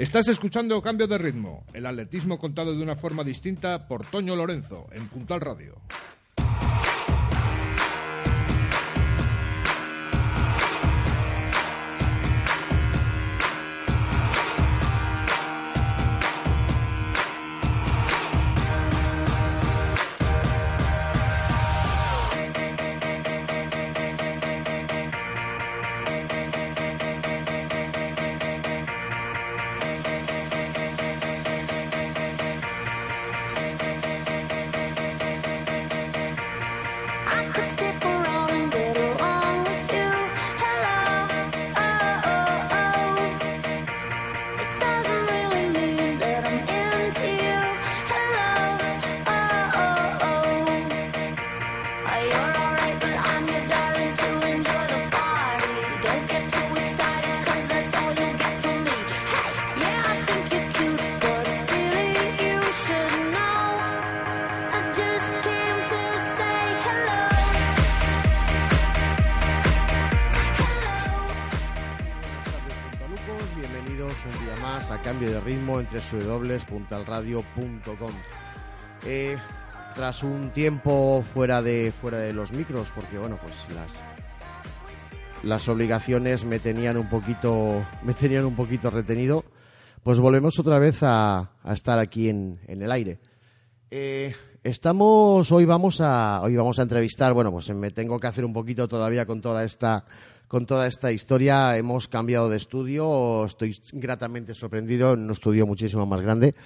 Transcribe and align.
Estás 0.00 0.28
escuchando 0.28 0.80
Cambio 0.80 1.06
de 1.06 1.18
Ritmo, 1.18 1.66
el 1.74 1.84
atletismo 1.84 2.38
contado 2.38 2.74
de 2.74 2.82
una 2.82 2.96
forma 2.96 3.22
distinta 3.22 3.86
por 3.86 4.06
Toño 4.06 4.34
Lorenzo 4.34 4.86
en 4.92 5.06
Puntal 5.08 5.42
Radio. 5.42 5.74
Cambio 75.10 75.32
de 75.32 75.40
Ritmo 75.40 75.80
entre 75.80 75.98
www.puntalradio.com. 75.98 78.12
Eh, 79.04 79.36
tras 79.92 80.22
un 80.22 80.50
tiempo 80.50 81.24
fuera 81.34 81.60
de 81.62 81.90
fuera 81.90 82.18
de 82.18 82.32
los 82.32 82.52
micros, 82.52 82.92
porque 82.94 83.18
bueno, 83.18 83.36
pues 83.42 83.66
las 83.74 84.04
las 85.42 85.68
obligaciones 85.68 86.44
me 86.44 86.60
tenían 86.60 86.96
un 86.96 87.08
poquito 87.08 87.84
me 88.04 88.14
tenían 88.14 88.44
un 88.44 88.54
poquito 88.54 88.88
retenido, 88.88 89.44
pues 90.04 90.20
volvemos 90.20 90.60
otra 90.60 90.78
vez 90.78 91.02
a, 91.02 91.56
a 91.60 91.72
estar 91.72 91.98
aquí 91.98 92.28
en, 92.28 92.60
en 92.68 92.80
el 92.80 92.92
aire. 92.92 93.18
Eh, 93.90 94.32
estamos 94.62 95.50
hoy 95.50 95.64
vamos 95.64 96.00
a 96.00 96.40
hoy 96.40 96.54
vamos 96.54 96.78
a 96.78 96.82
entrevistar 96.82 97.32
bueno 97.32 97.50
pues 97.50 97.68
me 97.74 97.90
tengo 97.90 98.20
que 98.20 98.28
hacer 98.28 98.44
un 98.44 98.52
poquito 98.52 98.86
todavía 98.86 99.26
con 99.26 99.40
toda 99.40 99.64
esta 99.64 100.04
con 100.50 100.66
toda 100.66 100.88
esta 100.88 101.12
historia 101.12 101.76
hemos 101.76 102.08
cambiado 102.08 102.48
de 102.48 102.56
estudio 102.56 103.44
estoy 103.44 103.72
gratamente 103.92 104.52
sorprendido 104.52 105.12
en 105.12 105.20
un 105.20 105.30
estudio 105.30 105.64
muchísimo 105.64 106.06
más 106.06 106.22
grande. 106.22 106.56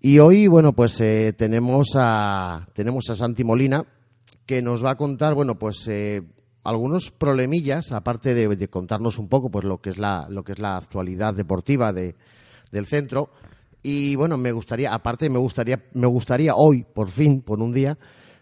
Y 0.00 0.18
hoy 0.18 0.46
bueno 0.46 0.72
pues 0.72 0.98
eh, 1.02 1.34
tenemos 1.36 1.88
a 1.94 2.66
tenemos 2.72 3.10
a 3.10 3.16
Santi 3.16 3.44
Molina 3.44 3.84
que 4.46 4.62
nos 4.62 4.82
va 4.82 4.92
a 4.92 4.96
contar 4.96 5.34
bueno 5.34 5.58
pues 5.58 5.86
eh, 5.88 6.22
algunos 6.64 7.10
problemillas 7.10 7.92
aparte 7.92 8.32
de, 8.32 8.48
de 8.48 8.68
contarnos 8.68 9.18
un 9.18 9.28
poco 9.28 9.50
pues 9.50 9.66
lo 9.66 9.76
que 9.82 9.90
es 9.90 9.98
la 9.98 10.26
lo 10.30 10.42
que 10.42 10.52
es 10.52 10.58
la 10.58 10.78
actualidad 10.78 11.34
deportiva 11.34 11.92
de, 11.92 12.16
del 12.72 12.86
centro. 12.86 13.28
Y 13.82 14.16
bueno, 14.16 14.38
me 14.38 14.52
gustaría, 14.52 14.92
aparte 14.92 15.28
me 15.28 15.38
gustaría, 15.38 15.84
me 15.92 16.06
gustaría 16.06 16.54
hoy, 16.56 16.82
por 16.82 17.10
fin, 17.10 17.42
por 17.42 17.60
un 17.60 17.72
día, 17.72 17.96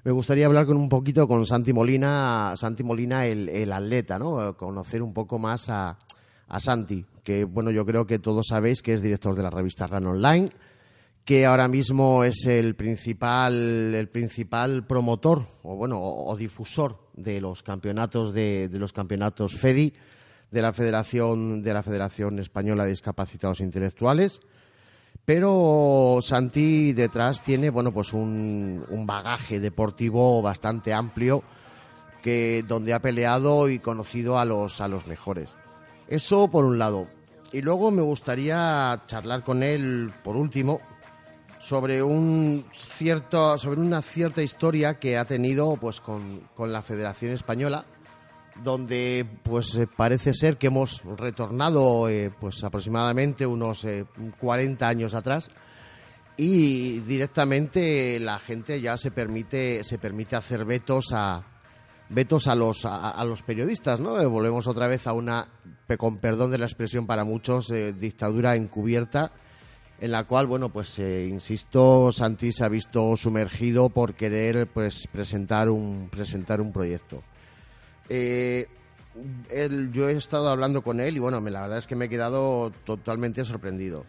me 0.06 0.12
gustaría 0.12 0.46
hablar 0.46 0.66
con 0.66 0.76
un 0.76 0.88
poquito 0.88 1.26
con 1.26 1.44
Santi 1.46 1.72
Molina, 1.72 2.54
Santi 2.54 2.84
Molina, 2.84 3.26
el, 3.26 3.72
atleta, 3.72 4.20
¿no? 4.20 4.56
Conocer 4.56 5.02
un 5.02 5.12
poco 5.12 5.40
más 5.40 5.68
a, 5.68 5.98
Santi, 6.60 7.04
que 7.24 7.42
bueno, 7.42 7.72
yo 7.72 7.84
creo 7.84 8.06
que 8.06 8.20
todos 8.20 8.46
sabéis 8.50 8.82
que 8.82 8.94
es 8.94 9.02
director 9.02 9.34
de 9.34 9.42
la 9.42 9.50
revista 9.50 9.88
Run 9.88 10.06
Online, 10.06 10.50
que 11.24 11.44
ahora 11.44 11.66
mismo 11.66 12.22
es 12.22 12.46
el 12.46 12.76
principal, 12.76 13.52
el 13.96 14.08
principal 14.08 14.86
promotor 14.86 15.44
o 15.64 15.74
bueno, 15.74 16.00
o, 16.00 16.36
difusor 16.36 17.08
de 17.14 17.40
los 17.40 17.64
campeonatos 17.64 18.32
de 18.32 18.70
los 18.74 18.92
campeonatos 18.92 19.56
FEDI, 19.56 19.92
de 20.52 20.62
la 20.62 20.72
Federación, 20.72 21.64
de 21.64 21.74
la 21.74 21.82
Federación 21.82 22.38
Española 22.38 22.84
de 22.84 22.90
Discapacitados 22.90 23.58
Intelectuales. 23.58 24.38
Pero 25.26 26.20
Santi 26.22 26.92
detrás 26.92 27.42
tiene 27.42 27.70
bueno 27.70 27.92
pues 27.92 28.12
un, 28.12 28.86
un 28.88 29.06
bagaje 29.06 29.58
deportivo 29.58 30.40
bastante 30.40 30.94
amplio 30.94 31.42
que 32.22 32.64
donde 32.66 32.94
ha 32.94 33.00
peleado 33.00 33.68
y 33.68 33.80
conocido 33.80 34.38
a 34.38 34.44
los 34.44 34.80
a 34.80 34.86
los 34.86 35.08
mejores. 35.08 35.50
Eso 36.06 36.48
por 36.48 36.64
un 36.64 36.78
lado. 36.78 37.08
Y 37.52 37.60
luego 37.60 37.90
me 37.90 38.02
gustaría 38.02 39.02
charlar 39.06 39.42
con 39.42 39.64
él 39.64 40.12
por 40.22 40.36
último 40.36 40.80
sobre 41.58 42.04
un 42.04 42.64
cierto 42.72 43.58
sobre 43.58 43.80
una 43.80 44.02
cierta 44.02 44.42
historia 44.42 45.00
que 45.00 45.18
ha 45.18 45.24
tenido 45.24 45.76
pues 45.76 46.00
con, 46.00 46.42
con 46.54 46.72
la 46.72 46.82
Federación 46.82 47.32
Española 47.32 47.84
donde 48.62 49.26
pues 49.42 49.74
eh, 49.76 49.86
parece 49.86 50.34
ser 50.34 50.56
que 50.56 50.68
hemos 50.68 51.02
retornado 51.16 52.08
eh, 52.08 52.32
pues 52.38 52.62
aproximadamente 52.64 53.46
unos 53.46 53.84
eh, 53.84 54.04
40 54.38 54.86
años 54.86 55.14
atrás 55.14 55.50
y 56.36 57.00
directamente 57.00 58.18
la 58.20 58.38
gente 58.38 58.80
ya 58.80 58.96
se 58.96 59.10
permite 59.10 59.82
se 59.84 59.98
permite 59.98 60.36
hacer 60.36 60.64
vetos 60.64 61.12
a 61.12 61.44
vetos 62.08 62.46
a 62.46 62.54
los 62.54 62.84
a, 62.84 63.10
a 63.10 63.24
los 63.24 63.42
periodistas 63.42 64.00
no 64.00 64.20
Eh, 64.20 64.26
volvemos 64.26 64.66
otra 64.66 64.86
vez 64.86 65.06
a 65.06 65.12
una 65.12 65.48
con 65.98 66.18
perdón 66.18 66.50
de 66.50 66.58
la 66.58 66.66
expresión 66.66 67.06
para 67.06 67.24
muchos 67.24 67.68
dictadura 67.68 68.56
encubierta 68.56 69.32
en 70.00 70.12
la 70.12 70.24
cual 70.24 70.46
bueno 70.46 70.70
pues 70.70 70.98
insisto 70.98 72.12
Santi 72.12 72.52
se 72.52 72.64
ha 72.64 72.68
visto 72.68 73.16
sumergido 73.16 73.88
por 73.88 74.14
querer 74.14 74.66
pues 74.66 75.08
presentar 75.10 75.70
un 75.70 76.08
presentar 76.10 76.60
un 76.60 76.72
proyecto 76.72 77.22
eh, 78.08 78.68
él- 79.50 79.90
yo 79.92 80.08
he 80.08 80.12
estado 80.12 80.48
hablando 80.50 80.82
con 80.82 81.00
él 81.00 81.16
y 81.16 81.20
bueno, 81.20 81.40
la 81.40 81.62
verdad 81.62 81.78
es 81.78 81.86
que 81.86 81.96
me 81.96 82.06
he 82.06 82.08
quedado 82.08 82.70
totalmente 82.84 83.44
sorprendido. 83.44 84.04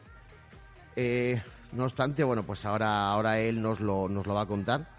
Eh, 0.95 1.41
no 1.71 1.83
obstante, 1.83 2.23
bueno, 2.23 2.43
pues 2.43 2.65
ahora, 2.65 3.09
ahora 3.09 3.39
él 3.39 3.61
nos 3.61 3.79
lo, 3.79 4.09
nos 4.09 4.25
lo 4.25 4.33
va 4.33 4.41
a 4.41 4.45
contar. 4.47 4.95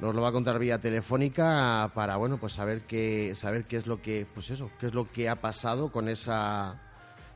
Nos 0.00 0.12
lo 0.12 0.22
va 0.22 0.30
a 0.30 0.32
contar 0.32 0.58
vía 0.58 0.78
telefónica 0.78 1.90
para, 1.94 2.16
bueno, 2.16 2.38
pues 2.38 2.52
saber 2.54 2.80
qué, 2.82 3.32
saber 3.36 3.64
qué 3.64 3.76
es 3.76 3.86
lo 3.86 4.02
que, 4.02 4.26
pues 4.34 4.50
eso, 4.50 4.70
qué 4.80 4.86
es 4.86 4.94
lo 4.94 5.10
que 5.12 5.28
ha 5.28 5.36
pasado 5.36 5.92
con 5.92 6.08
esa, 6.08 6.80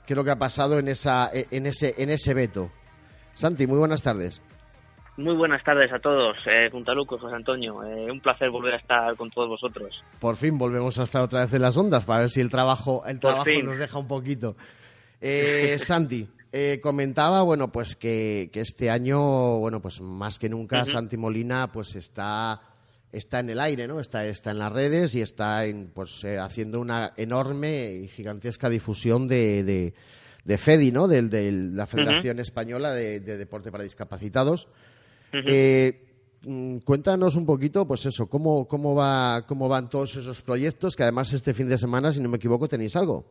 qué 0.04 0.14
es 0.14 0.16
lo 0.16 0.24
que 0.24 0.32
ha 0.32 0.38
pasado 0.40 0.76
en 0.80 0.88
esa, 0.88 1.30
en 1.32 1.66
ese, 1.66 1.94
en 1.98 2.10
ese 2.10 2.34
veto. 2.34 2.72
Santi, 3.36 3.68
muy 3.68 3.78
buenas 3.78 4.02
tardes. 4.02 4.40
Muy 5.18 5.34
buenas 5.34 5.64
tardes 5.64 5.92
a 5.92 5.98
todos, 5.98 6.36
eh, 6.46 6.70
Puntalucos, 6.70 7.20
José 7.20 7.34
Antonio. 7.34 7.82
Eh, 7.82 8.08
un 8.08 8.20
placer 8.20 8.50
volver 8.50 8.74
a 8.74 8.76
estar 8.76 9.16
con 9.16 9.28
todos 9.30 9.48
vosotros. 9.48 9.92
Por 10.20 10.36
fin 10.36 10.56
volvemos 10.56 10.96
a 11.00 11.02
estar 11.02 11.24
otra 11.24 11.40
vez 11.40 11.52
en 11.54 11.62
las 11.62 11.76
ondas 11.76 12.04
para 12.04 12.20
ver 12.20 12.30
si 12.30 12.40
el 12.40 12.48
trabajo, 12.48 13.02
el 13.04 13.18
trabajo 13.18 13.50
nos 13.64 13.78
deja 13.78 13.98
un 13.98 14.06
poquito. 14.06 14.54
Eh, 15.20 15.76
Santi, 15.80 16.28
eh, 16.52 16.78
comentaba, 16.80 17.42
bueno, 17.42 17.72
pues 17.72 17.96
que, 17.96 18.48
que 18.52 18.60
este 18.60 18.90
año, 18.90 19.58
bueno, 19.58 19.82
pues 19.82 20.00
más 20.00 20.38
que 20.38 20.48
nunca 20.48 20.82
Ujú. 20.82 20.92
Santi 20.92 21.16
Molina, 21.16 21.66
pues 21.72 21.96
está, 21.96 22.60
está 23.10 23.40
en 23.40 23.50
el 23.50 23.58
aire, 23.58 23.88
¿no? 23.88 23.98
Está, 23.98 24.24
está 24.24 24.52
en 24.52 24.60
las 24.60 24.72
redes 24.72 25.16
y 25.16 25.20
está 25.20 25.64
en, 25.64 25.90
pues 25.92 26.22
eh, 26.22 26.38
haciendo 26.38 26.78
una 26.78 27.12
enorme 27.16 27.90
y 27.90 28.06
gigantesca 28.06 28.70
difusión 28.70 29.26
de, 29.26 29.64
de, 29.64 29.94
de 30.44 30.58
FEDI, 30.58 30.92
¿no? 30.92 31.08
De 31.08 31.50
la 31.50 31.88
Federación 31.88 32.38
Española 32.38 32.92
de, 32.92 33.18
de 33.18 33.36
Deporte 33.36 33.72
para 33.72 33.82
Discapacitados. 33.82 34.68
Eh, 35.32 35.92
mm, 36.42 36.78
cuéntanos 36.78 37.36
un 37.36 37.46
poquito, 37.46 37.86
pues 37.86 38.06
eso, 38.06 38.28
cómo, 38.28 38.66
cómo, 38.66 38.94
va, 38.94 39.46
cómo 39.46 39.68
van 39.68 39.88
todos 39.88 40.16
esos 40.16 40.42
proyectos, 40.42 40.96
que 40.96 41.02
además 41.02 41.32
este 41.32 41.54
fin 41.54 41.68
de 41.68 41.78
semana, 41.78 42.12
si 42.12 42.22
no 42.22 42.28
me 42.28 42.36
equivoco, 42.36 42.68
tenéis 42.68 42.96
algo. 42.96 43.26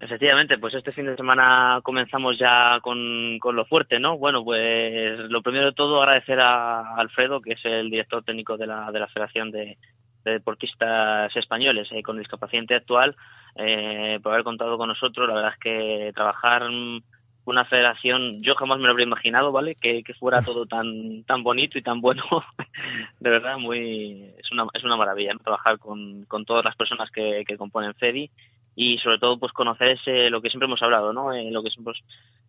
Efectivamente, 0.00 0.58
pues 0.58 0.74
este 0.74 0.92
fin 0.92 1.06
de 1.06 1.16
semana 1.16 1.80
comenzamos 1.82 2.36
ya 2.38 2.78
con, 2.82 3.38
con 3.38 3.56
lo 3.56 3.64
fuerte, 3.64 3.98
¿no? 3.98 4.18
Bueno, 4.18 4.44
pues 4.44 5.18
lo 5.30 5.40
primero 5.40 5.66
de 5.66 5.72
todo 5.72 6.02
agradecer 6.02 6.40
a 6.40 6.96
Alfredo, 6.96 7.40
que 7.40 7.52
es 7.52 7.64
el 7.64 7.88
director 7.90 8.22
técnico 8.24 8.56
de 8.56 8.66
la, 8.66 8.90
de 8.90 8.98
la 8.98 9.06
Federación 9.06 9.50
de, 9.50 9.78
de 10.24 10.32
Deportistas 10.32 11.34
Españoles 11.36 11.88
eh, 11.92 12.02
con 12.02 12.18
discapacidad 12.18 12.62
intelectual, 12.62 13.14
eh, 13.56 14.18
por 14.22 14.32
haber 14.32 14.44
contado 14.44 14.76
con 14.76 14.88
nosotros. 14.88 15.28
La 15.28 15.34
verdad 15.34 15.52
es 15.52 15.60
que 15.60 16.12
trabajar 16.14 16.68
mm, 16.68 17.02
una 17.46 17.64
federación, 17.64 18.42
yo 18.42 18.54
jamás 18.54 18.78
me 18.78 18.84
lo 18.84 18.90
habría 18.90 19.06
imaginado, 19.06 19.52
¿vale? 19.52 19.74
Que, 19.74 20.02
que 20.02 20.14
fuera 20.14 20.42
todo 20.42 20.66
tan 20.66 21.24
tan 21.24 21.42
bonito 21.42 21.78
y 21.78 21.82
tan 21.82 22.00
bueno. 22.00 22.22
de 23.20 23.30
verdad, 23.30 23.58
muy 23.58 24.32
es 24.38 24.52
una, 24.52 24.66
es 24.72 24.84
una 24.84 24.96
maravilla 24.96 25.34
¿no? 25.34 25.40
trabajar 25.40 25.78
con, 25.78 26.24
con 26.24 26.44
todas 26.44 26.64
las 26.64 26.76
personas 26.76 27.10
que, 27.10 27.44
que 27.46 27.56
componen 27.56 27.94
FEDI 27.94 28.30
y 28.76 28.98
sobre 28.98 29.18
todo 29.18 29.38
pues 29.38 29.52
conocer 29.52 29.88
ese 29.88 30.30
lo 30.30 30.40
que 30.40 30.50
siempre 30.50 30.66
hemos 30.66 30.82
hablado 30.82 31.12
no 31.12 31.32
eh, 31.32 31.50
lo 31.50 31.62
que 31.62 31.70
siempre 31.70 31.94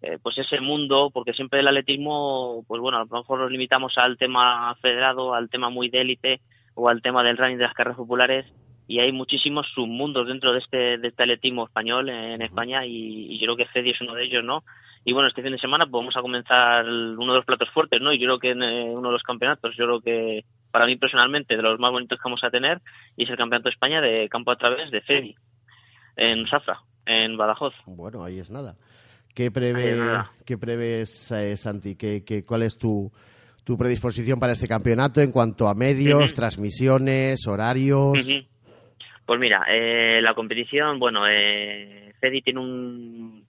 eh, 0.01 0.17
pues 0.21 0.37
ese 0.37 0.59
mundo 0.59 1.11
porque 1.13 1.33
siempre 1.33 1.59
el 1.59 1.67
atletismo 1.67 2.63
pues 2.67 2.81
bueno 2.81 2.97
a 2.97 3.01
lo 3.01 3.05
mejor 3.05 3.39
nos 3.39 3.51
limitamos 3.51 3.93
al 3.97 4.17
tema 4.17 4.73
federado 4.81 5.35
al 5.35 5.49
tema 5.49 5.69
muy 5.69 5.89
de 5.89 6.01
élite 6.01 6.41
o 6.73 6.89
al 6.89 7.01
tema 7.01 7.23
del 7.23 7.37
running 7.37 7.57
de 7.57 7.65
las 7.65 7.73
carreras 7.73 7.97
populares 7.97 8.45
y 8.87 8.99
hay 8.99 9.11
muchísimos 9.11 9.67
submundos 9.73 10.27
dentro 10.27 10.51
de 10.51 10.59
este 10.59 10.97
de 10.97 11.07
este 11.09 11.23
atletismo 11.23 11.65
español 11.65 12.09
en 12.09 12.41
España 12.41 12.85
y, 12.85 13.27
y 13.29 13.39
yo 13.39 13.45
creo 13.45 13.57
que 13.57 13.71
FEDI 13.71 13.91
es 13.91 14.01
uno 14.01 14.15
de 14.15 14.25
ellos 14.25 14.43
no 14.43 14.63
y 15.05 15.13
bueno 15.13 15.29
este 15.29 15.41
fin 15.41 15.53
de 15.53 15.59
semana 15.59 15.85
pues 15.85 16.01
vamos 16.01 16.17
a 16.17 16.21
comenzar 16.21 16.83
uno 16.85 17.31
de 17.31 17.37
los 17.37 17.45
platos 17.45 17.69
fuertes 17.69 18.01
no 18.01 18.11
y 18.11 18.19
yo 18.19 18.25
creo 18.25 18.39
que 18.39 18.51
en 18.51 18.63
eh, 18.63 18.89
uno 18.89 19.09
de 19.09 19.13
los 19.13 19.23
campeonatos 19.23 19.75
yo 19.77 19.85
creo 19.85 20.01
que 20.01 20.43
para 20.71 20.85
mí 20.87 20.97
personalmente 20.97 21.55
de 21.55 21.61
los 21.61 21.79
más 21.79 21.91
bonitos 21.91 22.17
que 22.17 22.23
vamos 22.25 22.43
a 22.43 22.49
tener 22.49 22.81
y 23.15 23.23
es 23.23 23.29
el 23.29 23.37
campeonato 23.37 23.69
de 23.69 23.73
España 23.73 24.01
de 24.01 24.27
campo 24.27 24.51
a 24.51 24.57
través 24.57 24.91
de 24.91 25.01
FEDI 25.01 25.35
en 26.17 26.47
Safra, 26.47 26.79
en 27.05 27.37
Badajoz. 27.37 27.73
Bueno, 27.85 28.23
ahí 28.23 28.39
es 28.39 28.49
nada. 28.49 28.75
¿Qué, 29.33 29.43
Ahí 29.43 29.49
prevé, 29.49 29.91
es 29.91 29.97
nada. 29.97 30.31
qué 30.45 30.57
prevés, 30.57 31.31
eh, 31.31 31.57
Santi? 31.57 31.95
¿Qué, 31.95 32.23
qué, 32.25 32.45
cuál 32.45 32.63
es 32.63 32.77
tu, 32.77 33.11
tu 33.65 33.77
predisposición 33.77 34.39
para 34.39 34.53
este 34.53 34.67
campeonato 34.67 35.21
en 35.21 35.31
cuanto 35.31 35.67
a 35.67 35.75
medios, 35.75 36.33
transmisiones, 36.33 37.45
horarios? 37.47 38.13
Pues 39.25 39.39
mira, 39.39 39.65
eh, 39.69 40.21
la 40.21 40.33
competición, 40.35 40.99
bueno, 40.99 41.27
eh, 41.27 42.13
CEDI 42.21 42.41
tiene 42.41 42.59
un 42.59 43.44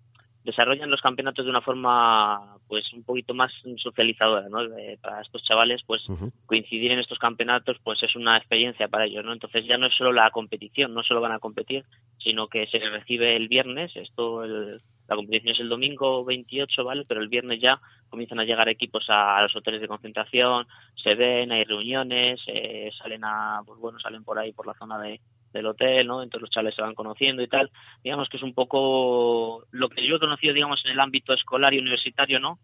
desarrollan 0.46 0.90
los 0.90 1.00
campeonatos 1.02 1.44
de 1.44 1.50
una 1.50 1.60
forma 1.60 2.56
pues 2.68 2.90
un 2.92 3.02
poquito 3.04 3.34
más 3.34 3.52
socializadora, 3.76 4.48
¿no? 4.48 4.62
Eh, 4.78 4.96
para 5.02 5.20
estos 5.20 5.42
chavales, 5.44 5.82
pues 5.86 6.02
coincidir 6.46 6.92
en 6.92 7.00
estos 7.00 7.18
campeonatos 7.18 7.76
pues 7.82 8.02
es 8.02 8.14
una 8.16 8.36
experiencia 8.36 8.88
para 8.88 9.04
ellos, 9.04 9.24
¿no? 9.24 9.32
Entonces 9.32 9.66
ya 9.66 9.76
no 9.76 9.86
es 9.88 9.94
solo 9.94 10.12
la 10.12 10.30
competición, 10.30 10.94
no 10.94 11.02
solo 11.02 11.20
van 11.20 11.32
a 11.32 11.38
competir, 11.40 11.84
sino 12.18 12.46
que 12.48 12.66
se 12.68 12.78
recibe 12.78 13.36
el 13.36 13.48
viernes, 13.48 13.94
esto 13.96 14.44
el- 14.44 14.80
la 15.08 15.14
competición 15.14 15.54
es 15.54 15.60
el 15.60 15.68
domingo 15.68 16.24
28, 16.24 16.82
¿vale? 16.84 17.04
Pero 17.06 17.20
el 17.20 17.28
viernes 17.28 17.60
ya 17.60 17.80
comienzan 18.08 18.40
a 18.40 18.44
llegar 18.44 18.68
equipos 18.68 19.04
a, 19.08 19.36
a 19.38 19.42
los 19.42 19.54
hoteles 19.54 19.80
de 19.80 19.86
concentración, 19.88 20.66
se 21.02 21.14
ven, 21.14 21.52
hay 21.52 21.62
reuniones, 21.64 22.40
eh, 22.48 22.90
salen 22.98 23.22
a, 23.24 23.60
pues 23.64 23.78
bueno, 23.80 23.98
salen 24.00 24.24
por 24.24 24.36
ahí 24.38 24.52
por 24.52 24.66
la 24.66 24.74
zona 24.74 24.98
de, 24.98 25.20
del 25.56 25.66
hotel, 25.66 26.06
¿no? 26.06 26.22
Entonces 26.22 26.42
los 26.42 26.50
chavales 26.50 26.74
se 26.74 26.82
van 26.82 26.94
conociendo 26.94 27.42
y 27.42 27.48
tal. 27.48 27.70
Digamos 28.04 28.28
que 28.28 28.36
es 28.36 28.42
un 28.42 28.54
poco 28.54 29.64
lo 29.72 29.88
que 29.88 30.06
yo 30.06 30.16
he 30.16 30.20
conocido, 30.20 30.54
digamos, 30.54 30.84
en 30.84 30.92
el 30.92 31.00
ámbito 31.00 31.32
escolar 31.32 31.74
y 31.74 31.78
universitario, 31.78 32.38
¿no? 32.40 32.58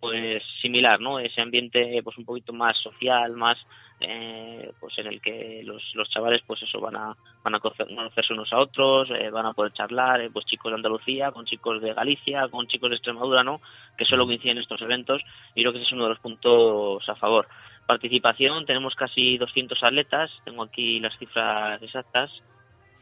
Pues 0.00 0.42
similar, 0.60 1.00
¿no? 1.00 1.20
Ese 1.20 1.40
ambiente, 1.40 2.00
pues 2.02 2.18
un 2.18 2.24
poquito 2.24 2.52
más 2.52 2.76
social, 2.82 3.32
más, 3.36 3.56
eh, 4.00 4.72
pues 4.80 4.98
en 4.98 5.06
el 5.06 5.20
que 5.20 5.62
los, 5.64 5.82
los 5.94 6.08
chavales, 6.10 6.42
pues 6.46 6.60
eso, 6.62 6.80
van 6.80 6.96
a, 6.96 7.14
van 7.44 7.54
a 7.54 7.60
conocer- 7.60 7.86
conocerse 7.94 8.32
unos 8.32 8.52
a 8.52 8.58
otros, 8.58 9.08
eh, 9.10 9.30
van 9.30 9.46
a 9.46 9.52
poder 9.52 9.72
charlar, 9.72 10.20
eh, 10.20 10.30
pues 10.32 10.46
chicos 10.46 10.72
de 10.72 10.76
Andalucía, 10.76 11.30
con 11.30 11.44
chicos 11.44 11.80
de 11.80 11.94
Galicia, 11.94 12.48
con 12.48 12.66
chicos 12.66 12.90
de 12.90 12.96
Extremadura, 12.96 13.44
¿no? 13.44 13.60
Que 13.96 14.04
solo 14.04 14.26
coinciden 14.26 14.56
en 14.56 14.62
estos 14.62 14.82
eventos 14.82 15.22
y 15.54 15.60
creo 15.60 15.72
que 15.72 15.78
ese 15.78 15.86
es 15.86 15.92
uno 15.92 16.04
de 16.04 16.10
los 16.10 16.18
puntos 16.18 17.08
a 17.08 17.14
favor. 17.14 17.46
Participación, 17.86 18.64
tenemos 18.64 18.94
casi 18.94 19.36
200 19.36 19.82
atletas, 19.82 20.30
tengo 20.44 20.62
aquí 20.62 21.00
las 21.00 21.16
cifras 21.18 21.82
exactas. 21.82 22.30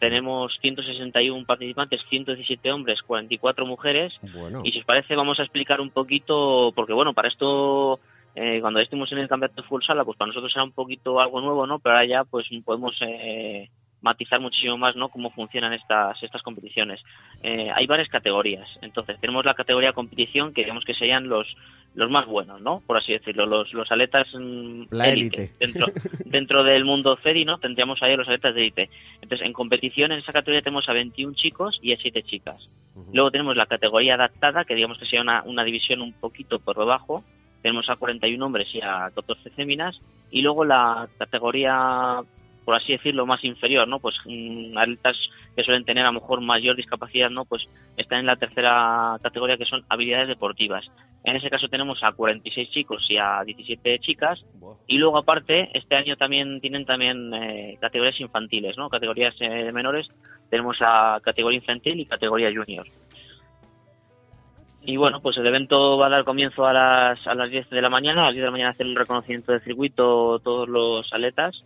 Tenemos 0.00 0.52
161 0.60 1.44
participantes, 1.46 2.00
117 2.08 2.72
hombres, 2.72 3.00
44 3.02 3.64
mujeres. 3.64 4.12
Bueno, 4.34 4.62
Y 4.64 4.72
si 4.72 4.80
os 4.80 4.84
parece, 4.84 5.14
vamos 5.14 5.38
a 5.38 5.44
explicar 5.44 5.80
un 5.80 5.90
poquito, 5.90 6.72
porque 6.74 6.92
bueno, 6.92 7.14
para 7.14 7.28
esto, 7.28 8.00
eh, 8.34 8.60
cuando 8.60 8.80
estuvimos 8.80 9.12
en 9.12 9.18
el 9.18 9.28
campeonato 9.28 9.62
de 9.62 9.68
fútbol 9.68 9.84
sala, 9.84 10.04
pues 10.04 10.18
para 10.18 10.30
nosotros 10.30 10.52
era 10.56 10.64
un 10.64 10.72
poquito 10.72 11.20
algo 11.20 11.40
nuevo, 11.40 11.68
¿no? 11.68 11.78
Pero 11.78 11.94
ahora 11.94 12.06
ya, 12.06 12.24
pues 12.24 12.48
podemos 12.64 12.96
eh, 13.02 13.68
matizar 14.02 14.40
muchísimo 14.40 14.76
más, 14.76 14.96
¿no? 14.96 15.08
Cómo 15.08 15.30
funcionan 15.30 15.72
estas 15.72 16.22
estas 16.22 16.42
competiciones. 16.42 17.00
Eh, 17.42 17.70
hay 17.74 17.86
varias 17.86 18.08
categorías. 18.08 18.68
Entonces, 18.82 19.18
tenemos 19.20 19.44
la 19.44 19.54
categoría 19.54 19.92
competición, 19.92 20.52
que 20.52 20.62
digamos 20.62 20.84
que 20.84 20.94
serían 20.94 21.28
los 21.28 21.46
los 21.94 22.10
más 22.10 22.26
buenos, 22.26 22.60
¿no? 22.60 22.80
Por 22.86 22.96
así 22.96 23.12
decirlo, 23.12 23.44
los, 23.46 23.72
los 23.74 23.90
atletas 23.92 24.26
mm, 24.32 24.84
La 24.90 25.08
élite. 25.08 25.42
élite. 25.42 25.54
Dentro, 25.58 25.86
dentro 26.24 26.64
del 26.64 26.84
mundo 26.84 27.18
CEDI, 27.22 27.44
¿no? 27.44 27.58
Tendríamos 27.58 28.02
ahí 28.02 28.14
a 28.14 28.16
los 28.16 28.28
atletas 28.28 28.54
de 28.54 28.60
élite. 28.62 28.90
Entonces, 29.20 29.46
en 29.46 29.52
competición, 29.52 30.12
en 30.12 30.18
esa 30.18 30.32
categoría 30.32 30.62
tenemos 30.62 30.88
a 30.88 30.92
21 30.92 31.34
chicos 31.34 31.78
y 31.82 31.92
a 31.92 31.98
7 31.98 32.22
chicas. 32.22 32.68
Luego 33.12 33.30
tenemos 33.30 33.56
la 33.56 33.66
categoría 33.66 34.14
adaptada, 34.14 34.64
que 34.64 34.74
digamos 34.74 34.98
que 34.98 35.04
sería 35.04 35.22
una, 35.22 35.42
una 35.44 35.64
división 35.64 36.00
un 36.00 36.12
poquito 36.12 36.58
por 36.58 36.78
debajo. 36.78 37.24
Tenemos 37.62 37.88
a 37.88 37.96
41 37.96 38.44
hombres 38.44 38.68
y 38.74 38.80
a 38.80 39.10
14 39.14 39.50
féminas. 39.50 40.00
Y 40.30 40.40
luego 40.42 40.64
la 40.64 41.08
categoría, 41.18 42.20
por 42.64 42.74
así 42.74 42.92
decirlo, 42.92 43.26
más 43.26 43.42
inferior, 43.44 43.88
¿no? 43.88 43.98
Pues 43.98 44.14
mm, 44.24 44.76
atletas 44.76 45.16
que 45.54 45.64
suelen 45.64 45.84
tener 45.84 46.04
a 46.04 46.12
lo 46.12 46.20
mejor 46.20 46.40
mayor 46.40 46.76
discapacidad, 46.76 47.30
¿no? 47.30 47.44
Pues 47.44 47.62
están 47.96 48.20
en 48.20 48.26
la 48.26 48.36
tercera 48.36 49.16
categoría 49.22 49.56
que 49.56 49.64
son 49.64 49.84
habilidades 49.88 50.28
deportivas. 50.28 50.84
En 51.24 51.36
ese 51.36 51.50
caso 51.50 51.68
tenemos 51.68 52.02
a 52.02 52.12
46 52.12 52.70
chicos 52.70 53.04
y 53.08 53.16
a 53.16 53.42
17 53.44 53.98
chicas. 54.00 54.44
Y 54.86 54.98
luego 54.98 55.18
aparte, 55.18 55.70
este 55.74 55.94
año 55.94 56.16
también 56.16 56.60
tienen 56.60 56.84
también 56.84 57.32
eh, 57.34 57.78
categorías 57.80 58.20
infantiles, 58.20 58.76
¿no? 58.76 58.88
Categorías 58.88 59.34
eh, 59.40 59.70
menores. 59.72 60.08
Tenemos 60.50 60.76
a 60.80 61.20
categoría 61.22 61.58
infantil 61.58 62.00
y 62.00 62.06
categoría 62.06 62.52
junior. 62.54 62.86
Y 64.84 64.96
bueno, 64.96 65.20
pues 65.20 65.36
el 65.36 65.46
evento 65.46 65.96
va 65.96 66.06
a 66.06 66.10
dar 66.10 66.24
comienzo 66.24 66.66
a 66.66 66.72
las, 66.72 67.24
a 67.26 67.34
las 67.34 67.50
10 67.50 67.70
de 67.70 67.82
la 67.82 67.88
mañana. 67.88 68.22
A 68.22 68.24
las 68.26 68.34
10 68.34 68.42
de 68.42 68.46
la 68.46 68.52
mañana 68.52 68.70
hacer 68.70 68.86
un 68.86 68.96
reconocimiento 68.96 69.52
del 69.52 69.60
circuito 69.60 70.40
todos 70.40 70.68
los 70.68 71.12
atletas 71.12 71.62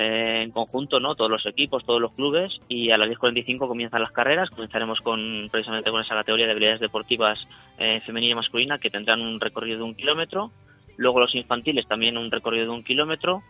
eh, 0.00 0.42
en 0.44 0.52
conjunto, 0.52 1.00
¿no? 1.00 1.16
Todos 1.16 1.30
los 1.30 1.44
equipos, 1.44 1.84
todos 1.84 2.00
los 2.00 2.12
clubes. 2.12 2.60
Y 2.68 2.92
a 2.92 2.98
las 2.98 3.08
10.45 3.10 3.66
comienzan 3.66 4.00
las 4.00 4.12
carreras. 4.12 4.48
Comenzaremos 4.48 5.00
con 5.00 5.48
precisamente 5.50 5.90
con 5.90 6.00
esa 6.00 6.14
categoría 6.14 6.46
de 6.46 6.52
habilidades 6.52 6.80
deportivas 6.80 7.36
eh, 7.78 8.00
femenina 8.06 8.32
y 8.32 8.36
masculina 8.36 8.78
que 8.78 8.90
tendrán 8.90 9.20
un 9.20 9.40
recorrido 9.40 9.78
de 9.78 9.82
un 9.82 9.94
kilómetro. 9.94 10.52
Luego 10.98 11.18
los 11.18 11.34
infantiles 11.34 11.88
también 11.88 12.16
un 12.16 12.30
recorrido 12.30 12.66
de 12.66 12.70
un 12.70 12.84
kilómetro. 12.84 13.42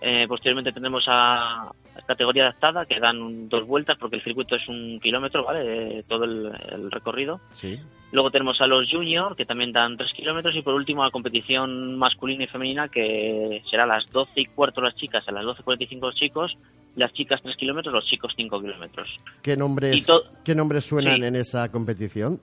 Eh, 0.00 0.26
posteriormente 0.28 0.72
tendremos 0.72 1.04
a, 1.08 1.64
a 1.64 1.72
categoría 2.06 2.44
adaptada 2.44 2.86
que 2.86 3.00
dan 3.00 3.48
dos 3.48 3.66
vueltas 3.66 3.96
porque 3.98 4.16
el 4.16 4.22
circuito 4.22 4.54
es 4.56 4.68
un 4.68 5.00
kilómetro, 5.00 5.44
¿vale? 5.44 5.60
De 5.64 6.02
todo 6.04 6.24
el, 6.24 6.52
el 6.72 6.90
recorrido. 6.90 7.40
sí. 7.52 7.78
Luego 8.10 8.30
tenemos 8.30 8.58
a 8.62 8.66
los 8.66 8.90
junior, 8.90 9.36
que 9.36 9.44
también 9.44 9.70
dan 9.70 9.98
3 9.98 10.10
kilómetros, 10.16 10.56
y 10.56 10.62
por 10.62 10.72
último 10.72 11.04
la 11.04 11.10
competición 11.10 11.98
masculina 11.98 12.44
y 12.44 12.46
femenina, 12.46 12.88
que 12.88 13.62
será 13.70 13.82
a 13.84 13.86
las 13.86 14.10
12 14.10 14.30
y 14.40 14.46
cuarto 14.46 14.80
las 14.80 14.94
chicas, 14.96 15.28
a 15.28 15.30
las 15.32 15.44
12.45 15.44 16.00
los 16.00 16.14
chicos, 16.14 16.56
las 16.96 17.12
chicas 17.12 17.38
3 17.42 17.54
kilómetros, 17.58 17.92
los 17.92 18.06
chicos 18.06 18.32
5 18.34 18.62
kilómetros. 18.62 19.10
¿Qué 19.42 19.58
nombres, 19.58 20.06
¿qué 20.42 20.54
nombres 20.54 20.86
suenan 20.86 21.16
Sí. 21.20 21.24
en 21.26 21.36
esa 21.36 21.70
competición? 21.70 22.40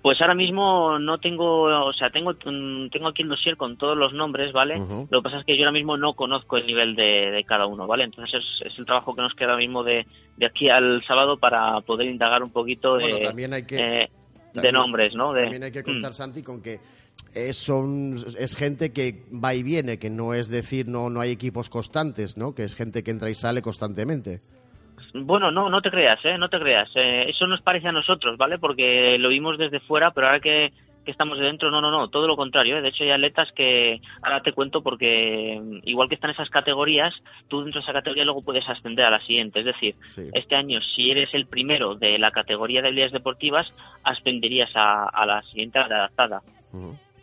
Pues 0.00 0.20
ahora 0.20 0.34
mismo 0.34 0.98
no 1.00 1.18
tengo, 1.18 1.62
o 1.86 1.92
sea, 1.92 2.08
tengo, 2.10 2.32
mm, 2.32 2.88
tengo 2.90 3.08
aquí 3.08 3.22
el 3.22 3.28
dossier 3.28 3.56
con 3.56 3.76
todos 3.76 3.96
los 3.96 4.12
nombres, 4.12 4.52
¿vale? 4.52 4.78
Lo 5.10 5.20
que 5.20 5.24
pasa 5.24 5.40
es 5.40 5.44
que 5.44 5.56
yo 5.56 5.62
ahora 5.64 5.72
mismo 5.72 5.96
no 5.96 6.14
conozco 6.14 6.56
el 6.56 6.66
nivel 6.66 6.94
de, 6.94 7.30
de 7.32 7.44
cada 7.44 7.66
uno, 7.66 7.86
¿vale? 7.86 8.04
Entonces 8.04 8.40
es, 8.40 8.66
es 8.72 8.78
el 8.78 8.86
trabajo 8.86 9.14
que 9.14 9.22
nos 9.22 9.34
queda 9.34 9.48
ahora 9.50 9.58
mismo 9.60 9.82
de, 9.82 10.06
de 10.36 10.46
aquí 10.46 10.70
al 10.70 11.02
sábado 11.06 11.36
para 11.36 11.80
poder 11.80 12.06
indagar 12.08 12.42
un 12.44 12.50
poquito 12.50 12.96
de, 12.96 13.10
Bueno, 13.10 13.18
también 13.26 13.52
hay 13.52 13.64
que- 13.64 13.76
eh, 14.04 14.08
de 14.54 14.72
nombres, 14.72 15.14
¿no? 15.14 15.32
De, 15.32 15.42
También 15.42 15.64
hay 15.64 15.72
que 15.72 15.82
contar, 15.84 16.10
Mm. 16.10 16.14
Santi, 16.14 16.42
con 16.42 16.62
que 16.62 16.78
es, 17.34 17.56
son, 17.56 18.16
es 18.38 18.56
gente 18.56 18.92
que 18.92 19.24
va 19.32 19.54
y 19.54 19.62
viene, 19.62 19.98
que 19.98 20.10
no 20.10 20.32
es 20.32 20.48
decir, 20.48 20.86
no, 20.88 21.10
no 21.10 21.20
hay 21.20 21.32
equipos 21.32 21.68
constantes, 21.68 22.36
¿no? 22.36 22.54
Que 22.54 22.62
es 22.62 22.74
gente 22.74 23.02
que 23.02 23.10
entra 23.10 23.30
y 23.30 23.34
sale 23.34 23.62
constantemente. 23.62 24.38
Bueno, 25.24 25.50
no, 25.50 25.68
no 25.68 25.80
te 25.80 25.90
creas, 25.90 26.24
¿eh? 26.24 26.36
No 26.38 26.48
te 26.48 26.58
creas. 26.58 26.88
Eh, 26.94 27.24
eso 27.28 27.46
nos 27.46 27.62
parece 27.62 27.88
a 27.88 27.92
nosotros, 27.92 28.36
¿vale? 28.36 28.58
Porque 28.58 29.16
lo 29.18 29.28
vimos 29.28 29.58
desde 29.58 29.80
fuera, 29.80 30.10
pero 30.10 30.26
ahora 30.26 30.40
que, 30.40 30.72
que 31.04 31.10
estamos 31.10 31.38
de 31.38 31.46
dentro, 31.46 31.70
no, 31.70 31.80
no, 31.80 31.90
no, 31.90 32.08
todo 32.08 32.26
lo 32.26 32.36
contrario, 32.36 32.76
¿eh? 32.76 32.82
De 32.82 32.88
hecho, 32.88 33.04
hay 33.04 33.10
atletas 33.10 33.48
que, 33.54 34.00
ahora 34.22 34.42
te 34.42 34.52
cuento 34.52 34.82
porque 34.82 35.58
mm, 35.62 35.88
igual 35.88 36.08
que 36.08 36.14
están 36.14 36.30
esas 36.30 36.50
categorías, 36.50 37.14
tú 37.48 37.62
dentro 37.62 37.80
de 37.80 37.84
esa 37.84 37.92
categoría 37.92 38.24
luego 38.24 38.42
puedes 38.42 38.68
ascender 38.68 39.06
a 39.06 39.10
la 39.10 39.20
siguiente. 39.20 39.60
Es 39.60 39.66
decir, 39.66 39.94
Sí. 40.08 40.28
este 40.34 40.56
año, 40.56 40.80
si 40.94 41.10
eres 41.10 41.32
el 41.32 41.46
primero 41.46 41.94
de 41.94 42.18
la 42.18 42.30
categoría 42.30 42.82
de 42.82 42.88
habilidades 42.88 43.12
deportivas, 43.12 43.66
ascenderías 44.04 44.70
a, 44.74 45.08
a 45.08 45.26
la 45.26 45.42
siguiente, 45.42 45.78
a 45.78 45.88
la 45.88 45.96
adaptada. 45.96 46.42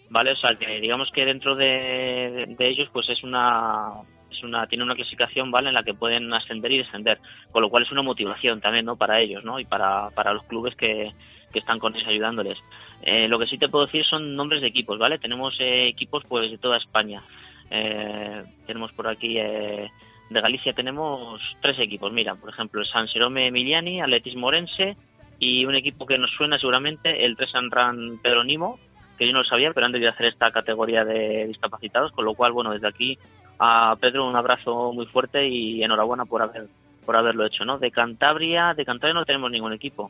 ¿vale? 0.09 0.31
O 0.31 0.35
sea, 0.35 0.55
que 0.55 0.79
digamos 0.79 1.09
que 1.11 1.25
dentro 1.25 1.55
de, 1.55 2.45
de 2.57 2.67
ellos, 2.69 2.89
pues 2.93 3.09
es 3.09 3.23
una, 3.23 3.91
es 4.35 4.43
una, 4.43 4.67
tiene 4.67 4.83
una 4.83 4.95
clasificación, 4.95 5.51
¿vale? 5.51 5.69
En 5.69 5.75
la 5.75 5.83
que 5.83 5.93
pueden 5.93 6.33
ascender 6.33 6.71
y 6.71 6.77
descender, 6.79 7.19
con 7.51 7.61
lo 7.61 7.69
cual 7.69 7.83
es 7.83 7.91
una 7.91 8.01
motivación 8.01 8.61
también, 8.61 8.85
¿no? 8.85 8.95
Para 8.95 9.19
ellos, 9.19 9.43
¿no? 9.43 9.59
Y 9.59 9.65
para, 9.65 10.09
para 10.11 10.33
los 10.33 10.43
clubes 10.43 10.75
que, 10.75 11.11
que 11.51 11.59
están 11.59 11.79
con 11.79 11.95
ellos 11.95 12.07
ayudándoles. 12.07 12.57
Eh, 13.01 13.27
lo 13.27 13.39
que 13.39 13.47
sí 13.47 13.57
te 13.57 13.69
puedo 13.69 13.85
decir 13.85 14.05
son 14.05 14.35
nombres 14.35 14.61
de 14.61 14.67
equipos, 14.67 14.97
¿vale? 14.97 15.19
Tenemos 15.19 15.55
eh, 15.59 15.87
equipos, 15.87 16.23
pues, 16.27 16.51
de 16.51 16.57
toda 16.57 16.77
España. 16.77 17.21
Eh, 17.69 18.43
tenemos 18.67 18.91
por 18.93 19.07
aquí, 19.07 19.37
eh, 19.37 19.89
de 20.29 20.41
Galicia 20.41 20.73
tenemos 20.73 21.41
tres 21.61 21.79
equipos, 21.79 22.11
mira, 22.11 22.35
por 22.35 22.49
ejemplo, 22.49 22.81
el 22.81 22.87
San 22.87 23.07
Jerome 23.07 23.47
Emiliani, 23.47 24.01
Atletismo 24.01 24.47
Orense 24.47 24.97
y 25.39 25.65
un 25.65 25.75
equipo 25.75 26.05
que 26.05 26.17
nos 26.17 26.31
suena 26.31 26.57
seguramente, 26.57 27.25
el 27.25 27.35
Tresan 27.35 27.71
Ran 27.71 28.19
Pedro 28.21 28.43
Nimo, 28.43 28.79
que 29.17 29.25
yo 29.27 29.33
no 29.33 29.39
lo 29.39 29.45
sabía, 29.45 29.71
pero 29.73 29.85
han 29.85 29.91
debido 29.91 30.11
hacer 30.11 30.27
esta 30.27 30.51
categoría 30.51 31.03
de 31.05 31.47
discapacitados, 31.47 32.11
con 32.11 32.25
lo 32.25 32.33
cual, 32.33 32.51
bueno, 32.51 32.71
desde 32.71 32.87
aquí 32.87 33.17
a 33.59 33.95
Pedro 33.99 34.27
un 34.27 34.35
abrazo 34.35 34.91
muy 34.93 35.05
fuerte 35.05 35.47
y 35.47 35.83
enhorabuena 35.83 36.25
por 36.25 36.41
haber 36.41 36.67
por 37.05 37.15
haberlo 37.15 37.45
hecho, 37.45 37.63
¿no? 37.65 37.77
De 37.77 37.91
Cantabria, 37.91 38.73
de 38.73 38.83
Cantabria 38.83 39.13
no 39.13 39.25
tenemos 39.25 39.51
ningún 39.51 39.73
equipo. 39.73 40.09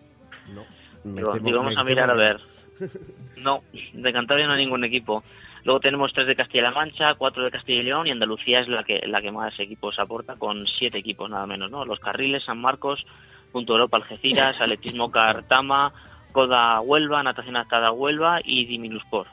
No. 0.53 0.63
Temo- 1.03 1.39
digo, 1.41 1.57
vamos 1.59 1.77
a 1.77 1.83
mirar 1.83 2.09
a 2.09 2.13
ver. 2.15 2.39
No, 3.37 3.61
de 3.93 4.13
Cantabria 4.13 4.47
no 4.47 4.53
hay 4.53 4.63
ningún 4.65 4.83
equipo. 4.83 5.23
Luego 5.65 5.79
tenemos 5.79 6.11
tres 6.13 6.25
de 6.27 6.35
Castilla-La 6.35 6.71
Mancha, 6.71 7.13
cuatro 7.15 7.43
de 7.43 7.51
Castilla 7.51 7.79
y 7.81 7.83
León 7.83 8.07
y 8.07 8.11
Andalucía 8.11 8.59
es 8.61 8.67
la 8.67 8.83
que 8.83 9.01
la 9.07 9.21
que 9.21 9.31
más 9.31 9.57
equipos 9.59 9.97
aporta 9.99 10.35
con 10.35 10.65
siete 10.67 10.97
equipos 10.97 11.29
nada 11.29 11.45
menos, 11.45 11.69
¿no? 11.69 11.85
Los 11.85 11.99
Carriles, 11.99 12.43
San 12.43 12.59
Marcos, 12.59 13.05
Punto 13.51 13.73
Europa, 13.73 13.97
Algeciras, 13.97 14.59
Atletismo 14.61 15.11
Cartama, 15.11 15.91
Coda 16.35 16.81
Huelva, 16.81 17.23
Natación 17.23 17.55
Adaptada 17.55 17.93
Huelva 17.93 18.41
y 18.43 18.65
Diminuspor. 18.65 19.25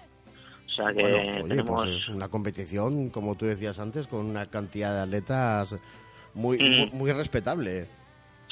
O 0.69 0.71
sea 0.75 0.93
que 0.93 1.03
Bueno, 1.03 1.17
oye, 1.17 1.49
tenemos 1.49 1.85
pues 1.85 1.97
es 2.01 2.09
una 2.09 2.29
competición, 2.29 3.11
como 3.11 3.35
tú 3.35 3.45
decías 3.45 3.81
antes, 3.81 4.07
con 4.07 4.21
una 4.25 4.47
cantidad 4.47 4.95
de 4.95 5.01
atletas 5.01 5.77
muy, 6.35 6.59
Mm. 6.59 6.79
muy, 6.79 6.91
muy 6.93 7.13
respetable. 7.13 7.87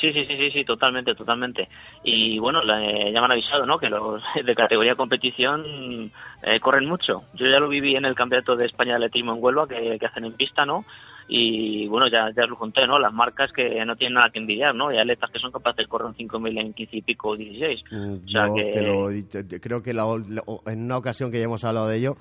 Sí, 0.01 0.13
sí, 0.13 0.25
sí, 0.27 0.37
sí, 0.37 0.51
sí, 0.51 0.65
totalmente, 0.65 1.15
totalmente. 1.15 1.69
Y 2.03 2.39
bueno, 2.41 2.61
eh, 2.63 3.13
ya 3.13 3.21
me 3.21 3.27
han 3.27 3.33
avisado, 3.33 3.67
¿no? 3.67 3.79
Que 3.79 3.89
los 3.89 4.21
de 4.45 4.55
categoría 4.57 4.97
competición 4.97 6.11
eh, 6.43 6.59
corren 6.59 6.87
mucho. 6.87 7.23
Yo 7.35 7.47
ya 7.47 7.61
lo 7.61 7.69
viví 7.69 7.95
en 7.95 8.05
el 8.05 8.17
Campeonato 8.17 8.57
de 8.57 8.67
España 8.67 8.93
de 8.93 8.97
Atletismo 9.05 9.33
en 9.35 9.45
Huelva, 9.45 9.69
que, 9.69 9.97
que 9.99 10.07
hacen 10.07 10.25
en 10.25 10.33
pista, 10.33 10.67
¿no? 10.67 10.85
Y 11.33 11.87
bueno, 11.87 12.09
ya, 12.11 12.29
ya 12.37 12.43
os 12.43 12.51
lo 12.51 12.57
conté, 12.59 12.85
¿no? 12.89 12.99
Las 12.99 13.13
marcas 13.13 13.53
que 13.53 13.85
no 13.85 13.95
tienen 13.95 14.15
nada 14.15 14.31
que 14.31 14.41
envidiar, 14.41 14.75
¿no? 14.75 14.89
Hay 14.89 14.99
atletas 14.99 15.31
que 15.31 15.39
son 15.39 15.53
capaces 15.53 15.85
de 15.85 15.87
correr 15.87 16.09
un 16.09 16.15
5.000 16.17 16.59
en 16.59 16.73
15 16.73 16.97
y 16.97 17.03
pico 17.03 17.29
o 17.29 17.37
16. 17.37 17.85
Mm, 17.93 18.13
O 18.25 18.29
sea 18.29 18.47
Yo 18.49 18.55
que- 18.55 18.65
te 18.73 18.83
lo, 18.83 19.09
te- 19.47 19.61
creo 19.61 19.81
que 19.81 19.95
la- 19.95 20.07
la- 20.29 20.43
en 20.73 20.83
una 20.87 20.97
ocasión 20.97 21.31
que 21.31 21.39
ya 21.39 21.45
hemos 21.45 21.63
hablado 21.63 21.87
de 21.87 21.99
ello, 21.99 22.17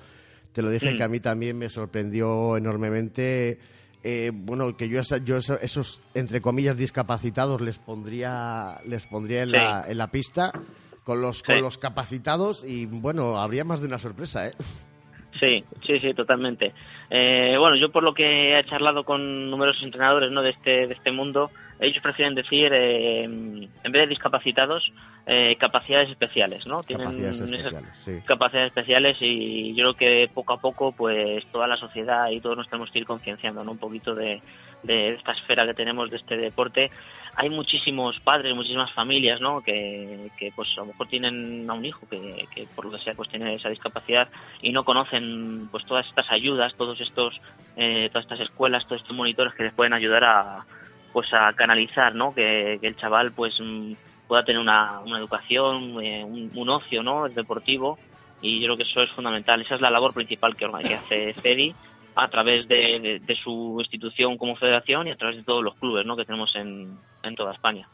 te 0.52 0.62
lo 0.62 0.70
dije 0.70 0.92
Mm. 0.94 0.96
que 0.96 1.02
a 1.02 1.08
mí 1.08 1.18
también 1.18 1.58
me 1.58 1.68
sorprendió 1.68 2.56
enormemente. 2.56 3.58
eh, 4.02 4.30
bueno, 4.32 4.74
que 4.78 4.88
yo, 4.88 4.98
esa- 5.00 5.18
yo 5.22 5.36
eso- 5.36 5.60
esos, 5.60 6.00
entre 6.14 6.40
comillas, 6.40 6.78
discapacitados 6.78 7.60
les 7.60 7.78
pondría, 7.78 8.78
les 8.86 9.04
pondría 9.04 9.42
en, 9.42 9.52
la, 9.52 9.84
en 9.86 9.98
la 9.98 10.06
pista 10.10 10.52
con 11.04 11.20
los, 11.20 11.42
con 11.42 11.60
los 11.60 11.76
capacitados 11.76 12.64
y 12.66 12.86
bueno, 12.86 13.36
habría 13.38 13.62
más 13.64 13.80
de 13.82 13.88
una 13.88 13.98
sorpresa, 13.98 14.46
¿eh? 14.48 14.52
Sí, 15.40 15.64
sí, 15.86 15.98
sí, 16.00 16.12
totalmente. 16.12 16.74
Eh, 17.08 17.56
bueno, 17.58 17.74
yo 17.76 17.90
por 17.90 18.02
lo 18.02 18.12
que 18.12 18.58
he 18.58 18.64
charlado 18.64 19.04
con 19.04 19.50
numerosos 19.50 19.82
entrenadores 19.82 20.30
¿no? 20.30 20.42
de, 20.42 20.50
este, 20.50 20.86
de 20.86 20.92
este 20.92 21.10
mundo, 21.10 21.50
ellos 21.80 22.02
prefieren 22.02 22.34
decir, 22.34 22.70
eh, 22.74 23.24
en 23.24 23.68
vez 23.84 24.02
de 24.02 24.06
discapacitados, 24.06 24.92
eh, 25.26 25.56
capacidades 25.58 26.10
especiales, 26.10 26.66
¿no? 26.66 26.82
Capacidades 26.82 27.40
esas 27.40 27.50
especiales, 27.50 27.90
sí. 27.94 28.20
capacidades 28.26 28.68
especiales 28.68 29.16
y 29.20 29.74
yo 29.74 29.94
creo 29.94 29.94
que 29.94 30.30
poco 30.34 30.52
a 30.52 30.60
poco, 30.60 30.92
pues 30.92 31.46
toda 31.50 31.66
la 31.66 31.76
sociedad 31.78 32.30
y 32.30 32.40
todos 32.40 32.58
nos 32.58 32.68
tenemos 32.68 32.90
que 32.90 32.98
ir 32.98 33.06
concienciando, 33.06 33.64
¿no? 33.64 33.72
Un 33.72 33.78
poquito 33.78 34.14
de, 34.14 34.42
de 34.82 35.10
esta 35.10 35.32
esfera 35.32 35.66
que 35.66 35.74
tenemos 35.74 36.10
de 36.10 36.16
este 36.16 36.36
deporte. 36.36 36.90
Hay 37.36 37.48
muchísimos 37.48 38.18
padres, 38.20 38.54
muchísimas 38.54 38.92
familias, 38.92 39.40
¿no? 39.40 39.60
Que, 39.60 40.28
que 40.38 40.52
pues 40.54 40.68
a 40.76 40.80
lo 40.80 40.86
mejor 40.86 41.08
tienen 41.08 41.68
a 41.68 41.74
un 41.74 41.84
hijo 41.84 42.08
que, 42.08 42.46
que 42.54 42.66
por 42.74 42.86
lo 42.86 42.92
que 42.92 43.04
sea 43.04 43.14
pues 43.14 43.28
tiene 43.28 43.54
esa 43.54 43.68
discapacidad 43.68 44.28
y 44.62 44.72
no 44.72 44.84
conocen 44.84 45.68
pues 45.70 45.84
todas 45.84 46.06
estas 46.06 46.30
ayudas, 46.30 46.74
todos 46.76 47.00
estos, 47.00 47.40
eh, 47.76 48.08
todas 48.12 48.24
estas 48.24 48.40
escuelas, 48.40 48.86
todos 48.86 49.02
estos 49.02 49.16
monitores 49.16 49.54
que 49.54 49.64
les 49.64 49.74
pueden 49.74 49.92
ayudar 49.92 50.24
a 50.24 50.64
pues 51.12 51.32
a 51.32 51.52
canalizar, 51.54 52.14
¿no? 52.14 52.32
Que, 52.34 52.78
el 52.80 52.96
chaval 52.96 53.32
pues 53.32 53.54
mm, 53.60 53.92
pueda 54.28 54.44
tener 54.44 54.60
una, 54.60 55.00
una 55.00 55.18
educación, 55.18 56.02
eh, 56.02 56.24
un, 56.24 56.68
ocio, 56.68 57.02
¿no? 57.02 57.28
Deportivo 57.28 57.98
y 58.42 58.60
yo 58.60 58.66
creo 58.66 58.76
que 58.76 58.84
eso 58.84 59.02
es 59.02 59.10
fundamental. 59.10 59.60
Esa 59.60 59.74
es 59.74 59.80
la 59.80 59.90
labor 59.90 60.14
principal 60.14 60.56
que, 60.56 60.66
que 60.86 60.94
hace 60.94 61.34
FEDI 61.34 61.74
a 62.22 62.28
través 62.28 62.68
de, 62.68 62.76
de- 63.00 63.20
de 63.20 63.36
su 63.36 63.76
institución 63.80 64.36
como 64.36 64.56
federación 64.56 65.06
y 65.08 65.10
a 65.12 65.16
través 65.16 65.36
de 65.38 65.42
todos 65.44 65.62
los 65.64 65.74
clubes 65.76 66.04
¿no? 66.04 66.16
que 66.16 66.24
tenemos 66.24 66.54
en, 66.56 66.96
en 67.22 67.34
toda 67.34 67.52
España. 67.52 67.86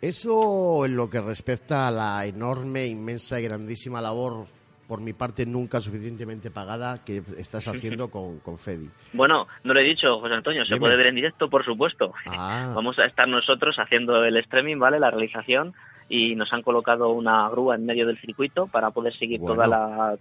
Eso 0.00 0.84
en 0.84 0.96
lo 0.96 1.08
que 1.08 1.20
respecta 1.20 1.86
a 1.86 1.90
la 1.90 2.26
enorme, 2.26 2.86
inmensa 2.86 3.38
y 3.40 3.44
grandísima 3.44 4.00
labor, 4.00 4.46
por 4.88 5.00
mi 5.00 5.12
parte 5.12 5.46
nunca 5.46 5.78
suficientemente 5.80 6.50
pagada, 6.50 7.04
que 7.04 7.22
estás 7.38 7.68
haciendo 7.68 8.10
con, 8.10 8.40
con 8.40 8.58
Fedi. 8.58 8.90
Bueno, 9.12 9.46
no 9.62 9.72
lo 9.74 9.80
he 9.80 9.84
dicho, 9.84 10.18
José 10.18 10.34
Antonio, 10.34 10.64
se 10.64 10.74
Dime. 10.74 10.80
puede 10.80 10.96
ver 10.96 11.06
en 11.06 11.14
directo, 11.14 11.48
por 11.48 11.64
supuesto. 11.64 12.12
Ah, 12.26 12.72
Vamos 12.76 12.98
a 12.98 13.04
estar 13.06 13.28
nosotros 13.28 13.76
haciendo 13.78 14.24
el 14.24 14.36
streaming, 14.38 14.78
¿vale? 14.78 14.98
La 14.98 15.10
realización 15.10 15.72
y 16.08 16.34
nos 16.34 16.52
han 16.52 16.62
colocado 16.62 17.10
una 17.10 17.48
grúa 17.48 17.76
en 17.76 17.86
medio 17.86 18.06
del 18.06 18.18
circuito 18.20 18.66
para 18.66 18.90
poder 18.90 19.16
seguir 19.16 19.38
Bueno. 19.40 19.54
toda 19.54 19.66
la 19.68 20.16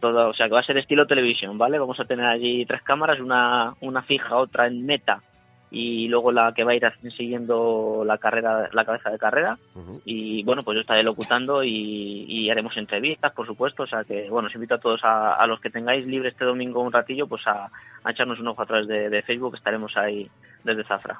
toda, 0.00 0.28
o 0.28 0.34
sea, 0.34 0.46
que 0.46 0.54
va 0.54 0.60
a 0.60 0.66
ser 0.66 0.78
estilo 0.78 1.06
televisión, 1.06 1.58
¿vale? 1.58 1.78
Vamos 1.78 1.98
a 2.00 2.04
tener 2.04 2.26
allí 2.26 2.64
tres 2.66 2.82
cámaras, 2.82 3.20
una 3.20 3.74
una 3.80 4.02
fija, 4.02 4.36
otra 4.36 4.66
en 4.66 4.84
meta 4.86 5.22
y 5.70 6.06
luego 6.06 6.30
la 6.30 6.52
que 6.54 6.62
va 6.62 6.72
a 6.72 6.74
ir 6.76 6.84
siguiendo 7.16 8.04
la 8.06 8.18
carrera 8.18 8.68
la 8.72 8.84
cabeza 8.84 9.10
de 9.10 9.18
carrera 9.18 9.58
y 10.04 10.44
bueno 10.44 10.62
pues 10.62 10.76
yo 10.76 10.80
estaré 10.82 11.02
locutando 11.02 11.64
y, 11.64 12.24
y 12.28 12.48
haremos 12.50 12.76
entrevistas 12.76 13.32
por 13.32 13.46
supuesto 13.46 13.82
o 13.82 13.86
sea 13.86 14.04
que 14.04 14.30
bueno 14.30 14.46
os 14.48 14.54
invito 14.54 14.76
a 14.76 14.78
todos 14.78 15.02
a, 15.02 15.34
a 15.34 15.46
los 15.48 15.60
que 15.60 15.70
tengáis 15.70 16.06
libre 16.06 16.28
este 16.28 16.44
domingo 16.44 16.80
un 16.80 16.92
ratillo 16.92 17.26
pues 17.26 17.44
a, 17.48 17.68
a 18.04 18.10
echarnos 18.12 18.38
un 18.38 18.46
ojo 18.46 18.62
a 18.62 18.66
través 18.66 18.86
de, 18.86 19.10
de 19.10 19.22
Facebook 19.22 19.56
estaremos 19.56 19.96
ahí 19.96 20.30
desde 20.62 20.84
Zafra 20.84 21.18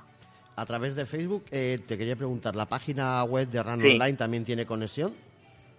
a 0.54 0.64
través 0.64 0.97
de 0.97 1.04
Facebook, 1.04 1.45
eh, 1.50 1.80
te 1.87 1.99
quería 1.99 2.16
preguntar, 2.16 2.56
¿la 2.56 2.64
página 2.64 3.23
web 3.25 3.47
de 3.49 3.62
Run 3.62 3.83
Sí. 3.83 3.88
Online 3.88 4.16
también 4.16 4.45
tiene 4.45 4.64
conexión? 4.64 5.12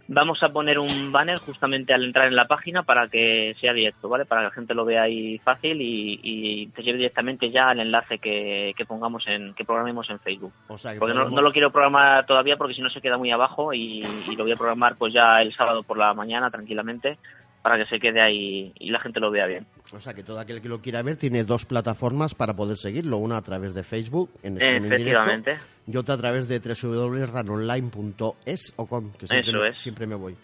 Vamos 0.08 0.42
a 0.42 0.50
poner 0.50 0.80
un 0.80 1.12
banner 1.12 1.38
justamente 1.38 1.94
al 1.94 2.06
entrar 2.06 2.28
en 2.28 2.36
la 2.36 2.46
página 2.46 2.84
para 2.84 3.08
que 3.08 3.56
sea 3.60 3.74
directo 3.74 4.08
vale 4.08 4.26
para 4.26 4.42
que 4.42 4.46
la 4.46 4.52
gente 4.52 4.74
lo 4.74 4.86
vea 4.86 5.04
ahí 5.04 5.38
fácil 5.40 5.82
y, 5.82 6.20
y 6.24 6.68
te 6.68 6.82
lleve 6.84 6.98
directamente 6.98 7.52
ya 7.52 7.70
al 7.70 7.80
enlace 7.80 8.20
que, 8.20 8.74
que 8.78 8.86
pongamos 8.86 9.28
en 9.28 9.54
que 9.54 9.66
programemos 9.66 10.10
en 10.10 10.20
Facebook. 10.20 10.54
O 10.68 10.78
sea, 10.78 10.94
que 10.94 11.00
porque 11.00 11.14
no, 11.14 11.30
no 11.30 11.42
lo 11.42 11.52
quiero 11.52 11.72
programar 11.72 12.26
todavía 12.26 12.58
porque 12.58 12.74
si 12.74 12.82
no 12.82 12.90
se 12.90 13.02
queda 13.02 13.18
muy 13.18 13.32
abajo 13.32 13.74
y, 13.74 14.02
y 14.30 14.36
lo 14.36 14.44
voy 14.44 14.54
a 14.54 14.56
programar 14.56 14.96
pues 14.96 15.14
ya 15.14 15.42
el 15.42 15.54
sábado 15.54 15.84
por 15.84 15.98
la 15.98 16.14
mañana 16.14 16.50
tranquilamente 16.50 17.18
para 17.62 17.78
que 17.78 17.86
se 17.86 18.00
quede 18.00 18.22
ahí 18.22 18.74
y 18.80 18.90
la 18.92 19.00
gente 19.00 19.20
lo 19.20 19.32
vea 19.32 19.46
bien. 19.46 19.66
O 19.94 20.00
sea, 20.00 20.14
que 20.14 20.24
todo 20.24 20.40
aquel 20.40 20.62
que 20.62 20.70
lo 20.70 20.82
quiera 20.82 21.02
ver 21.02 21.16
tiene 21.18 21.44
dos 21.44 21.66
plataformas 21.66 22.34
para 22.36 22.56
poder 22.56 22.78
seguirlo. 22.78 23.18
Una 23.18 23.38
a 23.38 23.42
través 23.42 23.74
de 23.74 23.84
Facebook, 23.84 24.30
en 24.44 24.62
Efectivamente. 24.62 25.52
directo, 25.52 25.68
y 25.88 25.98
otra 25.98 26.16
a 26.16 26.18
través 26.18 26.48
de 26.48 26.60
www.runonline.es 26.60 28.74
o 28.78 28.86
com, 28.86 29.12
que 29.14 29.28
siempre, 29.28 29.50
Eso 29.52 29.60
me, 29.60 29.70
es. 29.70 29.78
siempre 29.78 30.08
me 30.08 30.16
voy. 30.16 30.36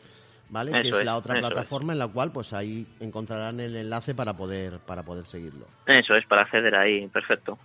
¿Vale? 0.49 0.71
Eso 0.71 0.81
que 0.81 0.89
es, 0.89 0.99
es, 0.99 1.05
la 1.05 1.17
otra 1.17 1.39
plataforma 1.39 1.93
en 1.93 1.99
la 1.99 2.07
cual 2.07 2.31
pues 2.31 2.53
ahí 2.53 2.85
encontrarán 2.99 3.59
el 3.59 3.75
enlace 3.75 4.13
para 4.13 4.33
poder, 4.33 4.79
para 4.79 5.03
poder 5.03 5.25
seguirlo. 5.25 5.65
Eso 5.87 6.15
es, 6.15 6.25
para 6.27 6.43
acceder 6.43 6.75
ahí, 6.75 7.07
perfecto. 7.07 7.57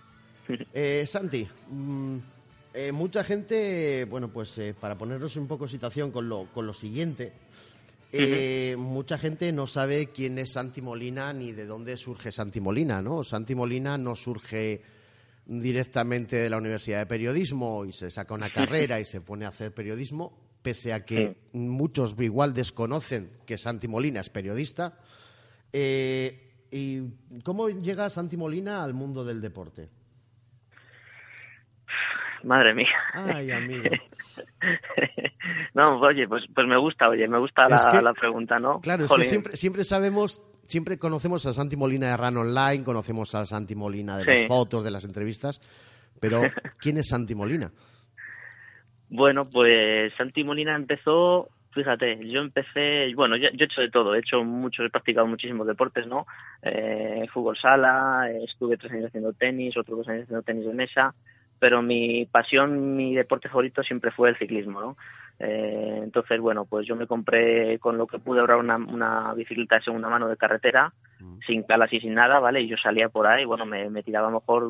Eh, 0.73 1.05
Santi, 1.05 1.47
mm, 1.69 2.17
eh, 2.73 2.91
mucha 2.91 3.23
gente, 3.23 4.05
bueno, 4.09 4.29
pues 4.29 4.57
eh, 4.57 4.73
para 4.79 4.95
ponernos 4.95 5.35
un 5.35 5.47
poco 5.47 5.65
en 5.65 5.69
situación 5.69 6.11
con 6.11 6.27
lo, 6.27 6.45
con 6.53 6.65
lo 6.65 6.73
siguiente, 6.73 7.31
eh, 8.11 8.75
mucha 8.77 9.17
gente 9.17 9.51
no 9.51 9.67
sabe 9.67 10.07
quién 10.07 10.39
es 10.39 10.53
Santi 10.53 10.81
Molina 10.81 11.31
ni 11.33 11.51
de 11.51 11.65
dónde 11.65 11.95
surge 11.97 12.31
Santi 12.31 12.59
Molina, 12.59 13.01
¿no? 13.01 13.23
Santi 13.23 13.53
Molina 13.53 13.97
no 13.97 14.15
surge 14.15 14.81
directamente 15.45 16.37
de 16.37 16.49
la 16.49 16.57
Universidad 16.57 16.99
de 16.99 17.05
Periodismo 17.05 17.85
y 17.85 17.91
se 17.91 18.09
saca 18.09 18.33
una 18.33 18.49
carrera 18.53 18.99
y 18.99 19.05
se 19.05 19.21
pone 19.21 19.45
a 19.45 19.49
hacer 19.49 19.73
periodismo, 19.73 20.37
pese 20.61 20.93
a 20.93 21.05
que 21.05 21.37
muchos 21.53 22.15
igual 22.19 22.53
desconocen 22.53 23.31
que 23.45 23.57
Santi 23.57 23.87
Molina 23.87 24.21
es 24.21 24.29
periodista. 24.29 24.97
Eh, 25.71 26.67
¿Y 26.71 27.01
cómo 27.43 27.69
llega 27.69 28.09
Santi 28.09 28.37
Molina 28.37 28.83
al 28.83 28.93
mundo 28.93 29.23
del 29.23 29.41
deporte? 29.41 29.89
Madre 32.43 32.73
mía. 32.73 32.87
Ay, 33.13 33.51
amigo. 33.51 33.83
no, 35.73 35.99
oye, 35.99 36.27
pues, 36.27 36.43
pues 36.53 36.67
me 36.67 36.77
gusta, 36.77 37.09
oye, 37.09 37.27
me 37.27 37.39
gusta 37.39 37.67
la, 37.67 37.89
que- 37.91 38.01
la 38.01 38.13
pregunta, 38.13 38.59
¿no? 38.59 38.79
Claro, 38.81 39.05
es 39.05 39.09
Jolín. 39.09 39.23
que 39.23 39.29
siempre, 39.29 39.57
siempre 39.57 39.83
sabemos, 39.83 40.41
siempre 40.67 40.97
conocemos 40.97 41.45
a 41.45 41.53
Santi 41.53 41.75
Molina 41.75 42.07
de 42.07 42.17
Ran 42.17 42.37
Online, 42.37 42.83
conocemos 42.83 43.33
a 43.35 43.45
Santi 43.45 43.75
Molina 43.75 44.17
de 44.17 44.25
las 44.25 44.47
fotos, 44.47 44.83
de 44.83 44.91
las 44.91 45.05
entrevistas, 45.05 45.61
pero 46.19 46.41
¿quién 46.79 46.97
es 46.97 47.09
Santi 47.09 47.35
Molina? 47.35 47.71
Bueno, 49.09 49.43
pues 49.51 50.13
Santi 50.17 50.43
Molina 50.43 50.75
empezó 50.75 51.49
Fíjate, 51.71 52.27
yo 52.27 52.41
empecé, 52.41 53.13
bueno, 53.15 53.37
yo, 53.37 53.49
yo 53.53 53.63
he 53.63 53.65
hecho 53.65 53.81
de 53.81 53.91
todo, 53.91 54.15
he 54.15 54.19
hecho 54.19 54.43
mucho, 54.43 54.83
he 54.83 54.89
practicado 54.89 55.27
muchísimos 55.27 55.67
deportes, 55.67 56.07
¿no? 56.07 56.25
Eh, 56.63 57.27
fútbol 57.31 57.55
sala, 57.57 58.27
eh, 58.31 58.43
estuve 58.43 58.75
tres 58.75 58.91
años 58.91 59.05
haciendo 59.05 59.33
tenis, 59.33 59.77
otros 59.77 59.99
dos 59.99 60.07
años 60.07 60.23
haciendo 60.23 60.41
tenis 60.41 60.65
de 60.65 60.73
mesa, 60.73 61.13
pero 61.59 61.81
mi 61.81 62.25
pasión, 62.25 62.95
mi 62.95 63.15
deporte 63.15 63.49
favorito 63.49 63.83
siempre 63.83 64.11
fue 64.11 64.29
el 64.29 64.37
ciclismo, 64.37 64.81
¿no? 64.81 64.97
Eh, 65.41 66.01
entonces, 66.03 66.39
bueno, 66.41 66.65
pues 66.65 66.85
yo 66.85 66.97
me 66.97 67.07
compré 67.07 67.79
con 67.79 67.97
lo 67.97 68.07
que 68.07 68.19
pude 68.19 68.41
ahorrar 68.41 68.57
una, 68.57 68.75
una 68.75 69.33
bicicleta 69.33 69.75
de 69.75 69.83
segunda 69.83 70.09
mano 70.09 70.27
de 70.27 70.35
carretera, 70.35 70.91
sin 71.47 71.63
calas 71.63 71.91
y 71.93 71.99
sin 72.01 72.13
nada, 72.13 72.39
¿vale? 72.39 72.61
Y 72.61 72.67
yo 72.67 72.75
salía 72.75 73.07
por 73.07 73.25
ahí, 73.25 73.45
bueno, 73.45 73.65
me, 73.65 73.89
me 73.89 74.03
tiraba 74.03 74.27
a 74.27 74.31
lo 74.31 74.39
mejor 74.39 74.69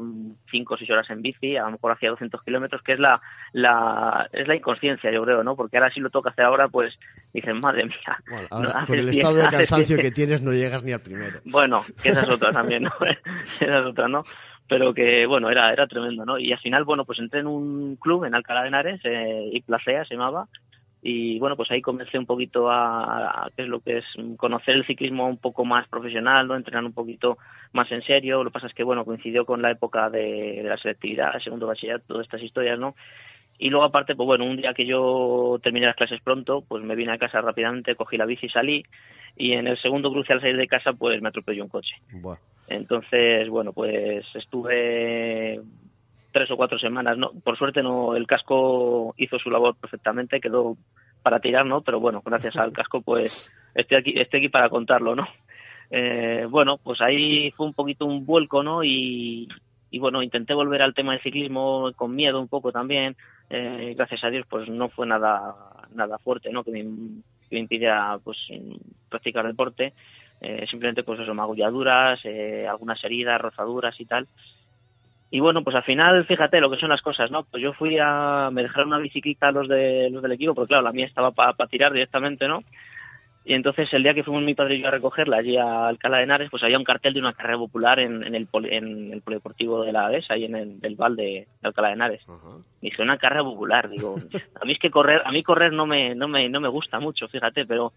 cinco 0.51 0.75
o 0.75 0.77
seis 0.77 0.89
horas 0.91 1.09
en 1.09 1.23
bici, 1.23 1.57
a 1.57 1.63
lo 1.63 1.71
mejor 1.71 1.93
hacía 1.93 2.11
200 2.11 2.43
kilómetros, 2.43 2.83
que 2.83 2.93
es 2.93 2.99
la, 2.99 3.19
la, 3.53 4.29
es 4.31 4.47
la 4.47 4.55
inconsciencia, 4.55 5.11
yo 5.11 5.23
creo, 5.23 5.43
¿no? 5.43 5.55
Porque 5.55 5.77
ahora 5.77 5.91
si 5.91 5.99
lo 5.99 6.11
toca 6.11 6.29
hacer 6.29 6.45
ahora, 6.45 6.67
pues 6.67 6.93
dicen, 7.33 7.59
madre 7.59 7.85
mía. 7.85 7.95
Bueno, 8.29 8.47
ahora, 8.51 8.85
con 8.85 8.99
el 8.99 9.09
estado 9.09 9.35
de 9.35 9.47
cansancio 9.47 9.97
que 9.97 10.11
tienes 10.11 10.43
no 10.43 10.53
llegas 10.53 10.83
ni 10.83 10.91
al 10.91 11.01
primero. 11.01 11.39
bueno, 11.45 11.83
que 12.01 12.09
esa 12.09 12.21
es 12.21 12.29
otra 12.29 12.51
también, 12.51 12.83
¿no? 12.83 12.91
esa 13.41 13.79
es 13.79 13.85
otra, 13.85 14.07
¿no? 14.07 14.23
Pero 14.69 14.93
que, 14.93 15.25
bueno, 15.25 15.49
era, 15.49 15.73
era 15.73 15.87
tremendo, 15.87 16.23
¿no? 16.23 16.39
Y 16.39 16.53
al 16.53 16.59
final, 16.59 16.85
bueno, 16.85 17.03
pues 17.03 17.19
entré 17.19 17.41
en 17.41 17.47
un 17.47 17.97
club 17.97 18.23
en 18.23 18.35
Alcalá 18.35 18.61
de 18.61 18.67
Henares, 18.69 19.01
eh, 19.03 19.49
y 19.51 19.61
Placea 19.61 20.05
se 20.05 20.13
llamaba, 20.15 20.47
y 21.01 21.39
bueno, 21.39 21.55
pues 21.55 21.71
ahí 21.71 21.81
comencé 21.81 22.17
un 22.17 22.25
poquito 22.25 22.69
a, 22.69 23.49
qué 23.55 23.63
es 23.63 23.69
lo 23.69 23.79
que 23.79 23.99
es 23.99 24.05
conocer 24.37 24.75
el 24.75 24.85
ciclismo 24.85 25.27
un 25.27 25.37
poco 25.37 25.63
más 25.63 25.87
profesional, 25.87 26.47
¿no? 26.47 26.55
Entrenar 26.55 26.83
un 26.83 26.93
poquito 26.93 27.37
más 27.71 27.89
en 27.91 28.01
serio. 28.03 28.43
Lo 28.43 28.49
que 28.49 28.53
pasa 28.53 28.67
es 28.67 28.73
que, 28.73 28.83
bueno, 28.83 29.05
coincidió 29.05 29.45
con 29.45 29.61
la 29.61 29.71
época 29.71 30.09
de, 30.09 30.61
la 30.63 30.77
selectividad, 30.77 31.35
el 31.35 31.41
segundo 31.41 31.67
bachillerato, 31.67 32.05
todas 32.07 32.25
estas 32.25 32.43
historias, 32.43 32.77
¿no? 32.77 32.95
Y 33.57 33.69
luego 33.69 33.85
aparte, 33.85 34.15
pues 34.15 34.27
bueno, 34.27 34.45
un 34.45 34.57
día 34.57 34.73
que 34.73 34.85
yo 34.85 35.57
terminé 35.63 35.85
las 35.85 35.95
clases 35.95 36.21
pronto, 36.21 36.63
pues 36.67 36.83
me 36.83 36.95
vine 36.95 37.13
a 37.13 37.17
casa 37.17 37.41
rápidamente, 37.41 37.95
cogí 37.95 38.17
la 38.17 38.25
bici 38.25 38.47
y 38.47 38.49
salí. 38.49 38.85
Y 39.35 39.53
en 39.53 39.67
el 39.67 39.81
segundo 39.81 40.11
cruce 40.11 40.33
al 40.33 40.41
salir 40.41 40.57
de 40.57 40.67
casa, 40.67 40.93
pues 40.93 41.21
me 41.21 41.29
atropelló 41.29 41.63
un 41.63 41.69
coche. 41.69 41.95
Buah. 42.11 42.37
Entonces, 42.67 43.49
bueno, 43.49 43.73
pues 43.73 44.25
estuve 44.35 45.59
tres 46.31 46.51
o 46.51 46.57
cuatro 46.57 46.77
semanas, 46.77 47.17
¿no? 47.17 47.31
Por 47.43 47.57
suerte 47.57 47.81
no, 47.81 48.15
el 48.15 48.27
casco 48.27 49.13
hizo 49.17 49.39
su 49.39 49.49
labor 49.49 49.75
perfectamente, 49.75 50.39
quedó 50.39 50.77
para 51.23 51.39
tirar, 51.39 51.65
¿no? 51.65 51.81
Pero 51.81 51.99
bueno, 51.99 52.21
gracias 52.23 52.55
al 52.57 52.71
casco, 52.71 53.01
pues 53.01 53.51
estoy 53.73 53.97
aquí, 53.97 54.13
estoy 54.15 54.39
aquí 54.39 54.49
para 54.49 54.69
contarlo, 54.69 55.15
¿no? 55.15 55.27
Eh, 55.89 56.45
bueno, 56.49 56.77
pues 56.77 57.01
ahí 57.01 57.51
fue 57.51 57.65
un 57.65 57.73
poquito 57.73 58.05
un 58.05 58.25
vuelco, 58.25 58.61
¿no? 58.61 58.83
Y, 58.83 59.47
y 59.89 59.99
bueno, 59.99 60.21
intenté 60.21 60.53
volver 60.53 60.83
al 60.83 60.93
tema 60.93 61.13
del 61.13 61.21
ciclismo 61.21 61.91
con 61.95 62.15
miedo 62.15 62.39
un 62.39 62.47
poco 62.47 62.71
también. 62.71 63.15
Eh, 63.49 63.95
gracias 63.97 64.23
a 64.23 64.29
Dios, 64.29 64.45
pues 64.47 64.69
no 64.69 64.89
fue 64.89 65.07
nada, 65.07 65.55
nada 65.93 66.19
fuerte, 66.19 66.51
¿no? 66.51 66.63
Que 66.63 66.71
me, 66.71 66.85
que 67.49 67.55
me 67.55 67.61
impidiera, 67.61 68.17
pues, 68.23 68.37
practicar 69.09 69.47
deporte. 69.47 69.93
Eh, 70.41 70.65
simplemente, 70.69 71.03
pues 71.03 71.19
eso, 71.19 71.33
magulladuras, 71.33 72.19
eh, 72.23 72.65
algunas 72.67 73.03
heridas, 73.03 73.41
rozaduras 73.41 73.99
y 73.99 74.05
tal. 74.05 74.27
Y 75.31 75.41
bueno, 75.41 75.63
pues 75.63 75.75
al 75.75 75.83
final, 75.83 76.25
fíjate 76.25 76.59
lo 76.59 76.71
que 76.71 76.79
son 76.79 76.89
las 76.89 77.01
cosas, 77.01 77.29
¿no? 77.29 77.43
Pues 77.43 77.61
yo 77.61 77.73
fui 77.73 77.97
a, 78.01 78.49
me 78.51 78.63
dejaron 78.63 78.87
una 78.87 78.97
bicicleta 78.97 79.51
los 79.51 79.67
de 79.67 80.09
los 80.09 80.23
del 80.23 80.31
equipo, 80.31 80.55
porque 80.55 80.69
claro, 80.69 80.83
la 80.83 80.91
mía 80.91 81.05
estaba 81.05 81.31
para 81.31 81.53
tirar 81.67 81.93
directamente, 81.93 82.47
¿no? 82.47 82.63
Y 83.49 83.55
entonces 83.55 83.91
el 83.93 84.03
día 84.03 84.13
que 84.13 84.23
fuimos 84.23 84.43
mi 84.43 84.53
padre 84.53 84.75
y 84.75 84.81
yo 84.81 84.89
a 84.89 84.91
recogerla 84.91 85.37
allí 85.37 85.57
a 85.57 85.87
Alcalá 85.87 86.17
de 86.17 86.23
Henares, 86.25 86.51
pues 86.51 86.61
había 86.61 86.77
un 86.77 86.83
cartel 86.83 87.15
de 87.15 87.19
una 87.19 87.33
carrera 87.33 87.57
popular 87.57 87.99
en, 87.99 88.23
en 88.23 88.35
el, 88.35 88.45
poli- 88.45 88.69
en 88.75 89.11
el 89.11 89.21
polideportivo 89.23 89.81
de 89.83 89.91
la 89.91 90.05
AES, 90.05 90.29
ahí 90.29 90.45
en 90.45 90.55
el 90.55 90.79
del 90.79 90.95
Val 90.95 91.15
de, 91.15 91.23
de 91.23 91.67
Alcalá 91.67 91.87
de 91.87 91.93
Henares. 91.95 92.21
Ajá. 92.29 92.57
Dije, 92.79 93.01
una 93.01 93.17
carrera 93.17 93.43
popular, 93.43 93.89
digo, 93.89 94.17
a 94.61 94.65
mí 94.65 94.73
es 94.73 94.77
que 94.77 94.91
correr, 94.91 95.23
a 95.25 95.31
mí 95.31 95.41
correr 95.41 95.73
no 95.73 95.87
me, 95.87 96.13
no 96.13 96.27
me, 96.27 96.47
no 96.47 96.61
me 96.61 96.67
gusta 96.67 96.99
mucho, 96.99 97.27
fíjate, 97.27 97.65
pero 97.65 97.91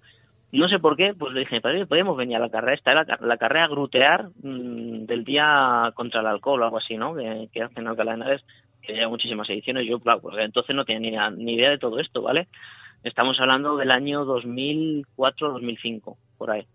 no 0.52 0.68
sé 0.70 0.78
por 0.78 0.96
qué, 0.96 1.12
pues 1.12 1.34
le 1.34 1.40
dije, 1.40 1.60
padre, 1.60 1.84
podíamos 1.84 2.16
venir 2.16 2.36
a 2.36 2.40
la 2.40 2.48
carrera, 2.48 2.72
esta 2.72 2.92
era 2.92 3.04
la, 3.04 3.18
la 3.20 3.36
carrera 3.36 3.68
grutear 3.68 4.28
mm, 4.42 5.04
del 5.04 5.22
día 5.22 5.92
contra 5.94 6.20
el 6.22 6.28
alcohol 6.28 6.62
o 6.62 6.64
algo 6.64 6.78
así, 6.78 6.96
¿no? 6.96 7.14
Que, 7.14 7.48
que 7.52 7.62
hacen 7.62 7.80
en 7.84 7.88
Alcalá 7.88 8.12
de 8.12 8.22
Henares, 8.22 8.44
que 8.80 8.94
lleva 8.94 9.10
muchísimas 9.10 9.50
ediciones, 9.50 9.86
yo, 9.86 9.98
claro, 10.00 10.20
porque 10.22 10.44
entonces 10.44 10.74
no 10.74 10.86
tenía 10.86 11.28
ni, 11.28 11.44
ni 11.44 11.54
idea 11.56 11.68
de 11.68 11.78
todo 11.78 12.00
esto, 12.00 12.22
¿vale? 12.22 12.48
Estamos 13.04 13.38
hablando 13.40 13.76
del 13.76 13.90
año 13.90 14.24
2004-2005, 14.24 16.16
por 16.38 16.50
ahí. 16.50 16.66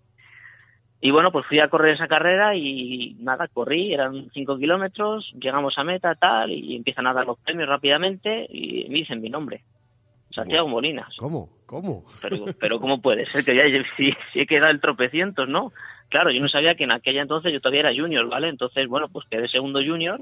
Y 1.00 1.12
bueno, 1.12 1.32
pues 1.32 1.46
fui 1.46 1.60
a 1.60 1.70
correr 1.70 1.96
esa 1.96 2.08
carrera 2.08 2.56
y 2.56 3.16
nada, 3.20 3.48
corrí, 3.48 3.94
eran 3.94 4.30
cinco 4.34 4.58
kilómetros, 4.58 5.32
llegamos 5.40 5.78
a 5.78 5.84
meta, 5.84 6.16
tal, 6.16 6.52
y 6.52 6.76
empiezan 6.76 7.06
a 7.06 7.14
dar 7.14 7.26
los 7.26 7.38
premios 7.40 7.70
rápidamente 7.70 8.48
y 8.50 8.88
me 8.90 9.00
dicen 9.00 9.22
mi 9.22 9.30
nombre, 9.30 9.62
Santiago 10.32 10.68
Molinas. 10.68 11.16
¿Cómo? 11.18 11.50
¿Cómo? 11.68 12.04
Pero, 12.22 12.46
pero 12.60 12.80
¿cómo 12.80 13.00
puede 13.00 13.30
ser 13.30 13.46
que 13.46 13.56
ya 13.56 13.64
si, 13.96 14.12
si 14.34 14.40
he 14.40 14.48
quedado 14.48 14.72
el 14.72 14.82
tropecientos, 14.82 15.48
no? 15.48 15.72
Claro, 16.10 16.32
yo 16.32 16.42
no 16.42 16.50
sabía 16.50 16.76
que 16.76 16.86
en 16.86 16.92
aquella 16.92 17.22
entonces 17.22 17.54
yo 17.54 17.62
todavía 17.62 17.82
era 17.82 17.96
junior, 17.96 18.28
¿vale? 18.28 18.50
Entonces, 18.50 18.88
bueno, 18.88 19.08
pues 19.08 19.28
quedé 19.30 19.48
segundo 19.50 19.80
junior 19.86 20.22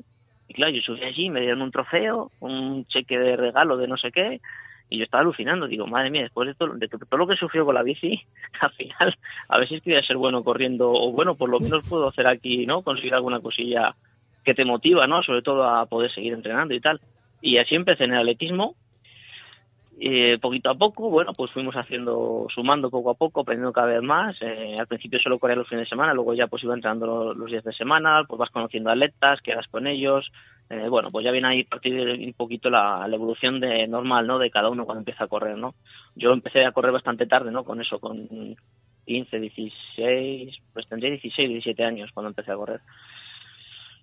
y 0.49 0.53
claro, 0.53 0.73
yo 0.73 0.81
subí 0.81 1.03
allí, 1.03 1.29
me 1.29 1.39
dieron 1.39 1.61
un 1.61 1.71
trofeo, 1.71 2.31
un 2.41 2.85
cheque 2.87 3.17
de 3.17 3.37
regalo 3.37 3.77
de 3.77 3.87
no 3.87 3.95
sé 3.95 4.11
qué 4.11 4.41
y 4.89 4.99
yo 4.99 5.03
estaba 5.03 5.21
alucinando, 5.21 5.67
digo, 5.67 5.87
madre 5.87 6.11
mía, 6.11 6.23
después 6.23 6.47
de 6.47 6.53
todo, 6.53 6.73
de 6.73 6.87
todo 6.87 7.17
lo 7.17 7.27
que 7.27 7.35
sufrió 7.35 7.65
con 7.65 7.75
la 7.75 7.83
bici, 7.83 8.21
al 8.61 8.71
final, 8.71 9.17
a 9.49 9.57
ver 9.57 9.67
si 9.67 9.75
es 9.83 10.03
a 10.03 10.07
ser 10.07 10.17
bueno 10.17 10.43
corriendo, 10.43 10.91
o 10.91 11.11
bueno, 11.11 11.35
por 11.35 11.49
lo 11.49 11.59
menos 11.59 11.87
puedo 11.89 12.07
hacer 12.07 12.27
aquí, 12.27 12.65
¿no? 12.65 12.81
Conseguir 12.81 13.13
alguna 13.13 13.39
cosilla 13.39 13.95
que 14.43 14.53
te 14.53 14.65
motiva, 14.65 15.07
¿no? 15.07 15.23
Sobre 15.23 15.41
todo 15.41 15.63
a 15.63 15.85
poder 15.87 16.11
seguir 16.13 16.33
entrenando 16.33 16.73
y 16.73 16.79
tal. 16.79 17.01
Y 17.41 17.57
así 17.57 17.75
empecé 17.75 18.03
en 18.03 18.13
el 18.13 18.19
atletismo, 18.19 18.75
eh, 19.99 20.37
poquito 20.41 20.69
a 20.69 20.75
poco, 20.75 21.09
bueno, 21.09 21.31
pues 21.35 21.51
fuimos 21.51 21.75
haciendo, 21.75 22.47
sumando 22.53 22.89
poco 22.89 23.11
a 23.11 23.13
poco, 23.13 23.41
aprendiendo 23.41 23.71
cada 23.71 23.87
vez 23.87 24.03
más. 24.03 24.35
Eh, 24.41 24.75
al 24.77 24.87
principio 24.87 25.19
solo 25.19 25.39
corría 25.39 25.55
los 25.55 25.67
fines 25.67 25.85
de 25.85 25.89
semana, 25.89 26.13
luego 26.13 26.33
ya 26.33 26.47
pues 26.47 26.63
iba 26.63 26.73
entrenando 26.73 27.07
los, 27.07 27.37
los 27.37 27.49
días 27.49 27.63
de 27.63 27.73
semana, 27.73 28.23
pues 28.27 28.37
vas 28.37 28.49
conociendo 28.49 28.91
atletas, 28.91 29.41
quedas 29.41 29.67
con 29.67 29.87
ellos. 29.87 30.29
Eh, 30.69 30.87
bueno, 30.89 31.11
pues 31.11 31.23
ya 31.23 31.31
viene 31.31 31.47
ahí 31.47 31.61
a 31.61 31.69
partir 31.69 31.93
de 31.93 32.25
un 32.25 32.33
poquito 32.33 32.69
la, 32.69 33.07
evolución 33.11 33.59
de 33.59 33.87
normal, 33.87 34.25
¿no? 34.25 34.39
De 34.39 34.49
cada 34.49 34.69
uno 34.69 34.85
cuando 34.85 35.01
empieza 35.01 35.25
a 35.25 35.27
correr, 35.27 35.57
¿no? 35.57 35.75
Yo 36.15 36.31
empecé 36.33 36.65
a 36.65 36.71
correr 36.71 36.91
bastante 36.91 37.27
tarde, 37.27 37.51
¿no? 37.51 37.63
Con 37.63 37.81
eso, 37.81 37.99
con 37.99 38.55
15, 39.05 39.39
16, 39.39 40.57
pues 40.73 40.87
tendría 40.87 41.11
16, 41.11 41.49
17 41.49 41.83
años 41.83 42.09
cuando 42.13 42.29
empecé 42.29 42.51
a 42.51 42.55
correr. 42.55 42.79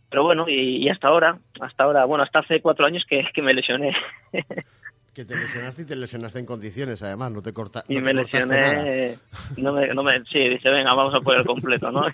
Pero 0.09 0.25
bueno, 0.25 0.49
y, 0.49 0.85
y 0.85 0.89
hasta 0.89 1.09
ahora, 1.09 1.39
hasta 1.61 1.85
ahora, 1.85 2.05
bueno, 2.05 2.23
hasta 2.23 2.41
hace 2.41 2.61
cuatro 2.61 2.87
años 2.87 3.05
que 3.07 3.43
me 3.43 3.55
lesioné. 3.55 3.97
Que 5.15 5.27
te 5.27 5.37
lesionaste 5.37 5.83
y 5.83 5.85
te 5.85 5.95
lesionaste 5.95 6.39
en 6.39 6.47
condiciones, 6.47 7.03
además, 7.03 7.33
no 7.33 7.43
te, 7.43 7.53
corta, 7.53 7.85
y 7.87 7.97
no 7.97 8.01
me 8.01 8.15
lesioné 8.15 9.19
no 9.59 9.73
me, 9.75 9.89
no 9.89 10.03
me 10.03 10.25
sí 10.25 10.39
dice 10.39 10.71
venga 10.71 10.95
vamos 10.95 11.15
a 11.15 11.21
por 11.21 11.37
el 11.37 11.45
completo 11.45 11.91
no 11.93 12.07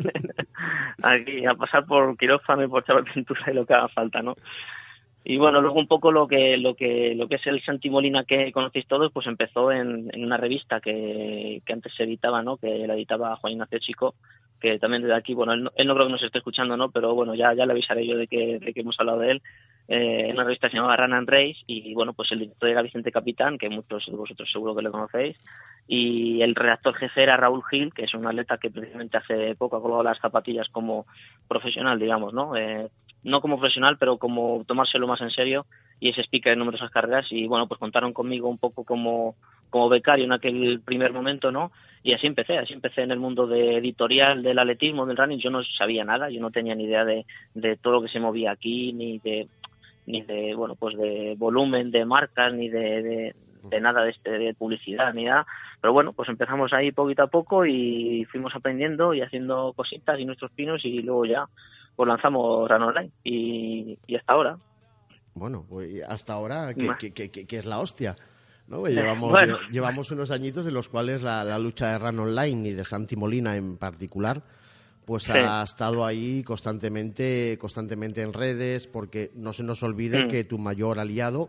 aquí 1.04 1.46
a 1.46 1.54
pasar 1.54 1.86
por 1.86 2.16
quirófano 2.16 2.64
y 2.64 2.68
por 2.68 2.84
pintura 3.14 3.40
y 3.46 3.54
lo 3.54 3.64
que 3.64 3.74
haga 3.74 3.88
falta 3.88 4.20
no 4.20 4.34
y 5.30 5.36
bueno 5.36 5.60
luego 5.60 5.78
un 5.78 5.86
poco 5.86 6.10
lo 6.10 6.26
que 6.26 6.56
lo 6.56 6.74
que 6.74 7.14
lo 7.14 7.28
que 7.28 7.34
es 7.34 7.46
el 7.46 7.62
Santi 7.62 7.90
Molina 7.90 8.24
que 8.24 8.50
conocéis 8.50 8.86
todos 8.86 9.12
pues 9.12 9.26
empezó 9.26 9.70
en, 9.70 10.08
en 10.14 10.24
una 10.24 10.38
revista 10.38 10.80
que, 10.80 11.60
que 11.66 11.72
antes 11.74 11.92
se 11.94 12.04
editaba 12.04 12.42
no 12.42 12.56
que 12.56 12.86
la 12.86 12.94
editaba 12.94 13.36
Juan 13.36 13.52
Ignacio 13.52 13.78
Chico 13.78 14.14
que 14.58 14.78
también 14.78 15.02
desde 15.02 15.14
aquí 15.14 15.34
bueno 15.34 15.52
él 15.52 15.64
no, 15.64 15.70
él 15.76 15.86
no 15.86 15.94
creo 15.94 16.06
que 16.06 16.12
nos 16.12 16.22
esté 16.22 16.38
escuchando 16.38 16.78
no 16.78 16.90
pero 16.90 17.14
bueno 17.14 17.34
ya 17.34 17.52
ya 17.52 17.66
le 17.66 17.72
avisaré 17.72 18.06
yo 18.06 18.16
de 18.16 18.26
que 18.26 18.58
de 18.58 18.72
que 18.72 18.80
hemos 18.80 18.98
hablado 18.98 19.18
de 19.18 19.32
él. 19.32 19.42
Eh, 19.90 20.28
en 20.28 20.34
una 20.34 20.44
revista 20.44 20.66
que 20.66 20.72
se 20.72 20.76
llamaba 20.76 20.96
Run 20.96 21.14
and 21.14 21.28
Race 21.28 21.58
y 21.66 21.92
bueno 21.94 22.14
pues 22.14 22.30
el 22.32 22.40
director 22.40 22.68
era 22.70 22.82
Vicente 22.82 23.12
Capitán 23.12 23.56
que 23.56 23.70
muchos 23.70 24.04
de 24.06 24.16
vosotros 24.16 24.50
seguro 24.50 24.74
que 24.74 24.82
le 24.82 24.90
conocéis. 24.90 25.36
Y 25.86 26.40
el 26.40 26.54
redactor 26.54 26.94
jefe 26.94 27.22
era 27.22 27.36
Raúl 27.36 27.62
Gil 27.70 27.92
que 27.92 28.04
es 28.04 28.14
un 28.14 28.26
atleta 28.26 28.56
que 28.56 28.70
precisamente 28.70 29.18
hace 29.18 29.54
poco 29.56 29.76
ha 29.76 29.82
colgado 29.82 30.02
las 30.02 30.20
zapatillas 30.20 30.68
como 30.70 31.06
profesional 31.46 31.98
digamos 31.98 32.32
no 32.32 32.56
eh, 32.56 32.88
no 33.24 33.40
como 33.40 33.58
profesional 33.58 33.96
pero 33.98 34.18
como 34.18 34.64
tomárselo 34.66 35.06
más 35.06 35.20
en 35.20 35.30
serio 35.30 35.66
y 36.00 36.10
es 36.10 36.18
speaker 36.18 36.52
en 36.52 36.60
numerosas 36.60 36.90
carreras. 36.90 37.26
Y 37.30 37.46
bueno 37.46 37.66
pues 37.66 37.78
contaron 37.78 38.12
conmigo 38.12 38.48
un 38.48 38.58
poco 38.58 38.84
como 38.84 39.34
como 39.70 39.88
becario 39.88 40.24
en 40.24 40.32
aquel 40.32 40.80
primer 40.84 41.12
momento 41.12 41.52
no 41.52 41.72
y 42.02 42.14
así 42.14 42.26
empecé 42.26 42.56
así 42.58 42.72
empecé 42.72 43.02
en 43.02 43.10
el 43.10 43.18
mundo 43.18 43.46
de 43.46 43.76
editorial 43.78 44.42
del 44.42 44.58
atletismo 44.58 45.06
del 45.06 45.16
running. 45.16 45.40
Yo 45.40 45.50
no 45.50 45.62
sabía 45.64 46.04
nada 46.04 46.30
yo 46.30 46.40
no 46.40 46.50
tenía 46.50 46.74
ni 46.74 46.84
idea 46.84 47.04
de, 47.04 47.26
de 47.54 47.76
todo 47.76 47.94
lo 47.94 48.02
que 48.02 48.08
se 48.08 48.20
movía 48.20 48.52
aquí 48.52 48.92
ni 48.92 49.18
de 49.18 49.48
ni 50.06 50.22
de 50.22 50.54
bueno 50.54 50.74
pues 50.74 50.96
de 50.96 51.34
volumen 51.36 51.90
de 51.90 52.04
marcas 52.04 52.54
ni 52.54 52.68
de, 52.68 53.02
de, 53.02 53.34
de 53.64 53.80
nada 53.80 54.04
de 54.04 54.10
este 54.10 54.30
de 54.30 54.54
publicidad 54.54 55.12
ni 55.12 55.24
nada. 55.24 55.46
Pero 55.80 55.92
bueno 55.92 56.12
pues 56.12 56.28
empezamos 56.28 56.72
ahí 56.72 56.92
poquito 56.92 57.24
a 57.24 57.26
poco 57.26 57.66
y 57.66 58.24
fuimos 58.30 58.54
aprendiendo 58.54 59.12
y 59.12 59.20
haciendo 59.20 59.72
cositas 59.74 60.18
y 60.18 60.24
nuestros 60.24 60.52
pinos 60.52 60.84
y 60.84 61.02
luego 61.02 61.26
ya 61.26 61.46
pues 61.98 62.06
lanzamos 62.06 62.70
Run 62.70 62.82
Online 62.84 63.10
y, 63.24 63.98
y 64.06 64.14
hasta 64.14 64.32
ahora 64.34 64.56
Bueno, 65.34 65.66
pues 65.68 66.00
hasta 66.08 66.34
ahora, 66.34 66.72
que, 66.74 67.12
que, 67.12 67.28
que, 67.30 67.58
es 67.58 67.66
la 67.66 67.80
hostia. 67.80 68.14
¿no? 68.68 68.86
Llevamos, 68.86 69.30
Bueno. 69.32 69.58
lle- 69.58 69.70
llevamos 69.72 70.08
unos 70.12 70.30
añitos 70.30 70.64
en 70.68 70.74
los 70.74 70.88
cuales 70.88 71.22
la, 71.22 71.42
la 71.42 71.58
lucha 71.58 71.90
de 71.90 71.98
Run 71.98 72.20
Online 72.20 72.68
y 72.68 72.72
de 72.72 72.84
Santi 72.84 73.16
Molina 73.16 73.56
en 73.56 73.78
particular, 73.78 74.42
pues 75.04 75.24
Sí. 75.24 75.32
ha 75.34 75.60
estado 75.64 76.06
ahí 76.06 76.44
constantemente, 76.44 77.56
constantemente 77.60 78.22
en 78.22 78.32
redes, 78.32 78.86
porque 78.86 79.32
no 79.34 79.52
se 79.52 79.64
nos 79.64 79.82
olvide 79.82 80.26
Mm. 80.26 80.28
que 80.28 80.44
tu 80.44 80.56
mayor 80.56 81.00
aliado 81.00 81.48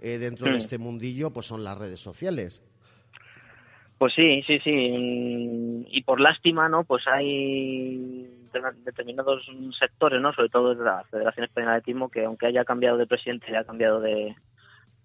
eh, 0.00 0.18
dentro 0.18 0.46
de 0.46 0.52
Mm. 0.54 0.58
este 0.58 0.78
mundillo 0.78 1.32
pues 1.32 1.46
son 1.46 1.64
las 1.64 1.76
redes 1.76 1.98
sociales. 1.98 2.62
Pues 3.98 4.12
sí, 4.14 4.42
sí, 4.46 4.60
sí. 4.62 4.70
mm, 4.70 5.86
Y 5.90 6.02
por 6.04 6.20
lástima, 6.20 6.68
¿no? 6.68 6.84
Pues 6.84 7.02
hay 7.08 8.30
determinados 8.84 9.46
sectores, 9.78 10.20
¿no? 10.20 10.32
Sobre 10.32 10.48
todo 10.48 10.74
de 10.74 10.84
la 10.84 11.04
Federación 11.10 11.44
Española 11.44 11.72
de 11.72 11.78
Atletismo, 11.78 12.10
que 12.10 12.24
aunque 12.24 12.46
haya 12.46 12.64
cambiado 12.64 12.96
de 12.98 13.06
presidente, 13.06 13.46
haya 13.48 13.64
cambiado 13.64 14.00
de 14.00 14.34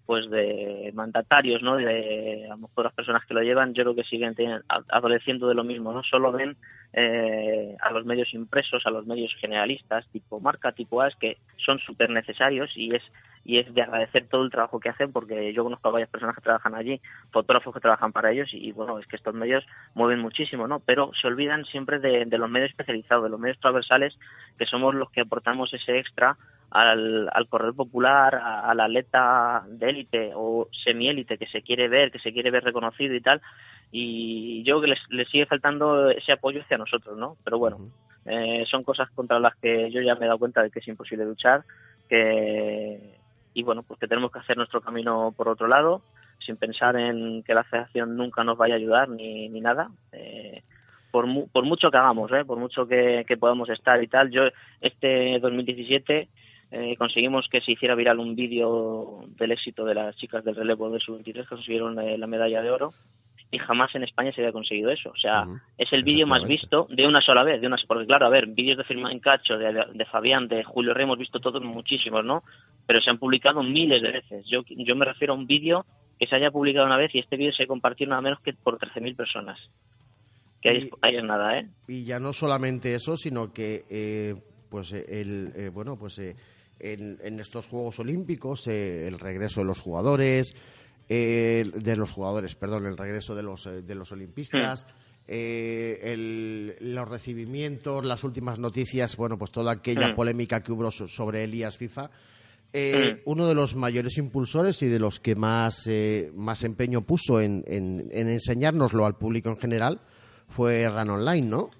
pues 0.06 0.28
de 0.28 0.90
mandatarios, 0.94 1.62
¿no? 1.62 1.76
De 1.76 2.44
a 2.46 2.50
lo 2.50 2.58
mejor 2.58 2.84
las 2.84 2.92
personas 2.94 3.24
que 3.24 3.32
lo 3.32 3.40
llevan, 3.42 3.72
yo 3.72 3.84
creo 3.84 3.94
que 3.94 4.04
siguen 4.04 4.34
a- 4.68 4.82
adoleciendo 4.90 5.48
de 5.48 5.54
lo 5.54 5.64
mismo, 5.64 5.94
¿no? 5.94 6.02
Solo 6.02 6.30
ven 6.30 6.56
eh, 6.92 7.74
a 7.80 7.90
los 7.90 8.04
medios 8.04 8.34
impresos, 8.34 8.84
a 8.84 8.90
los 8.90 9.06
medios 9.06 9.34
generalistas, 9.40 10.06
tipo 10.10 10.40
marca, 10.40 10.72
tipo 10.72 11.00
AS, 11.00 11.14
que 11.16 11.38
son 11.56 11.78
súper 11.78 12.10
necesarios 12.10 12.70
y 12.76 12.94
es 12.94 13.02
y 13.44 13.58
es 13.58 13.72
de 13.74 13.82
agradecer 13.82 14.26
todo 14.28 14.42
el 14.44 14.50
trabajo 14.50 14.80
que 14.80 14.88
hacen 14.88 15.12
porque 15.12 15.52
yo 15.52 15.64
conozco 15.64 15.88
a 15.88 15.92
varias 15.92 16.08
personas 16.10 16.34
que 16.34 16.40
trabajan 16.42 16.74
allí, 16.74 17.00
fotógrafos 17.30 17.74
que 17.74 17.80
trabajan 17.80 18.12
para 18.12 18.30
ellos 18.32 18.48
y, 18.52 18.72
bueno, 18.72 18.98
es 18.98 19.06
que 19.06 19.16
estos 19.16 19.34
medios 19.34 19.64
mueven 19.94 20.20
muchísimo, 20.20 20.66
¿no? 20.66 20.80
Pero 20.80 21.10
se 21.20 21.26
olvidan 21.26 21.64
siempre 21.66 21.98
de, 21.98 22.24
de 22.24 22.38
los 22.38 22.48
medios 22.50 22.70
especializados, 22.70 23.24
de 23.24 23.30
los 23.30 23.40
medios 23.40 23.58
transversales, 23.60 24.16
que 24.58 24.66
somos 24.66 24.94
los 24.94 25.10
que 25.10 25.20
aportamos 25.22 25.72
ese 25.74 25.98
extra 25.98 26.36
al, 26.70 27.28
al 27.32 27.48
corredor 27.48 27.76
popular, 27.76 28.34
a- 28.34 28.70
al 28.70 28.80
atleta 28.80 29.64
de 29.68 29.90
élite 29.90 30.32
o 30.34 30.68
semiélite 30.84 31.38
que 31.38 31.46
se 31.46 31.62
quiere 31.62 31.88
ver, 31.88 32.10
que 32.10 32.18
se 32.18 32.32
quiere 32.32 32.50
ver 32.50 32.64
reconocido 32.64 33.14
y 33.14 33.20
tal. 33.20 33.40
Y 33.92 34.62
yo 34.64 34.80
creo 34.80 34.80
que 34.80 34.88
les, 34.88 34.98
les 35.10 35.28
sigue 35.28 35.46
faltando 35.46 36.10
ese 36.10 36.32
apoyo 36.32 36.62
hacia 36.62 36.78
nosotros, 36.78 37.16
¿no? 37.16 37.36
Pero 37.44 37.58
bueno, 37.58 37.78
eh, 38.24 38.64
son 38.70 38.82
cosas 38.82 39.08
contra 39.10 39.38
las 39.38 39.54
que 39.56 39.90
yo 39.92 40.00
ya 40.00 40.14
me 40.16 40.24
he 40.24 40.28
dado 40.28 40.38
cuenta 40.38 40.62
de 40.62 40.70
que 40.70 40.80
es 40.80 40.88
imposible 40.88 41.24
luchar, 41.24 41.62
que 42.08 43.18
y 43.54 43.62
bueno, 43.62 43.82
pues 43.82 43.98
que 44.00 44.08
tenemos 44.08 44.30
que 44.32 44.40
hacer 44.40 44.56
nuestro 44.56 44.80
camino 44.80 45.32
por 45.36 45.48
otro 45.48 45.66
lado, 45.68 46.02
sin 46.44 46.56
pensar 46.56 46.96
en 46.96 47.42
que 47.44 47.54
la 47.54 47.64
federación 47.64 48.16
nunca 48.16 48.44
nos 48.44 48.58
vaya 48.58 48.74
a 48.74 48.76
ayudar 48.78 49.08
ni, 49.08 49.48
ni 49.48 49.60
nada. 49.60 49.88
Eh, 50.12 50.62
por, 51.10 51.26
mu- 51.26 51.46
por 51.48 51.64
mucho 51.64 51.90
que 51.90 51.96
hagamos, 51.96 52.30
¿eh? 52.32 52.44
por 52.44 52.58
mucho 52.58 52.86
que, 52.86 53.24
que 53.26 53.36
podamos 53.36 53.68
estar 53.70 54.02
y 54.02 54.08
tal. 54.08 54.30
Yo 54.30 54.42
este 54.80 55.38
2017 55.38 56.28
eh, 56.72 56.96
conseguimos 56.96 57.46
que 57.48 57.60
se 57.60 57.72
hiciera 57.72 57.94
viral 57.94 58.18
un 58.18 58.34
vídeo 58.34 59.20
del 59.38 59.52
éxito 59.52 59.84
de 59.84 59.94
las 59.94 60.16
chicas 60.16 60.44
del 60.44 60.56
relevo 60.56 60.90
de 60.90 60.98
sub-23 60.98 61.32
que 61.42 61.44
consiguieron 61.46 61.98
eh, 62.00 62.18
la 62.18 62.26
medalla 62.26 62.60
de 62.62 62.70
oro 62.70 62.92
y 63.54 63.58
jamás 63.58 63.94
en 63.94 64.02
España 64.02 64.32
se 64.32 64.40
había 64.40 64.52
conseguido 64.52 64.90
eso. 64.90 65.10
O 65.10 65.16
sea, 65.16 65.44
es 65.78 65.92
el 65.92 66.02
vídeo 66.02 66.26
más 66.26 66.44
visto 66.44 66.86
de 66.90 67.06
una 67.06 67.20
sola 67.20 67.44
vez, 67.44 67.60
de 67.60 67.66
una 67.66 67.76
porque 67.86 68.06
claro, 68.06 68.26
a 68.26 68.30
ver, 68.30 68.46
vídeos 68.48 68.76
de 68.78 68.84
Firmán 68.84 69.18
Cacho, 69.20 69.56
de, 69.56 69.72
de 69.94 70.04
Fabián, 70.06 70.48
de 70.48 70.64
Julio 70.64 70.92
Rey 70.92 71.04
hemos 71.04 71.18
visto 71.18 71.38
todos 71.38 71.62
muchísimos, 71.62 72.24
¿no? 72.24 72.42
Pero 72.86 73.00
se 73.00 73.10
han 73.10 73.18
publicado 73.18 73.62
miles 73.62 74.02
de 74.02 74.10
veces. 74.12 74.44
Yo 74.50 74.62
yo 74.66 74.96
me 74.96 75.04
refiero 75.04 75.34
a 75.34 75.36
un 75.36 75.46
vídeo 75.46 75.84
que 76.18 76.26
se 76.26 76.36
haya 76.36 76.50
publicado 76.50 76.86
una 76.86 76.96
vez 76.96 77.14
y 77.14 77.18
este 77.20 77.36
vídeo 77.36 77.52
se 77.52 77.66
compartió 77.66 78.06
nada 78.06 78.20
menos 78.20 78.40
que 78.40 78.52
por 78.52 78.78
13.000 78.78 79.14
personas. 79.16 79.58
Que 80.60 80.70
ahí, 80.70 80.76
Y- 80.84 80.90
ahí 81.02 81.16
es 81.16 81.24
nada, 81.24 81.58
¿eh? 81.58 81.66
Y 81.88 82.04
ya 82.04 82.18
no 82.18 82.32
solamente 82.32 82.94
eso, 82.94 83.16
sino 83.16 83.52
que, 83.52 83.82
eh, 83.90 84.34
pues, 84.70 84.92
eh, 84.92 85.04
el, 85.08 85.52
eh, 85.56 85.68
bueno, 85.68 85.96
pues 85.98 86.18
eh, 86.18 86.34
en, 86.80 87.18
en 87.22 87.38
estos 87.40 87.68
Juegos 87.68 87.98
Olímpicos, 88.00 88.66
eh, 88.68 89.06
el 89.06 89.18
regreso 89.18 89.60
de 89.60 89.66
los 89.66 89.80
jugadores, 89.80 90.54
eh, 91.08 91.70
de 91.74 91.96
los 91.96 92.10
jugadores, 92.12 92.54
perdón, 92.54 92.86
el 92.86 92.96
regreso 92.96 93.34
de 93.34 93.42
los, 93.42 93.66
eh, 93.66 93.82
de 93.82 93.94
los 93.94 94.10
olimpistas, 94.12 94.86
eh, 95.26 96.00
el- 96.02 96.74
los 96.94 97.08
recibimientos, 97.08 98.04
las 98.04 98.24
últimas 98.24 98.58
noticias, 98.58 99.16
bueno, 99.16 99.38
pues 99.38 99.50
toda 99.50 99.72
aquella 99.72 100.08
polémica 100.14 100.62
que 100.62 100.72
hubo 100.72 100.90
so- 100.90 101.08
sobre 101.08 101.44
Elías 101.44 101.76
FIFA. 101.78 102.10
Eh, 102.76 103.20
uno 103.26 103.46
de 103.46 103.54
los 103.54 103.76
mayores 103.76 104.18
impulsores 104.18 104.82
y 104.82 104.88
de 104.88 104.98
los 104.98 105.20
que 105.20 105.36
más, 105.36 105.86
eh, 105.86 106.32
más 106.34 106.64
empeño 106.64 107.02
puso 107.02 107.40
en, 107.40 107.62
en, 107.68 108.08
en 108.10 108.28
enseñárnoslo 108.28 109.06
al 109.06 109.16
público 109.16 109.48
en 109.48 109.56
general 109.56 110.00
fue 110.48 110.88
Run 110.88 111.10
Online, 111.10 111.48
¿no? 111.48 111.70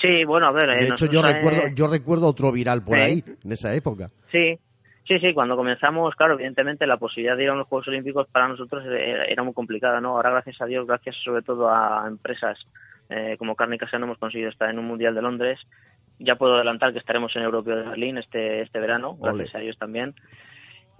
Sí, 0.00 0.24
bueno, 0.26 0.46
a 0.46 0.52
ver. 0.52 0.68
De 0.78 0.88
hecho, 0.94 1.06
yo 1.06 1.20
recuerdo, 1.34 1.62
yo 1.74 1.86
recuerdo 1.88 2.26
otro 2.28 2.52
viral 2.52 2.84
por 2.84 2.98
ahí, 3.04 3.24
en 3.44 3.52
esa 3.52 3.74
época. 3.74 4.10
Sí, 4.30 4.58
sí, 5.08 5.18
sí, 5.18 5.34
cuando 5.34 5.56
comenzamos, 5.56 6.14
claro, 6.14 6.34
evidentemente 6.34 6.86
la 6.86 6.98
posibilidad 6.98 7.36
de 7.36 7.44
ir 7.44 7.48
a 7.48 7.54
unos 7.54 7.66
Juegos 7.66 7.88
Olímpicos 7.88 8.28
para 8.28 8.46
nosotros 8.46 8.84
era, 8.86 9.42
muy 9.42 9.54
complicada, 9.54 10.00
¿no? 10.00 10.10
Ahora, 10.10 10.30
gracias 10.30 10.60
a 10.60 10.66
Dios, 10.66 10.86
gracias 10.86 11.16
sobre 11.24 11.42
todo 11.42 11.68
a 11.68 12.04
empresas 12.06 12.58
eh, 13.08 13.36
como 13.38 13.56
Carne 13.56 13.76
y 13.76 13.78
Casano, 13.78 14.04
hemos 14.04 14.18
conseguido 14.18 14.50
estar 14.50 14.68
en 14.68 14.78
un 14.78 14.86
Mundial 14.86 15.14
de 15.14 15.22
Londres. 15.22 15.58
Ya 16.18 16.36
puedo 16.36 16.56
adelantar 16.56 16.92
que 16.92 16.98
estaremos 16.98 17.34
en 17.34 17.42
Europeo 17.42 17.76
de 17.76 17.88
Berlín 17.88 18.18
este, 18.18 18.62
este 18.62 18.78
verano, 18.78 19.16
Ole. 19.18 19.32
gracias 19.32 19.54
a 19.54 19.60
ellos 19.62 19.78
también. 19.78 20.14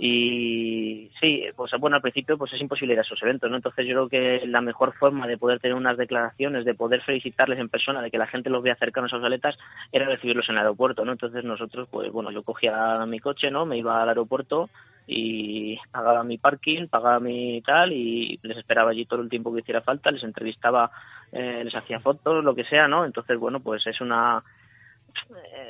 Y 0.00 1.10
sí, 1.20 1.44
pues 1.56 1.72
bueno, 1.80 1.96
al 1.96 2.02
principio 2.02 2.38
pues 2.38 2.52
es 2.52 2.60
imposible 2.60 2.94
ir 2.94 3.00
a 3.00 3.02
esos 3.02 3.20
eventos, 3.20 3.50
¿no? 3.50 3.56
Entonces 3.56 3.84
yo 3.84 4.06
creo 4.06 4.08
que 4.08 4.46
la 4.46 4.60
mejor 4.60 4.94
forma 4.94 5.26
de 5.26 5.36
poder 5.36 5.58
tener 5.58 5.74
unas 5.74 5.96
declaraciones, 5.96 6.64
de 6.64 6.74
poder 6.74 7.02
felicitarles 7.02 7.58
en 7.58 7.68
persona, 7.68 8.00
de 8.00 8.10
que 8.10 8.18
la 8.18 8.28
gente 8.28 8.48
los 8.48 8.62
vea 8.62 8.76
cercanos 8.76 9.12
a 9.12 9.16
los 9.16 9.24
atletas, 9.24 9.58
era 9.90 10.06
recibirlos 10.06 10.48
en 10.48 10.54
el 10.54 10.60
aeropuerto, 10.60 11.04
¿no? 11.04 11.10
Entonces 11.10 11.42
nosotros, 11.42 11.88
pues 11.90 12.12
bueno, 12.12 12.30
yo 12.30 12.44
cogía 12.44 13.04
mi 13.06 13.18
coche, 13.18 13.50
¿no? 13.50 13.66
Me 13.66 13.76
iba 13.76 14.00
al 14.00 14.08
aeropuerto 14.08 14.70
y 15.08 15.76
pagaba 15.90 16.22
mi 16.22 16.38
parking, 16.38 16.86
pagaba 16.86 17.18
mi 17.18 17.60
tal 17.62 17.92
y 17.92 18.38
les 18.42 18.58
esperaba 18.58 18.90
allí 18.90 19.04
todo 19.04 19.22
el 19.22 19.28
tiempo 19.28 19.52
que 19.52 19.62
hiciera 19.62 19.80
falta, 19.80 20.12
les 20.12 20.22
entrevistaba, 20.22 20.92
eh, 21.32 21.62
les 21.64 21.74
hacía 21.74 21.98
fotos, 21.98 22.44
lo 22.44 22.54
que 22.54 22.64
sea, 22.64 22.86
¿no? 22.86 23.04
Entonces, 23.04 23.36
bueno, 23.36 23.58
pues 23.58 23.84
es 23.86 24.00
una 24.00 24.44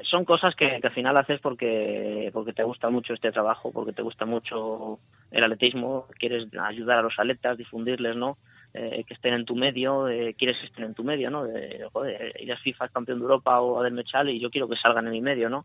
son 0.05 0.25
cosas 0.25 0.55
que, 0.55 0.81
que 0.81 0.87
al 0.87 0.95
final 0.95 1.17
haces 1.17 1.41
porque 1.41 2.31
porque 2.33 2.53
te 2.53 2.63
gusta 2.63 2.91
mucho 2.91 3.15
este 3.15 3.33
trabajo, 3.33 3.73
porque 3.73 3.93
te 3.93 4.03
gusta 4.03 4.25
mucho 4.25 4.99
el 5.31 5.45
atletismo, 5.45 6.07
quieres 6.19 6.47
ayudar 6.61 6.99
a 6.99 7.03
los 7.03 7.19
atletas, 7.19 7.59
difundirles, 7.59 8.17
¿no? 8.17 8.39
Eh, 8.75 9.03
que 9.07 9.15
estén 9.15 9.33
en 9.33 9.47
tu 9.47 9.57
medio, 9.57 10.09
eh, 10.09 10.35
quieres 10.37 10.59
que 10.59 10.67
estén 10.67 10.85
en 10.85 10.95
tu 10.95 11.03
medio, 11.03 11.31
¿no? 11.31 11.45
De, 11.45 11.89
joder, 11.91 12.33
Elías 12.37 12.61
FIFA 12.61 12.85
es 12.85 12.93
campeón 12.93 13.19
de 13.19 13.23
Europa 13.23 13.61
o 13.61 13.83
del 13.83 13.95
Mechal 13.95 14.29
y 14.29 14.41
yo 14.41 14.51
quiero 14.51 14.69
que 14.69 14.77
salgan 14.77 15.07
en 15.07 15.13
mi 15.13 15.23
medio, 15.23 15.49
¿no? 15.49 15.65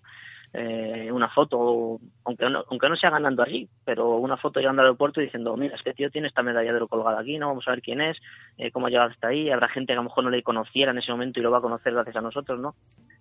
Eh, 0.56 1.12
una 1.12 1.30
foto, 1.30 2.00
aunque 2.26 2.48
no, 2.48 2.64
aunque 2.70 2.88
no 2.88 2.96
sea 2.96 3.10
ganando 3.10 3.42
allí, 3.42 3.68
pero 3.84 4.18
una 4.18 4.38
foto 4.38 4.60
llegando 4.60 4.84
al 4.84 4.90
aeropuerto 4.90 5.20
y 5.20 5.26
diciendo, 5.26 5.58
mira, 5.58 5.76
este 5.76 5.94
tío 5.94 6.12
tiene 6.12 6.28
esta 6.28 6.44
medalla 6.44 6.70
de 6.70 6.78
oro 6.78 6.88
colgada 6.88 7.20
aquí, 7.20 7.40
¿no? 7.40 7.48
Vamos 7.48 7.68
a 7.68 7.72
ver 7.72 7.82
quién 7.82 8.02
es, 8.02 8.18
eh, 8.60 8.70
cómo 8.70 8.86
ha 8.86 8.90
llegado 8.92 9.10
hasta 9.10 9.30
ahí, 9.30 9.50
habrá 9.50 9.68
gente 9.68 9.88
que 9.88 9.94
a 9.94 9.96
lo 9.96 10.04
mejor 10.04 10.24
no 10.24 10.30
le 10.30 10.44
conociera 10.44 10.92
en 10.92 11.00
ese 11.00 11.12
momento 11.12 11.40
y 11.40 11.44
lo 11.44 11.50
va 11.50 11.58
a 11.58 11.62
conocer 11.62 11.94
gracias 11.94 12.18
a 12.18 12.22
nosotros, 12.22 12.60
¿no? 12.60 12.76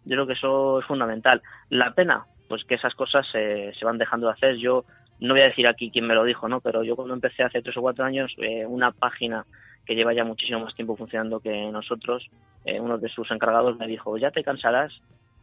Yo 0.05 0.11
creo 0.11 0.27
que 0.27 0.35
eso 0.35 0.81
es 0.81 0.87
fundamental. 0.87 1.41
La 1.71 1.95
pena, 1.95 2.27
pues 2.49 2.65
que 2.65 2.75
esas 2.75 2.95
cosas 2.95 3.27
se 3.33 3.73
se 3.79 3.85
van 3.85 3.97
dejando 3.97 4.27
de 4.27 4.35
hacer. 4.35 4.57
Yo 4.57 4.85
no 5.21 5.33
voy 5.33 5.43
a 5.43 5.47
decir 5.47 5.67
aquí 5.67 5.91
quién 5.91 6.07
me 6.07 6.15
lo 6.15 6.25
dijo, 6.25 6.49
¿no? 6.49 6.61
Pero 6.61 6.83
yo 6.83 6.97
cuando 6.97 7.15
empecé 7.15 7.45
hace 7.45 7.63
tres 7.63 7.77
o 7.77 7.81
cuatro 7.81 8.05
años, 8.05 8.35
eh, 8.39 8.67
una 8.67 8.91
página 8.91 9.47
que 9.87 9.95
lleva 9.95 10.13
ya 10.13 10.25
muchísimo 10.25 10.61
más 10.61 10.75
tiempo 10.75 10.97
funcionando 10.97 11.41
que 11.41 11.71
nosotros, 11.71 12.29
eh, 12.65 12.79
uno 12.79 12.99
de 12.99 13.09
sus 13.09 13.31
encargados 13.31 13.79
me 13.79 13.87
dijo, 13.87 14.19
ya 14.19 14.31
te 14.31 14.45
cansarás 14.45 14.93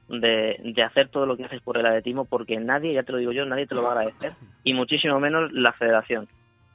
de, 0.10 0.60
de 0.64 0.84
hacer 0.84 1.10
todo 1.10 1.26
lo 1.26 1.38
que 1.38 1.46
haces 1.46 1.62
por 1.62 1.78
el 1.78 1.86
atletismo 1.86 2.26
porque 2.26 2.60
nadie, 2.60 2.94
ya 2.94 3.04
te 3.04 3.12
lo 3.12 3.20
digo 3.20 3.32
yo, 3.32 3.46
nadie 3.46 3.68
te 3.68 3.76
lo 3.76 3.84
va 3.84 3.90
a 3.90 3.92
agradecer 3.94 4.34
y 4.64 4.74
muchísimo 4.74 5.20
menos 5.20 5.52
la 5.54 5.74
federación. 5.74 6.28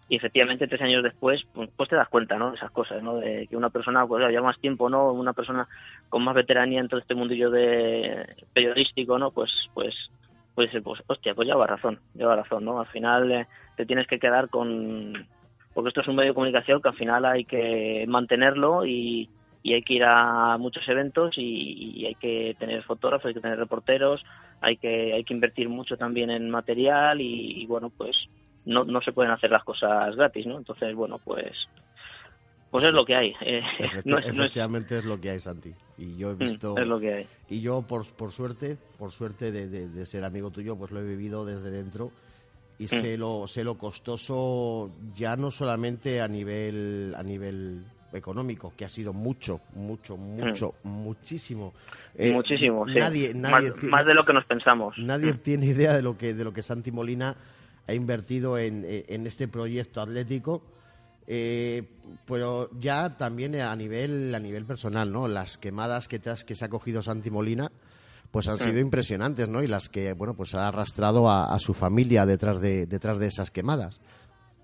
Y 0.08 0.16
efectivamente, 0.16 0.68
tres 0.68 0.82
años 0.82 1.02
después, 1.02 1.42
pues, 1.54 1.70
pues 1.76 1.88
te 1.88 1.96
das 1.96 2.08
cuenta, 2.08 2.36
¿no? 2.36 2.50
De 2.50 2.56
esas 2.56 2.70
cosas, 2.70 3.02
¿no? 3.02 3.16
De 3.16 3.46
que 3.48 3.56
una 3.56 3.70
persona, 3.70 4.06
pues 4.06 4.26
lleva 4.28 4.48
más 4.48 4.60
tiempo, 4.60 4.90
¿no? 4.90 5.12
Una 5.12 5.32
persona 5.32 5.66
con 6.10 6.22
más 6.22 6.34
veteranía 6.34 6.80
en 6.80 6.88
todo 6.88 7.00
este 7.00 7.14
mundillo 7.14 7.50
de 7.50 8.26
periodístico, 8.52 9.18
¿no? 9.18 9.30
Pues, 9.30 9.50
pues, 9.72 9.94
pues, 10.54 10.70
pues, 10.82 11.02
hostia, 11.06 11.34
pues 11.34 11.48
lleva 11.48 11.66
razón, 11.66 11.98
lleva 12.14 12.36
razón, 12.36 12.66
¿no? 12.66 12.80
Al 12.80 12.86
final 12.86 13.32
eh, 13.32 13.46
te 13.76 13.86
tienes 13.86 14.06
que 14.06 14.18
quedar 14.18 14.50
con, 14.50 15.26
porque 15.72 15.88
esto 15.88 16.02
es 16.02 16.08
un 16.08 16.16
medio 16.16 16.30
de 16.30 16.34
comunicación 16.34 16.82
que 16.82 16.88
al 16.90 16.96
final 16.96 17.24
hay 17.24 17.44
que 17.46 18.04
mantenerlo 18.06 18.84
y, 18.84 19.30
y 19.64 19.72
hay 19.72 19.82
que 19.82 19.94
ir 19.94 20.04
a 20.04 20.58
muchos 20.58 20.86
eventos 20.88 21.38
y, 21.38 22.00
y 22.02 22.06
hay 22.06 22.14
que 22.16 22.54
tener 22.58 22.82
fotógrafos, 22.84 23.24
hay 23.26 23.34
que 23.34 23.40
tener 23.40 23.58
reporteros, 23.58 24.22
hay 24.60 24.76
que, 24.76 25.14
hay 25.14 25.24
que 25.24 25.32
invertir 25.32 25.70
mucho 25.70 25.96
también 25.96 26.30
en 26.30 26.50
material 26.50 27.20
y, 27.22 27.62
y 27.62 27.66
bueno, 27.66 27.90
pues 27.96 28.14
no, 28.66 28.84
no 28.84 29.00
se 29.00 29.12
pueden 29.12 29.32
hacer 29.32 29.50
las 29.50 29.64
cosas 29.64 30.14
gratis, 30.16 30.46
¿no? 30.46 30.58
Entonces, 30.58 30.94
bueno, 30.94 31.18
pues 31.24 31.56
pues 32.70 32.84
es 32.84 32.92
lo 32.92 33.04
que 33.06 33.14
hay. 33.14 33.34
eh, 33.40 33.62
no 33.80 33.86
es, 33.86 34.06
no 34.06 34.18
es- 34.18 34.26
efectivamente 34.26 34.98
es 34.98 35.04
lo 35.06 35.18
que 35.18 35.30
hay, 35.30 35.38
Santi. 35.38 35.72
Y 35.96 36.16
yo 36.18 36.30
he 36.32 36.34
visto... 36.34 36.74
Mm, 36.74 36.78
es 36.80 36.86
lo 36.86 37.00
que 37.00 37.14
hay. 37.14 37.26
Y 37.48 37.60
yo, 37.62 37.82
por, 37.82 38.04
por 38.16 38.32
suerte, 38.32 38.76
por 38.98 39.12
suerte 39.12 39.50
de, 39.50 39.68
de- 39.68 39.88
de 39.88 40.06
ser 40.06 40.24
amigo 40.24 40.50
tuyo, 40.50 40.76
pues 40.76 40.90
lo 40.90 41.00
he 41.00 41.04
vivido 41.04 41.44
desde 41.46 41.70
dentro 41.70 42.10
y 42.78 42.88
sé, 42.88 43.16
lo, 43.16 43.46
sé 43.46 43.64
lo 43.64 43.78
costoso 43.78 44.90
ya 45.14 45.36
no 45.36 45.50
solamente 45.50 46.20
a 46.20 46.26
nivel, 46.28 47.14
a 47.16 47.22
nivel 47.22 47.84
económico, 48.14 48.72
que 48.76 48.84
ha 48.84 48.88
sido 48.88 49.12
mucho, 49.12 49.60
mucho, 49.74 50.16
mucho, 50.16 50.74
muchísimo. 50.84 51.72
Eh, 52.14 52.32
Muchísimo, 52.32 52.86
sí. 52.86 52.94
Nadie, 52.94 53.32
nadie 53.34 53.72
más, 53.82 54.06
de 54.06 54.14
lo 54.14 54.22
que 54.22 54.32
nos 54.32 54.44
pensamos. 54.44 54.96
Nadie 54.98 55.32
Mm. 55.32 55.38
tiene 55.38 55.66
idea 55.66 55.94
de 55.94 56.02
lo 56.02 56.16
que 56.16 56.34
de 56.34 56.44
lo 56.44 56.52
que 56.52 56.62
Santi 56.62 56.90
Molina 56.92 57.34
ha 57.86 57.92
invertido 57.94 58.56
en, 58.58 58.84
en 58.88 59.26
este 59.26 59.48
proyecto 59.48 60.00
atlético, 60.00 60.62
eh, 61.26 61.82
pero 62.26 62.70
ya 62.78 63.16
también 63.16 63.54
a 63.56 63.74
nivel 63.76 64.34
a 64.34 64.38
nivel 64.38 64.64
personal, 64.64 65.10
¿no? 65.12 65.26
Las 65.28 65.58
quemadas 65.58 66.06
que 66.08 66.18
te 66.18 66.30
has- 66.30 66.44
que 66.44 66.54
se 66.54 66.64
ha 66.64 66.68
cogido 66.68 67.02
Santi 67.02 67.30
Molina, 67.30 67.70
pues 68.30 68.48
han 68.48 68.56
sido 68.58 68.78
impresionantes, 68.80 69.48
¿no? 69.48 69.62
Y 69.62 69.66
las 69.66 69.88
que 69.88 70.12
bueno 70.12 70.34
pues 70.34 70.54
ha 70.54 70.68
arrastrado 70.68 71.28
a, 71.28 71.54
a 71.54 71.58
su 71.58 71.72
familia 71.74 72.26
detrás 72.26 72.60
de 72.60 72.86
detrás 72.86 73.18
de 73.18 73.26
esas 73.26 73.50
quemadas. 73.50 74.00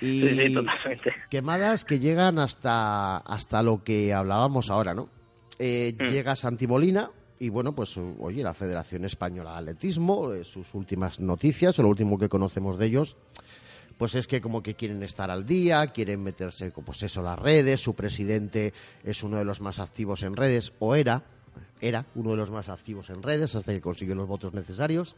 Y 0.00 0.20
Sí, 0.22 0.28
sí, 0.48 0.54
totalmente. 0.54 1.12
quemadas 1.28 1.84
que 1.84 1.98
llegan 1.98 2.38
hasta, 2.38 3.18
hasta 3.18 3.62
lo 3.62 3.82
que 3.84 4.14
hablábamos 4.14 4.70
ahora, 4.70 4.94
¿no? 4.94 5.08
Eh, 5.58 5.94
Mm. 5.98 6.04
Llega 6.06 6.36
Santi 6.36 6.66
Molina 6.66 7.10
y 7.38 7.48
bueno, 7.50 7.74
pues 7.74 7.96
oye, 8.18 8.42
la 8.42 8.54
Federación 8.54 9.04
Española 9.04 9.52
de 9.52 9.58
Atletismo, 9.58 10.32
eh, 10.32 10.44
sus 10.44 10.74
últimas 10.74 11.20
noticias, 11.20 11.78
o 11.78 11.82
lo 11.82 11.88
último 11.88 12.18
que 12.18 12.28
conocemos 12.28 12.78
de 12.78 12.86
ellos, 12.86 13.16
pues 13.98 14.14
es 14.14 14.26
que 14.26 14.40
como 14.40 14.62
que 14.62 14.74
quieren 14.74 15.02
estar 15.02 15.30
al 15.30 15.44
día, 15.44 15.86
quieren 15.88 16.22
meterse, 16.22 16.70
pues 16.70 17.02
eso, 17.02 17.20
las 17.22 17.38
redes, 17.38 17.82
su 17.82 17.94
presidente 17.94 18.72
es 19.04 19.22
uno 19.22 19.36
de 19.36 19.44
los 19.44 19.60
más 19.60 19.78
activos 19.78 20.22
en 20.22 20.36
redes, 20.36 20.72
o 20.78 20.94
era, 20.94 21.22
era 21.82 22.06
uno 22.14 22.30
de 22.30 22.36
los 22.38 22.50
más 22.50 22.70
activos 22.70 23.10
en 23.10 23.22
redes 23.22 23.54
hasta 23.54 23.72
que 23.74 23.80
consiguió 23.82 24.14
los 24.14 24.26
votos 24.28 24.54
necesarios. 24.54 25.16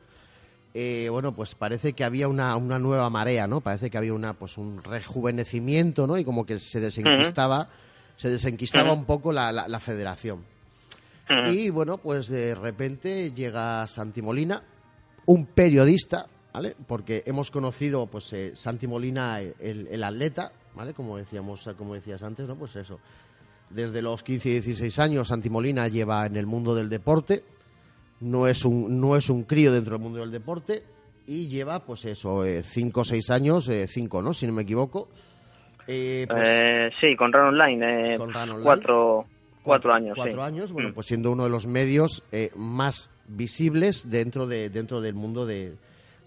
Eh, 0.74 1.08
bueno, 1.10 1.32
pues 1.34 1.54
parece 1.54 1.92
que 1.92 2.02
había 2.04 2.28
una, 2.28 2.56
una 2.56 2.78
nueva 2.78 3.10
marea, 3.10 3.46
¿no? 3.46 3.60
Parece 3.60 3.90
que 3.90 3.98
había 3.98 4.14
una, 4.14 4.32
pues 4.34 4.56
un 4.56 4.82
rejuvenecimiento, 4.82 6.06
¿no? 6.06 6.16
Y 6.18 6.24
como 6.24 6.46
que 6.46 6.58
se 6.58 6.80
desenquistaba, 6.80 7.68
se 8.16 8.30
desenquistaba 8.30 8.90
un 8.94 9.04
poco 9.04 9.32
la, 9.32 9.52
la- 9.52 9.68
la 9.68 9.78
federación. 9.80 10.44
Y 11.52 11.70
bueno, 11.70 11.98
pues 11.98 12.28
de 12.28 12.54
repente 12.54 13.32
llega 13.32 13.86
Santi 13.86 14.22
Molina, 14.22 14.62
un 15.26 15.46
periodista, 15.46 16.26
¿vale? 16.52 16.74
Porque 16.86 17.22
hemos 17.26 17.50
conocido, 17.50 18.06
pues, 18.06 18.32
eh, 18.32 18.52
Santi 18.54 18.86
Molina, 18.86 19.40
el, 19.40 19.86
el 19.90 20.02
atleta, 20.04 20.52
¿vale? 20.74 20.94
Como 20.94 21.16
decíamos, 21.16 21.68
como 21.78 21.94
decías 21.94 22.22
antes, 22.22 22.48
¿no? 22.48 22.56
Pues 22.56 22.76
eso. 22.76 22.98
Desde 23.70 24.02
los 24.02 24.22
15 24.22 24.48
y 24.48 24.52
16 24.54 24.98
años, 24.98 25.28
Santi 25.28 25.48
Molina 25.48 25.88
lleva 25.88 26.26
en 26.26 26.36
el 26.36 26.46
mundo 26.46 26.74
del 26.74 26.88
deporte. 26.90 27.44
No 28.22 28.46
es 28.46 28.64
un, 28.64 29.00
no 29.00 29.16
es 29.16 29.28
un 29.28 29.42
crío 29.44 29.72
dentro 29.72 29.92
del 29.94 30.02
mundo 30.02 30.20
del 30.20 30.30
deporte. 30.30 30.82
Y 31.26 31.48
lleva, 31.48 31.84
pues 31.84 32.04
eso, 32.04 32.42
5 32.62 33.00
o 33.00 33.04
6 33.04 33.30
años, 33.30 33.70
5, 33.86 34.22
¿no? 34.22 34.32
Si 34.32 34.46
no 34.46 34.52
me 34.52 34.62
equivoco. 34.62 35.08
Eh, 35.86 36.26
pues, 36.28 36.42
Eh, 36.44 36.90
sí, 37.00 37.16
con 37.16 37.32
Run 37.32 37.48
Online, 37.48 38.14
eh, 38.14 38.18
Con 38.18 38.32
Run 38.32 38.42
Online. 38.42 38.62
Cuatro, 38.62 39.26
cuatro 39.62 39.92
años, 39.92 40.14
Cuatro 40.16 40.34
sí. 40.34 40.40
años, 40.40 40.72
bueno, 40.72 40.90
Mm. 40.90 40.94
pues 40.94 41.06
siendo 41.06 41.30
uno 41.32 41.44
de 41.44 41.50
los 41.50 41.66
medios 41.66 42.22
eh, 42.32 42.50
más 42.56 43.10
visibles 43.28 44.10
dentro 44.10 44.46
de 44.46 44.68
dentro 44.70 45.00
del 45.00 45.14
mundo 45.14 45.46
de 45.46 45.74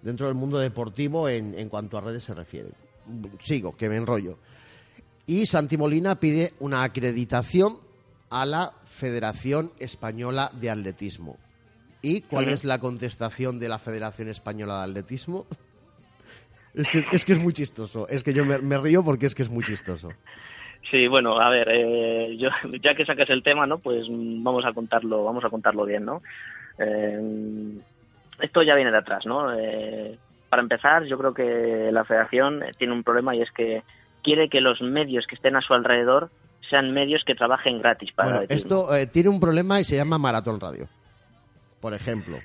dentro 0.01 0.27
del 0.27 0.35
mundo 0.35 0.59
deportivo 0.59 1.27
en, 1.29 1.57
en 1.57 1.67
cuanto 1.69 1.97
a 1.97 2.01
redes 2.01 2.23
se 2.23 2.33
refiere. 2.33 2.69
Sigo, 3.39 3.75
que 3.75 3.89
me 3.89 3.97
enrollo. 3.97 4.37
Y 5.27 5.45
Santi 5.45 5.77
Molina 5.77 6.19
pide 6.19 6.53
una 6.59 6.83
acreditación 6.83 7.77
a 8.29 8.45
la 8.45 8.73
Federación 8.85 9.71
Española 9.79 10.51
de 10.53 10.69
Atletismo. 10.69 11.37
¿Y 12.05 12.21
cuál 12.21 12.49
es 12.49 12.63
la 12.63 12.79
contestación 12.79 13.59
de 13.59 13.67
la 13.67 13.79
Federación 13.79 14.29
Española 14.29 14.77
de 14.77 14.91
Atletismo? 14.91 15.45
Es 16.77 16.89
que, 16.89 17.05
es 17.13 17.23
que 17.23 17.31
es 17.31 17.39
muy 17.39 17.53
chistoso. 17.53 18.05
Es 18.09 18.21
que 18.21 18.33
yo 18.33 18.43
me, 18.43 18.57
me 18.57 18.77
río 18.77 19.01
porque 19.01 19.27
es 19.27 19.33
que 19.33 19.43
es 19.43 19.49
muy 19.49 19.63
chistoso. 19.63 20.09
Sí, 20.91 21.07
bueno, 21.07 21.39
a 21.39 21.49
ver, 21.49 21.69
eh, 21.71 22.35
yo, 22.37 22.49
ya 22.83 22.93
que 22.95 23.05
sacas 23.05 23.29
el 23.29 23.43
tema, 23.43 23.65
¿no? 23.65 23.77
Pues 23.77 24.05
vamos 24.09 24.65
a 24.65 24.73
contarlo, 24.73 25.23
vamos 25.23 25.45
a 25.45 25.49
contarlo 25.49 25.85
bien, 25.85 26.03
¿no? 26.03 26.21
Eh, 26.77 27.79
esto 28.41 28.61
ya 28.61 28.75
viene 28.75 28.91
de 28.91 28.97
atrás, 28.97 29.25
¿no? 29.25 29.53
Eh, 29.57 30.17
para 30.49 30.61
empezar, 30.61 31.05
yo 31.05 31.17
creo 31.17 31.33
que 31.33 31.89
la 31.91 32.03
Federación 32.03 32.61
tiene 32.77 32.93
un 32.93 33.03
problema 33.03 33.35
y 33.35 33.41
es 33.41 33.51
que 33.51 33.83
quiere 34.23 34.49
que 34.49 34.61
los 34.61 34.81
medios 34.81 35.25
que 35.27 35.35
estén 35.35 35.55
a 35.55 35.61
su 35.61 35.73
alrededor 35.73 36.29
sean 36.69 36.91
medios 36.93 37.23
que 37.25 37.35
trabajen 37.35 37.79
gratis 37.79 38.11
para 38.13 38.29
Bueno, 38.29 38.45
esto 38.49 38.95
eh, 38.95 39.07
tiene 39.07 39.29
un 39.29 39.39
problema 39.39 39.79
y 39.79 39.83
se 39.83 39.95
llama 39.95 40.17
Maratón 40.17 40.59
Radio, 40.59 40.87
por 41.85 41.93
ejemplo. 41.93 42.39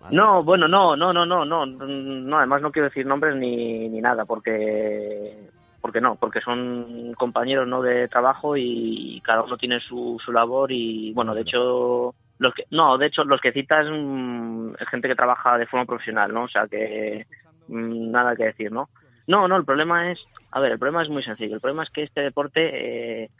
¿Vale? 0.00 0.16
No, 0.16 0.42
bueno, 0.42 0.66
no, 0.66 0.96
no, 0.96 1.12
no, 1.12 1.24
no, 1.24 1.44
no, 1.44 1.64
no, 1.64 2.38
además 2.38 2.60
no 2.60 2.72
quiero 2.72 2.88
decir 2.88 3.06
nombres 3.06 3.36
ni, 3.36 3.88
ni 3.88 4.00
nada, 4.00 4.24
porque 4.24 5.48
porque 5.80 6.00
no, 6.00 6.16
porque 6.16 6.40
son 6.40 7.14
compañeros 7.16 7.68
no 7.68 7.82
de 7.82 8.08
trabajo 8.08 8.56
y 8.56 9.22
cada 9.24 9.44
uno 9.44 9.56
tiene 9.56 9.78
su, 9.78 10.20
su 10.24 10.32
labor 10.32 10.72
y 10.72 11.12
bueno, 11.12 11.36
de 11.36 11.42
hecho 11.42 12.16
los 12.38 12.52
que 12.52 12.64
no, 12.72 12.98
de 12.98 13.06
hecho 13.06 13.22
los 13.22 13.40
que 13.40 13.52
citas 13.52 13.86
mm, 13.88 14.72
es 14.80 14.88
gente 14.88 15.06
que 15.06 15.14
trabaja 15.14 15.56
de 15.56 15.66
forma 15.66 15.86
profesional, 15.86 16.34
¿no? 16.34 16.42
O 16.42 16.48
sea 16.48 16.66
que 16.66 17.28
mm, 17.68 18.10
nada 18.10 18.34
que 18.34 18.46
decir, 18.46 18.72
¿no? 18.72 18.88
No, 19.28 19.46
no, 19.46 19.56
el 19.56 19.64
problema 19.64 20.10
es, 20.10 20.18
a 20.50 20.58
ver, 20.58 20.72
el 20.72 20.80
problema 20.80 21.04
es 21.04 21.08
muy 21.08 21.22
sencillo. 21.22 21.54
El 21.54 21.60
problema 21.60 21.84
es 21.84 21.90
que 21.90 22.02
este 22.02 22.22
deporte 22.22 23.22
eh, 23.22 23.30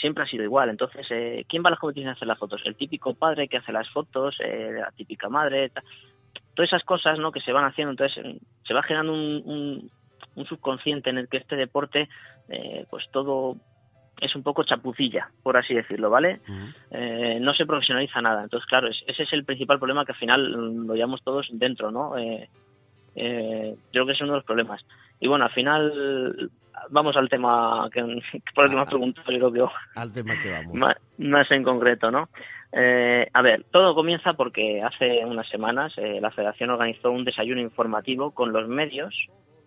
siempre 0.00 0.24
ha 0.24 0.26
sido 0.26 0.44
igual. 0.44 0.68
Entonces, 0.70 1.06
eh, 1.10 1.44
¿quién 1.48 1.62
va 1.62 1.68
a 1.68 1.70
las 1.70 1.78
competiciones 1.80 2.14
a 2.14 2.16
hacer 2.16 2.28
las 2.28 2.38
fotos? 2.38 2.60
El 2.64 2.76
típico 2.76 3.14
padre 3.14 3.48
que 3.48 3.58
hace 3.58 3.72
las 3.72 3.88
fotos, 3.90 4.36
eh, 4.44 4.70
la 4.80 4.90
típica 4.92 5.28
madre, 5.28 5.68
ta- 5.70 5.82
todas 6.54 6.68
esas 6.70 6.84
cosas, 6.84 7.18
¿no? 7.18 7.30
Que 7.32 7.40
se 7.40 7.52
van 7.52 7.64
haciendo. 7.64 7.90
Entonces, 7.92 8.24
eh, 8.24 8.38
se 8.66 8.74
va 8.74 8.82
generando 8.82 9.12
un, 9.12 9.42
un, 9.44 9.90
un 10.34 10.46
subconsciente 10.46 11.10
en 11.10 11.18
el 11.18 11.28
que 11.28 11.36
este 11.38 11.56
deporte, 11.56 12.08
eh, 12.48 12.86
pues 12.90 13.04
todo 13.12 13.56
es 14.20 14.34
un 14.34 14.42
poco 14.42 14.64
chapucilla, 14.64 15.30
por 15.44 15.56
así 15.56 15.74
decirlo, 15.74 16.10
¿vale? 16.10 16.40
Eh, 16.90 17.38
no 17.40 17.54
se 17.54 17.64
profesionaliza 17.66 18.20
nada. 18.20 18.42
Entonces, 18.42 18.66
claro, 18.68 18.88
es- 18.88 19.04
ese 19.06 19.22
es 19.22 19.32
el 19.32 19.44
principal 19.44 19.78
problema 19.78 20.04
que 20.04 20.10
al 20.12 20.18
final 20.18 20.86
lo 20.86 20.94
llevamos 20.94 21.22
todos 21.22 21.46
dentro, 21.52 21.92
¿no? 21.92 22.18
Eh, 22.18 22.48
eh, 23.14 23.76
creo 23.92 24.06
que 24.06 24.12
es 24.12 24.20
uno 24.20 24.32
de 24.32 24.38
los 24.38 24.44
problemas. 24.44 24.84
Y 25.20 25.28
bueno, 25.28 25.46
al 25.46 25.52
final, 25.52 26.50
vamos 26.90 27.16
al 27.16 27.28
tema 27.28 27.88
que, 27.92 28.02
por 28.54 28.64
el 28.64 28.70
que 28.70 28.76
me 28.76 28.82
has 28.82 28.88
preguntado, 28.88 29.30
yo 29.32 29.50
creo 29.50 29.68
que 29.68 29.74
Al 29.96 30.12
tema 30.12 30.34
que 30.40 30.50
vamos. 30.50 30.74
más, 30.74 30.96
más 31.18 31.50
en 31.50 31.64
concreto, 31.64 32.10
¿no? 32.10 32.28
Eh, 32.72 33.26
a 33.32 33.42
ver, 33.42 33.64
todo 33.70 33.94
comienza 33.94 34.34
porque 34.34 34.82
hace 34.82 35.24
unas 35.24 35.48
semanas 35.48 35.92
eh, 35.96 36.18
la 36.20 36.30
Federación 36.30 36.70
organizó 36.70 37.10
un 37.10 37.24
desayuno 37.24 37.60
informativo 37.60 38.32
con 38.32 38.52
los 38.52 38.68
medios 38.68 39.14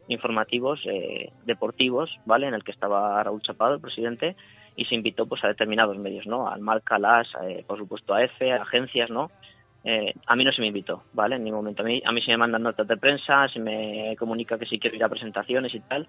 informativos 0.08 0.80
eh, 0.86 1.32
deportivos, 1.46 2.10
¿vale? 2.26 2.48
En 2.48 2.54
el 2.54 2.64
que 2.64 2.72
estaba 2.72 3.24
Raúl 3.24 3.42
Chapado, 3.42 3.76
el 3.76 3.82
presidente, 3.82 4.36
y 4.76 4.86
se 4.86 4.96
invitó 4.96 5.26
pues 5.26 5.44
a 5.44 5.48
determinados 5.48 5.98
medios, 5.98 6.28
¿no? 6.28 6.50
Al 6.50 6.62
Marca, 6.62 7.00
Las, 7.00 7.28
eh, 7.44 7.64
por 7.66 7.78
supuesto 7.78 8.14
a 8.14 8.24
EFE, 8.24 8.52
a 8.52 8.62
agencias, 8.62 9.10
¿no? 9.10 9.30
Eh, 9.84 10.14
a 10.28 10.36
mí 10.36 10.44
no 10.44 10.52
se 10.52 10.62
me 10.62 10.68
invitó, 10.68 11.04
¿vale? 11.14 11.36
En 11.36 11.44
ningún 11.44 11.62
momento. 11.62 11.82
A 11.82 11.86
mí, 11.86 12.02
a 12.06 12.12
mí 12.12 12.22
se 12.22 12.32
me 12.32 12.38
mandan 12.38 12.64
notas 12.64 12.88
de 12.88 12.98
prensa, 12.98 13.48
se 13.48 13.60
me 13.60 14.16
comunica 14.18 14.58
que 14.58 14.66
si 14.66 14.80
quiero 14.80 14.96
ir 14.96 15.04
a 15.04 15.10
presentaciones 15.10 15.74
y 15.74 15.80
tal, 15.80 16.08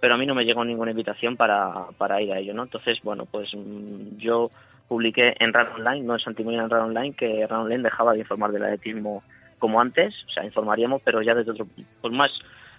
pero 0.00 0.14
a 0.14 0.18
mí 0.18 0.26
no 0.26 0.34
me 0.34 0.44
llegó 0.44 0.64
ninguna 0.64 0.92
invitación 0.92 1.36
para, 1.36 1.86
para 1.98 2.20
ir 2.20 2.32
a 2.32 2.38
ello, 2.38 2.54
¿no? 2.54 2.64
Entonces, 2.64 2.98
bueno, 3.02 3.26
pues 3.26 3.50
mm, 3.54 4.18
yo 4.18 4.50
publiqué 4.88 5.34
en 5.38 5.52
RAN 5.52 5.68
Online, 5.74 6.02
no 6.02 6.14
en 6.14 6.20
Santimina, 6.20 6.62
en 6.62 6.70
RAN 6.70 6.82
Online, 6.82 7.14
que 7.14 7.46
RAN 7.46 7.62
Online 7.62 7.84
dejaba 7.84 8.12
de 8.12 8.20
informar 8.20 8.52
del 8.52 8.64
atletismo 8.64 9.22
como 9.58 9.80
antes, 9.80 10.14
o 10.28 10.30
sea, 10.32 10.44
informaríamos, 10.44 11.02
pero 11.04 11.22
ya 11.22 11.34
desde 11.34 11.52
otro, 11.52 11.66
pues 12.00 12.12
más, 12.12 12.32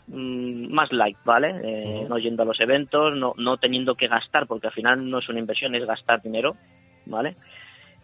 mm, 0.07 0.73
más 0.73 0.91
light, 0.91 1.17
¿vale? 1.23 1.55
Eh. 1.63 2.05
No 2.09 2.17
yendo 2.17 2.43
a 2.43 2.45
los 2.45 2.59
eventos, 2.59 3.15
no, 3.15 3.33
no 3.38 3.57
teniendo 3.57 3.95
que 3.95 4.07
gastar, 4.07 4.45
porque 4.45 4.67
al 4.67 4.73
final 4.73 5.09
no 5.09 5.19
es 5.19 5.29
una 5.29 5.39
inversión, 5.39 5.75
es 5.75 5.86
gastar 5.86 6.21
dinero, 6.21 6.55
¿vale? 7.05 7.36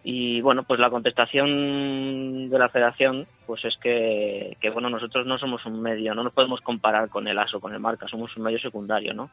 Y 0.02 0.40
bueno, 0.40 0.62
pues 0.62 0.80
la 0.80 0.88
contestación 0.88 2.48
de 2.48 2.58
la 2.58 2.68
federación, 2.70 3.26
pues 3.46 3.64
es 3.66 3.76
que, 3.82 4.56
que 4.60 4.70
bueno, 4.70 4.88
nosotros 4.88 5.26
no 5.26 5.36
somos 5.38 5.64
un 5.66 5.80
medio, 5.82 6.14
no 6.14 6.22
nos 6.24 6.32
podemos 6.32 6.60
comparar 6.62 7.08
con 7.10 7.28
el 7.28 7.38
ASO, 7.38 7.60
con 7.60 7.74
el 7.74 7.80
Marca, 7.80 8.08
somos 8.08 8.34
un 8.36 8.44
medio 8.44 8.58
secundario, 8.58 9.12
¿no? 9.12 9.30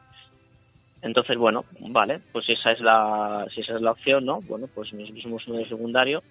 Entonces, 1.00 1.36
bueno, 1.38 1.64
vale, 1.80 2.20
pues 2.32 2.44
si 2.46 2.52
esa 2.52 2.72
es 2.72 2.80
la, 2.80 3.46
si 3.54 3.60
esa 3.60 3.76
es 3.76 3.80
la 3.80 3.92
opción, 3.92 4.24
¿no? 4.26 4.40
Bueno, 4.42 4.66
pues 4.74 4.92
nosotros 4.92 5.22
somos 5.22 5.46
un 5.48 5.54
medio 5.54 5.68
secundario, 5.68 6.22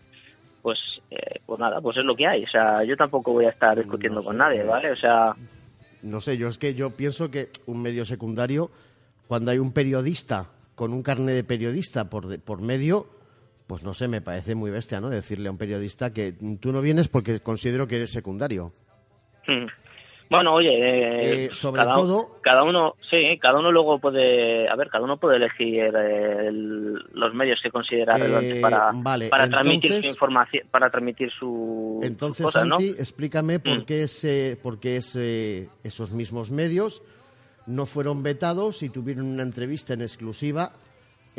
pues, 0.61 0.77
eh, 1.09 1.39
pues 1.45 1.59
nada, 1.59 1.79
pues 1.81 1.97
es 1.97 2.03
lo 2.05 2.15
que 2.15 2.27
hay. 2.27 2.43
O 2.43 2.49
sea, 2.49 2.83
yo 2.83 2.95
tampoco 2.97 3.31
voy 3.31 3.45
a 3.45 3.49
estar 3.49 3.77
discutiendo 3.77 4.17
No 4.17 4.21
sé, 4.21 4.27
con 4.27 4.37
nadie, 4.37 4.59
eh, 4.61 4.65
¿vale? 4.65 4.91
O 4.91 4.95
sea, 4.97 5.33
No 6.03 6.19
sé, 6.19 6.37
yo 6.37 6.47
es 6.49 6.57
que 6.57 6.75
yo 6.75 6.91
pienso 6.91 7.31
que 7.31 7.49
un 7.65 7.81
medio 7.81 8.03
secundario, 8.05 8.69
cuando 9.27 9.51
hay 9.51 9.57
un 9.57 9.71
periodista 9.71 10.49
con 10.75 10.93
un 10.93 11.01
carnet 11.01 11.33
de 11.35 11.43
periodista 11.45 12.09
por, 12.09 12.27
de- 12.27 12.37
por 12.37 12.61
medio, 12.61 13.07
pues 13.67 13.83
no 13.83 13.93
sé, 13.93 14.07
me 14.07 14.21
parece 14.21 14.55
muy 14.55 14.71
bestia, 14.71 14.99
¿no? 15.01 15.09
Decirle 15.09 15.49
a 15.49 15.51
un 15.51 15.57
periodista 15.57 16.13
que 16.13 16.33
tú 16.59 16.71
no 16.71 16.81
vienes 16.81 17.07
porque 17.09 17.39
considero 17.41 17.85
que 17.87 17.97
eres 17.97 18.11
secundario. 18.11 18.71
Mm. 19.47 19.65
Bueno, 20.29 20.55
oye, 20.55 20.69
eh, 20.73 21.45
Eh, 21.45 21.49
sobre 21.53 21.83
cada, 21.83 21.93
todo- 21.95 22.39
cada 22.41 22.63
uno, 22.63 22.95
sí, 23.09 23.37
cada 23.39 23.59
uno 23.59 23.71
luego 23.71 23.97
puede, 23.99 24.67
a 24.67 24.75
ver, 24.75 24.89
cada 24.89 25.05
uno 25.05 25.17
puede 25.17 25.37
elegir 25.37 25.79
eh, 25.95 26.47
el- 26.47 26.95
los 27.13 27.33
medios 27.33 27.59
que 27.63 27.69
considera 27.71 28.17
Eh, 28.17 28.23
relevantes 28.23 28.59
para, 28.59 28.89
vale, 28.93 29.29
para 29.29 29.47
transmitir 29.47 30.01
su 30.03 30.09
información, 30.09 30.67
para 30.69 30.89
transmitir 30.89 31.29
su 31.31 32.01
Entonces, 32.03 32.45
cosas, 32.45 32.65
¿no? 32.67 32.75
Santi, 32.77 32.89
explícame 32.99 33.59
por 33.59 33.79
Mm. 33.79 33.85
qué, 33.85 34.03
ese, 34.03 34.59
por 34.61 34.81
qué 34.81 34.97
ese- 34.97 35.69
esos 35.85 36.11
mismos 36.11 36.51
medios 36.51 37.01
no 37.65 37.85
fueron 37.85 38.21
vetados 38.21 38.83
y 38.83 38.89
tuvieron 38.89 39.25
una 39.27 39.43
entrevista 39.43 39.93
en 39.93 40.01
exclusiva 40.01 40.73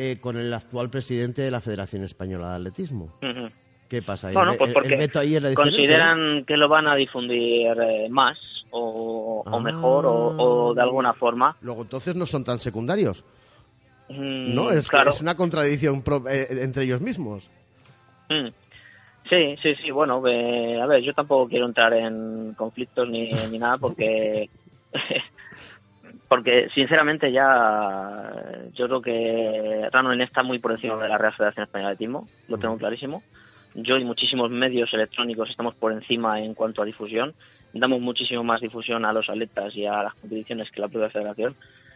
eh, 0.00 0.16
con 0.20 0.37
el 0.38 0.54
actual 0.54 0.88
presidente 0.90 1.42
de 1.42 1.50
la 1.50 1.61
Federación 1.61 2.04
Española 2.04 2.50
de 2.50 2.54
Atletismo. 2.56 3.06
Ujú. 3.20 3.48
¿Qué 3.88 4.00
pasa? 4.00 4.28
ahí? 4.28 4.34
Bueno, 4.34 4.52
El- 4.52 4.58
pues 4.58 4.72
porque 4.72 4.88
el 4.88 4.96
veto 4.98 5.18
ahí 5.18 5.38
consideran 5.54 6.44
que 6.46 6.56
lo 6.56 6.68
van 6.68 6.87
a 6.87 6.94
difundir 6.94 7.66
eh, 7.82 8.06
más 8.08 8.38
o, 8.70 9.42
o 9.44 9.56
Ah. 9.56 9.61
mejor 9.61 10.06
o, 10.06 10.12
o 10.70 10.74
de 10.74 10.82
alguna 10.82 11.14
forma. 11.14 11.56
Luego, 11.62 11.82
entonces 11.82 12.14
no 12.14 12.24
son 12.26 12.44
tan 12.44 12.58
secundarios, 12.58 13.24
Mm, 14.11 14.54
¿no? 14.54 14.70
Es, 14.70 14.88
claro. 14.88 15.11
es 15.11 15.20
una 15.20 15.34
contradicción 15.34 16.00
pro- 16.02 16.24
eh, 16.30 16.46
entre 16.62 16.84
ellos 16.84 17.00
mismos. 17.02 17.50
Mm. 18.30 18.48
Sí, 19.28 19.56
sí, 19.62 19.74
sí, 19.82 19.90
bueno, 19.90 20.16
a 20.16 20.87
ver, 20.87 21.02
yo 21.02 21.12
tampoco 21.12 21.46
quiero 21.48 21.66
entrar 21.66 21.92
en 21.92 22.54
conflictos 22.56 23.06
ni, 23.11 23.30
ni 23.50 23.58
nada 23.58 23.76
porque 23.76 24.48
Porque, 26.28 26.68
sinceramente, 26.74 27.32
ya 27.32 28.30
yo 28.74 28.86
creo 28.86 29.00
que 29.00 29.88
Running 29.90 30.20
está 30.20 30.42
muy 30.42 30.58
por 30.58 30.72
encima 30.72 30.96
de 30.96 31.08
la 31.08 31.16
Real 31.16 31.32
Federación 31.32 31.64
Española 31.64 31.88
de 31.88 31.94
Atletismo, 31.94 32.28
lo 32.48 32.58
tengo 32.58 32.76
clarísimo. 32.76 33.22
Yo 33.74 33.96
y 33.96 34.04
muchísimos 34.04 34.50
medios 34.50 34.92
electrónicos 34.92 35.48
estamos 35.48 35.74
por 35.74 35.92
encima 35.92 36.40
en 36.40 36.54
cuanto 36.54 36.82
a 36.82 36.84
difusión. 36.84 37.34
Damos 37.72 38.00
muchísimo 38.00 38.44
más 38.44 38.60
difusión 38.60 39.04
a 39.04 39.12
los 39.12 39.28
atletas 39.28 39.74
y 39.74 39.86
a 39.86 40.02
las 40.02 40.14
competiciones 40.14 40.70
que 40.70 40.80
la 40.80 40.88
propia 40.88 41.10
federación. 41.10 41.54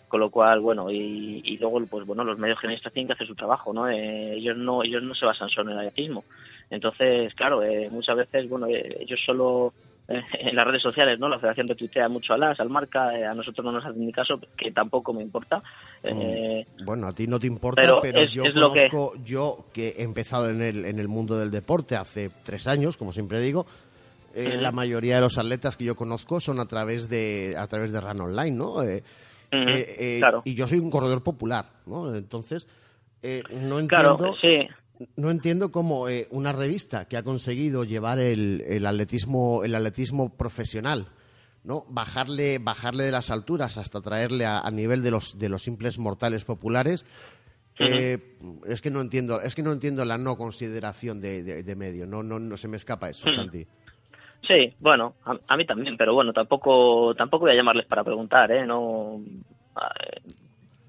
Con 0.08 0.20
lo 0.20 0.30
cual, 0.30 0.60
bueno, 0.60 0.90
y, 0.90 1.40
y 1.42 1.56
luego, 1.56 1.84
pues 1.86 2.06
bueno, 2.06 2.22
los 2.22 2.38
medios 2.38 2.58
generalistas 2.58 2.92
tienen 2.92 3.06
que 3.06 3.14
hacer 3.14 3.26
su 3.26 3.34
trabajo, 3.34 3.72
¿no? 3.72 3.88
Eh, 3.88 4.34
ellos 4.34 4.58
no 4.58 4.82
ellos 4.82 5.02
no 5.02 5.14
se 5.14 5.24
basan 5.24 5.48
solo 5.48 5.70
en 5.70 5.78
el 5.78 5.86
atletismo. 5.88 6.22
Entonces, 6.68 7.34
claro, 7.34 7.62
eh, 7.62 7.88
muchas 7.90 8.16
veces, 8.16 8.48
bueno, 8.48 8.66
eh, 8.66 8.98
ellos 9.00 9.20
solo 9.24 9.72
eh, 9.74 9.91
en 10.40 10.56
las 10.56 10.66
redes 10.66 10.82
sociales, 10.82 11.18
¿no? 11.18 11.28
La 11.28 11.38
federación 11.38 11.68
retuitea 11.68 12.08
mucho 12.08 12.34
a 12.34 12.38
las, 12.38 12.58
al 12.60 12.68
marca, 12.70 13.16
eh, 13.18 13.24
a 13.24 13.34
nosotros 13.34 13.64
no 13.64 13.72
nos 13.72 13.84
hacen 13.84 14.04
ni 14.04 14.12
caso, 14.12 14.40
que 14.56 14.70
tampoco 14.72 15.12
me 15.12 15.22
importa. 15.22 15.62
Eh, 16.02 16.66
Bueno, 16.84 17.06
a 17.08 17.12
ti 17.12 17.26
no 17.26 17.38
te 17.38 17.46
importa, 17.46 17.80
pero 17.82 18.00
pero, 18.00 18.20
es- 18.20 18.32
yo 18.32 18.44
es 18.44 18.54
lo 18.54 18.72
que- 18.72 18.88
conozco, 18.88 19.14
yo 19.24 19.66
que 19.72 19.88
he 19.98 20.02
empezado 20.02 20.48
en 20.50 20.60
el, 20.62 20.84
en 20.84 20.98
el 20.98 21.08
mundo 21.08 21.38
del 21.38 21.50
deporte 21.50 21.96
hace 21.96 22.30
tres 22.44 22.66
años, 22.66 22.96
como 22.96 23.12
siempre 23.12 23.40
digo, 23.40 23.66
eh, 24.34 24.56
la 24.60 24.72
mayoría 24.72 25.16
de 25.16 25.20
los 25.22 25.36
atletas 25.38 25.76
que 25.76 25.84
yo 25.84 25.94
conozco 25.94 26.40
son 26.40 26.58
a 26.60 26.66
través 26.66 27.08
de 27.10 27.54
a 27.58 27.66
través 27.66 27.92
de 27.92 28.00
Run 28.00 28.20
Online, 28.22 28.56
¿no? 28.56 28.82
Eh, 28.82 29.02
Ujú, 29.52 29.68
eh, 29.68 29.96
eh, 29.98 30.16
claro. 30.20 30.40
Y 30.46 30.54
yo 30.54 30.66
soy 30.66 30.78
un 30.78 30.90
corredor 30.90 31.22
popular, 31.22 31.66
¿no? 31.84 32.14
Entonces, 32.14 32.66
eh, 33.22 33.42
no 33.50 33.78
Claro, 33.86 34.16
entiendo... 34.16 34.34
sí. 34.40 34.66
No 35.16 35.30
entiendo 35.30 35.70
cómo 35.72 36.08
eh, 36.08 36.28
una 36.30 36.52
revista 36.52 37.06
que 37.06 37.16
ha 37.16 37.22
conseguido 37.22 37.84
llevar 37.84 38.18
el, 38.18 38.62
el 38.68 38.86
atletismo 38.86 39.64
el 39.64 39.74
atletismo 39.74 40.36
profesional, 40.36 41.06
¿no? 41.64 41.84
Bajarle 41.88 42.58
bajarle 42.58 43.04
de 43.04 43.12
las 43.12 43.30
alturas 43.30 43.78
hasta 43.78 44.00
traerle 44.00 44.44
a, 44.46 44.60
a 44.60 44.70
nivel 44.70 45.02
de 45.02 45.10
los 45.10 45.38
de 45.38 45.48
los 45.48 45.62
simples 45.62 45.98
mortales 45.98 46.44
populares. 46.44 47.04
eh, 47.78 48.18
es 48.66 48.82
que 48.82 48.90
no 48.90 49.00
entiendo 49.00 49.40
es 49.40 49.54
que 49.54 49.62
no 49.62 49.72
entiendo 49.72 50.04
la 50.04 50.18
no 50.18 50.36
consideración 50.36 51.20
de, 51.20 51.42
de- 51.42 51.62
de 51.62 51.74
medio. 51.76 52.06
No 52.06 52.22
no 52.22 52.38
no 52.38 52.56
se 52.56 52.68
me 52.68 52.76
escapa 52.76 53.08
eso. 53.10 53.30
Santi. 53.30 53.66
Sí, 54.46 54.74
bueno, 54.80 55.14
a, 55.24 55.38
a 55.48 55.56
mí 55.56 55.64
también, 55.64 55.96
pero 55.96 56.14
bueno, 56.14 56.32
tampoco 56.32 57.14
tampoco 57.14 57.44
voy 57.44 57.52
a 57.52 57.56
llamarles 57.56 57.86
para 57.86 58.02
preguntar, 58.02 58.50
¿eh? 58.50 58.66
No, 58.66 59.20
eh, 59.76 60.20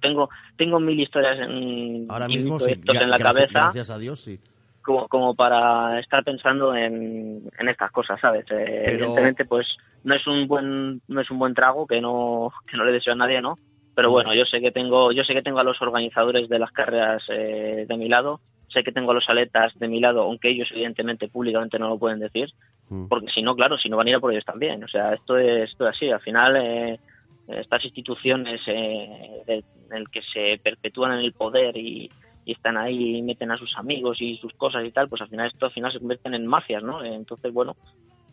tengo 0.03 0.29
tengo 0.57 0.79
mil 0.79 0.99
historias 0.99 1.39
en, 1.39 2.05
Ahora 2.09 2.27
mismo 2.27 2.59
sí, 2.59 2.73
en 2.73 3.09
la 3.09 3.17
gracias- 3.17 3.23
cabeza 3.23 3.59
Gracias 3.63 3.89
a 3.89 3.97
Dios 3.97 4.19
sí. 4.19 4.39
como, 4.83 5.07
como 5.07 5.33
para 5.33 5.99
estar 5.99 6.23
pensando 6.23 6.75
en, 6.75 7.41
en 7.57 7.69
estas 7.69 7.89
cosas, 7.91 8.19
¿sabes? 8.21 8.45
Eh, 8.51 8.83
Pero- 8.85 8.91
Evidentemente, 9.05 9.45
pues 9.45 9.65
no 10.03 10.13
es 10.13 10.27
un 10.27 10.47
buen 10.47 11.01
no 11.07 11.21
es 11.21 11.31
un 11.31 11.39
buen 11.39 11.53
trago 11.55 11.87
que 11.87 11.99
no 12.01 12.51
que 12.69 12.77
no 12.77 12.85
le 12.85 12.91
deseo 12.91 13.13
a 13.13 13.15
nadie, 13.17 13.41
¿no? 13.41 13.55
Pero 13.95 14.09
bueno, 14.11 14.33
yo 14.33 14.43
sé 14.45 14.59
que 14.59 14.71
tengo 14.71 15.11
yo 15.11 15.23
sé 15.23 15.33
que 15.33 15.41
tengo 15.43 15.59
a 15.59 15.63
los 15.63 15.81
organizadores 15.81 16.49
de 16.49 16.59
las 16.59 16.71
carreras 16.71 17.21
eh, 17.29 17.85
de 17.87 17.97
mi 17.97 18.09
lado, 18.09 18.39
sé 18.69 18.83
que 18.83 18.91
tengo 18.91 19.11
a 19.11 19.13
los 19.13 19.29
atletas 19.29 19.71
de 19.77 19.87
mi 19.87 19.99
lado, 19.99 20.21
aunque 20.23 20.49
ellos 20.49 20.67
evidentemente 20.71 21.27
públicamente 21.29 21.77
no 21.79 21.89
lo 21.89 21.97
pueden 21.99 22.19
decir, 22.19 22.49
Mm. 22.89 23.07
porque 23.07 23.27
si 23.33 23.41
no, 23.41 23.55
claro, 23.55 23.77
si 23.77 23.87
no 23.87 23.95
van 23.97 24.07
a 24.07 24.09
ir 24.09 24.15
a 24.17 24.19
por 24.19 24.31
ellos 24.33 24.43
también. 24.45 24.83
O 24.83 24.87
sea, 24.89 25.13
esto 25.13 25.37
es, 25.37 25.69
esto 25.71 25.87
es 25.87 25.95
así. 25.95 26.09
Al 26.11 26.19
final, 26.19 26.57
eh, 26.57 26.99
estas 27.47 27.83
instituciones 27.83 28.61
eh, 28.67 29.43
de- 29.45 29.63
en 29.89 29.97
el 29.97 30.09
que 30.09 30.21
se 30.33 30.59
perpetúan 30.63 31.13
en 31.13 31.19
el 31.25 31.33
poder 31.33 31.75
y, 31.77 32.09
y 32.45 32.51
están 32.51 32.77
ahí 32.77 33.17
y 33.17 33.21
meten 33.21 33.51
a 33.51 33.57
sus 33.57 33.71
amigos 33.77 34.17
y 34.21 34.37
sus 34.37 34.53
cosas 34.53 34.85
y 34.85 34.91
tal, 34.91 35.09
pues 35.09 35.21
al 35.21 35.29
final 35.29 35.47
esto 35.47 35.65
al 35.65 35.71
final 35.73 35.91
se 35.91 35.99
convierten 35.99 36.33
en 36.33 36.47
mafias, 36.47 36.83
¿no? 36.83 37.03
Entonces, 37.03 37.51
bueno, 37.53 37.75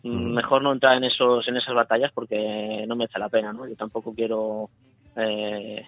mm, 0.03 0.33
mejor 0.33 0.61
no 0.63 0.71
entrar 0.73 0.95
en 0.97 1.03
esos 1.05 1.47
en 1.47 1.57
esas 1.57 1.75
batallas 1.75 2.11
porque 2.13 2.85
no 2.87 2.95
merece 2.95 3.19
la 3.19 3.29
pena, 3.29 3.51
¿no? 3.53 3.67
Yo 3.67 3.75
tampoco 3.75 4.13
quiero 4.13 4.69
eh, 5.15 5.85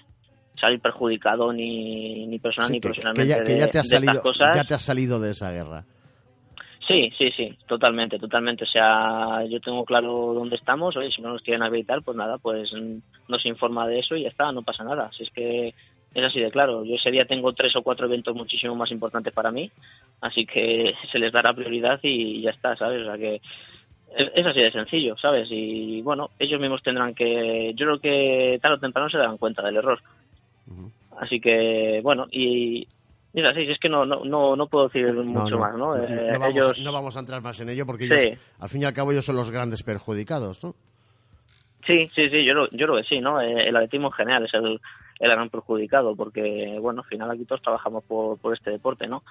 salir 0.60 0.80
perjudicado 0.82 1.52
ni, 1.54 2.28
ni 2.28 2.40
personal 2.40 2.70
Sí, 2.70 2.74
ni 2.76 2.80
que, 2.82 2.88
que 2.90 2.94
profesionalmente 2.94 3.30
ya, 3.30 3.44
que 3.44 3.54
de- 3.54 3.60
ya 3.60 3.68
te 3.70 3.80
has 3.80 3.88
de 3.90 3.98
estas 3.98 4.20
cosas. 4.22 4.56
ya 4.56 4.64
te 4.66 4.74
has 4.74 4.82
salido 4.82 5.20
de 5.20 5.32
esa 5.32 5.52
guerra. 5.52 5.86
Sí, 6.88 7.12
sí, 7.18 7.32
sí, 7.32 7.58
totalmente, 7.68 8.20
totalmente. 8.20 8.66
O 8.66 8.68
sea, 8.68 9.46
yo 9.46 9.60
tengo 9.62 9.86
claro 9.86 10.34
dónde 10.34 10.58
estamos. 10.58 10.98
Oye, 10.98 11.12
si 11.12 11.22
no 11.22 11.30
nos 11.30 11.42
quieren 11.42 11.64
habilitar, 11.64 12.02
pues 12.02 12.18
nada, 12.18 12.38
pues 12.38 12.72
nos 13.28 13.46
informa 13.46 13.88
de 13.88 14.00
eso 14.00 14.16
y 14.16 14.24
ya 14.24 14.30
está, 14.30 14.52
no 14.52 14.64
pasa 14.64 14.84
nada. 14.84 15.10
Si 15.16 15.24
es 15.24 15.30
que 15.30 15.74
es 16.14 16.24
así 16.24 16.40
de 16.40 16.52
claro. 16.52 16.84
Yo 16.84 16.96
ese 16.96 17.12
día 17.12 17.26
tengo 17.26 17.54
tres 17.54 17.76
o 17.76 17.82
cuatro 17.82 18.06
eventos 18.06 18.36
muchísimo 18.36 18.76
más 18.76 18.92
importantes 18.92 19.34
para 19.34 19.52
mí, 19.52 19.72
así 20.22 20.46
que 20.46 20.94
se 21.12 21.20
les 21.20 21.32
dará 21.32 21.54
prioridad 21.54 22.00
y 22.04 22.42
ya 22.42 22.52
está, 22.52 22.76
¿sabes? 22.76 23.02
O 23.02 23.06
sea 23.06 23.18
que 23.18 23.36
es, 24.16 24.32
es 24.36 24.46
así 24.46 24.60
de 24.60 24.72
sencillo, 24.72 25.18
¿sabes? 25.18 25.48
Y 25.50 26.02
bueno, 26.02 26.30
ellos 26.40 26.60
mismos 26.60 26.84
tendrán 26.84 27.16
que. 27.16 27.74
Yo 27.76 27.86
creo 27.86 28.00
que 28.00 28.60
tarde 28.62 28.76
o 28.76 28.80
temprano 28.80 29.10
se 29.10 29.18
darán 29.18 29.38
cuenta 29.38 29.64
del 29.64 29.78
error. 29.78 30.00
Así 31.20 31.40
que, 31.40 32.02
bueno, 32.04 32.28
y. 32.32 32.88
Mira, 33.34 33.54
sí, 33.56 33.62
es 33.68 33.80
que 33.80 33.90
no, 33.90 34.06
no, 34.06 34.24
no, 34.24 34.56
no 34.56 34.68
puedo 34.68 34.86
decir 34.90 35.12
mucho 35.12 35.58
más, 35.58 35.76
¿no? 35.76 35.96
Eh, 35.98 36.30
no 36.34 36.40
vamos, 36.40 36.56
ellos... 36.56 36.80
no 36.80 36.92
vamos 36.92 37.18
a 37.18 37.20
entrar 37.20 37.42
más 37.42 37.60
en 37.60 37.70
ello 37.70 37.86
porque 37.86 38.06
Sí. 38.06 38.14
ellos, 38.14 38.40
al 38.60 38.70
fin 38.70 38.82
y 38.84 38.86
al 38.86 38.94
cabo 38.94 39.12
ellos 39.12 39.26
son 39.26 39.36
los 39.36 39.50
grandes 39.50 39.82
perjudicados, 39.82 40.64
¿no? 40.64 40.76
Sí, 41.86 42.10
sí, 42.16 42.30
sí, 42.30 42.46
yo, 42.46 42.54
lo- 42.54 42.70
yo 42.70 42.86
creo 42.88 42.96
que 42.98 43.04
sí, 43.04 43.20
¿no? 43.20 43.42
Eh, 43.42 43.68
El 43.68 43.76
atletismo 43.76 44.08
en 44.08 44.14
general 44.14 44.46
es 44.46 44.54
el, 44.54 44.80
el 45.20 45.30
gran 45.32 45.50
perjudicado 45.50 46.16
porque, 46.16 46.78
bueno, 46.80 47.02
al 47.02 47.08
final 47.08 47.32
aquí 47.32 47.44
todos 47.46 47.62
trabajamos 47.64 48.04
por, 48.04 48.38
por 48.38 48.54
este 48.54 48.70
deporte, 48.72 49.08
¿no? 49.08 49.24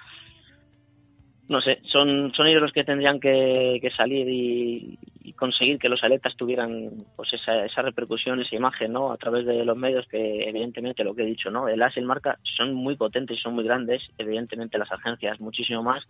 No 1.53 1.61
sé, 1.61 1.79
son, 1.91 2.33
son 2.33 2.47
ellos 2.47 2.63
los 2.63 2.71
que 2.71 2.83
tendrían 2.83 3.19
que, 3.19 3.77
que 3.79 3.91
salir 3.91 4.27
y, 4.27 4.97
y 5.23 5.33
conseguir 5.33 5.77
que 5.77 5.87
los 5.87 6.03
atletas 6.03 6.35
tuvieran 6.35 6.89
pues 7.15 7.31
esa, 7.31 7.63
esa 7.63 7.83
repercusión, 7.83 8.41
esa 8.41 8.55
imagen, 8.55 8.91
¿no? 8.91 9.11
A 9.11 9.17
través 9.17 9.45
de 9.45 9.63
los 9.63 9.77
medios 9.77 10.07
que, 10.07 10.49
evidentemente, 10.49 11.03
lo 11.03 11.13
que 11.13 11.21
he 11.21 11.25
dicho, 11.27 11.51
¿no? 11.51 11.67
El 11.67 11.81
AS 11.83 11.95
y 11.95 11.99
el 11.99 12.07
Marca 12.07 12.39
son 12.57 12.73
muy 12.73 12.95
potentes 12.95 13.37
y 13.37 13.41
son 13.41 13.53
muy 13.53 13.63
grandes, 13.63 14.01
evidentemente 14.17 14.79
las 14.79 14.91
agencias 14.91 15.39
muchísimo 15.39 15.83
más, 15.83 16.03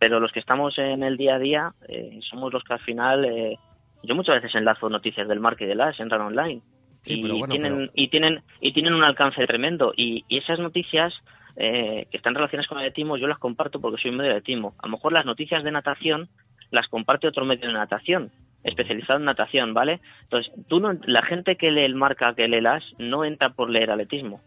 pero 0.00 0.18
los 0.18 0.32
que 0.32 0.40
estamos 0.40 0.76
en 0.78 1.04
el 1.04 1.16
día 1.16 1.36
a 1.36 1.38
día 1.38 1.72
eh, 1.88 2.18
somos 2.28 2.52
los 2.52 2.64
que 2.64 2.72
al 2.74 2.80
final... 2.80 3.24
eh, 3.24 3.56
yo 4.02 4.16
muchas 4.16 4.42
veces 4.42 4.56
enlazo 4.56 4.90
noticias 4.90 5.28
del 5.28 5.38
Marca 5.38 5.62
y 5.62 5.68
del 5.68 5.80
AS 5.80 6.00
en 6.00 6.10
Run 6.10 6.22
Online 6.22 6.60
Sí, 7.04 7.20
y 7.20 7.28
bueno, 7.38 7.46
tienen 7.54 7.76
pero- 7.76 7.92
y 7.94 8.08
tienen 8.08 8.42
y 8.60 8.72
tienen 8.72 8.94
un 8.94 9.04
alcance 9.04 9.46
tremendo 9.46 9.92
y, 9.96 10.24
y 10.28 10.38
esas 10.38 10.58
noticias 10.58 11.14
eh, 11.56 12.06
que 12.10 12.16
están 12.16 12.34
relacionadas 12.34 12.68
con 12.68 12.78
el 12.78 12.84
atletismo 12.84 13.16
yo 13.16 13.26
las 13.26 13.38
comparto 13.38 13.80
porque 13.80 14.00
soy 14.00 14.10
un 14.10 14.18
medio 14.18 14.30
de 14.30 14.36
atletismo 14.38 14.74
a 14.78 14.86
lo 14.86 14.92
mejor 14.92 15.12
las 15.12 15.26
noticias 15.26 15.62
de 15.64 15.70
natación 15.70 16.28
las 16.70 16.88
comparte 16.88 17.28
otro 17.28 17.44
medio 17.44 17.66
de 17.66 17.72
natación 17.72 18.30
especializado 18.64 19.18
en 19.18 19.24
natación 19.24 19.74
vale 19.74 20.00
entonces 20.24 20.52
tú 20.68 20.80
no 20.80 20.92
la 21.06 21.22
gente 21.22 21.56
que 21.56 21.70
lee 21.70 21.84
el 21.84 21.94
marca 21.94 22.34
que 22.34 22.48
lee 22.48 22.60
las 22.60 22.82
no 22.98 23.24
entra 23.24 23.50
por 23.50 23.70
leer 23.70 23.90
atletismo 23.90 24.40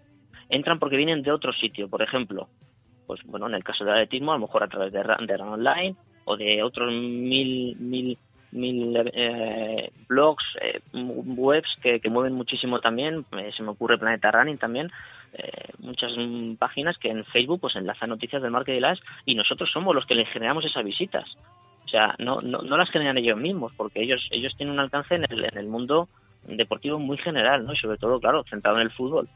entran 0.49 0.79
porque 0.79 0.97
vienen 0.97 1.21
de 1.21 1.31
otro 1.31 1.53
sitio 1.53 1.89
por 1.89 2.01
ejemplo 2.01 2.47
pues 3.07 3.21
bueno 3.25 3.47
en 3.47 3.55
el 3.55 3.63
caso 3.63 3.83
del 3.83 3.93
atletismo 3.93 4.31
a 4.31 4.35
lo 4.35 4.41
mejor 4.41 4.63
a 4.63 4.67
través 4.67 4.91
de, 4.91 4.99
de 4.99 5.37
Run 5.37 5.49
Online 5.49 5.95
o 6.25 6.37
de 6.37 6.63
otros 6.63 6.91
mil 6.91 7.75
mil 7.77 8.17
mil 8.55 8.95
eh, 9.13 9.91
blogs, 10.07 10.43
eh, 10.61 10.79
webs 10.93 11.69
que, 11.81 11.99
que 11.99 12.09
mueven 12.09 12.33
muchísimo 12.33 12.79
también. 12.79 13.25
eh, 13.37 13.51
se 13.55 13.63
me 13.63 13.69
ocurre 13.69 13.97
Planeta 13.97 14.31
Running 14.31 14.57
también. 14.57 14.91
Eh, 15.37 15.71
muchas 15.79 16.11
páginas 16.57 16.97
que 16.97 17.09
en 17.09 17.25
Facebook 17.25 17.61
pues 17.61 17.75
enlazan 17.75 18.09
noticias 18.09 18.41
del 18.41 18.51
market 18.51 18.75
de 18.75 18.81
las 18.81 18.99
y 19.25 19.35
nosotros 19.35 19.69
somos 19.71 19.93
los 19.93 20.05
que 20.05 20.15
les 20.15 20.29
generamos 20.29 20.65
esas 20.65 20.83
visitas. 20.83 21.25
O 21.85 21.87
sea, 21.87 22.15
no, 22.19 22.41
no, 22.41 22.61
no 22.61 22.77
las 22.77 22.89
generan 22.89 23.17
ellos 23.17 23.37
mismos 23.37 23.73
porque 23.77 24.01
ellos 24.01 24.27
ellos 24.31 24.53
tienen 24.57 24.73
un 24.73 24.79
alcance 24.79 25.15
en 25.15 25.25
el, 25.29 25.45
en 25.45 25.57
el 25.57 25.67
mundo 25.67 26.09
deportivo 26.47 26.99
muy 26.99 27.17
general, 27.17 27.65
¿no? 27.65 27.73
Y 27.73 27.77
sobre 27.77 27.97
todo, 27.97 28.19
claro, 28.19 28.43
centrado 28.49 28.77
en 28.77 28.83
el 28.83 28.91
fútbol, 28.91 29.29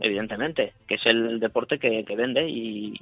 evidentemente, 0.00 0.72
que 0.86 0.94
es 0.94 1.06
el 1.06 1.40
deporte 1.40 1.78
que, 1.78 2.04
que 2.04 2.16
vende 2.16 2.48
y, 2.48 2.94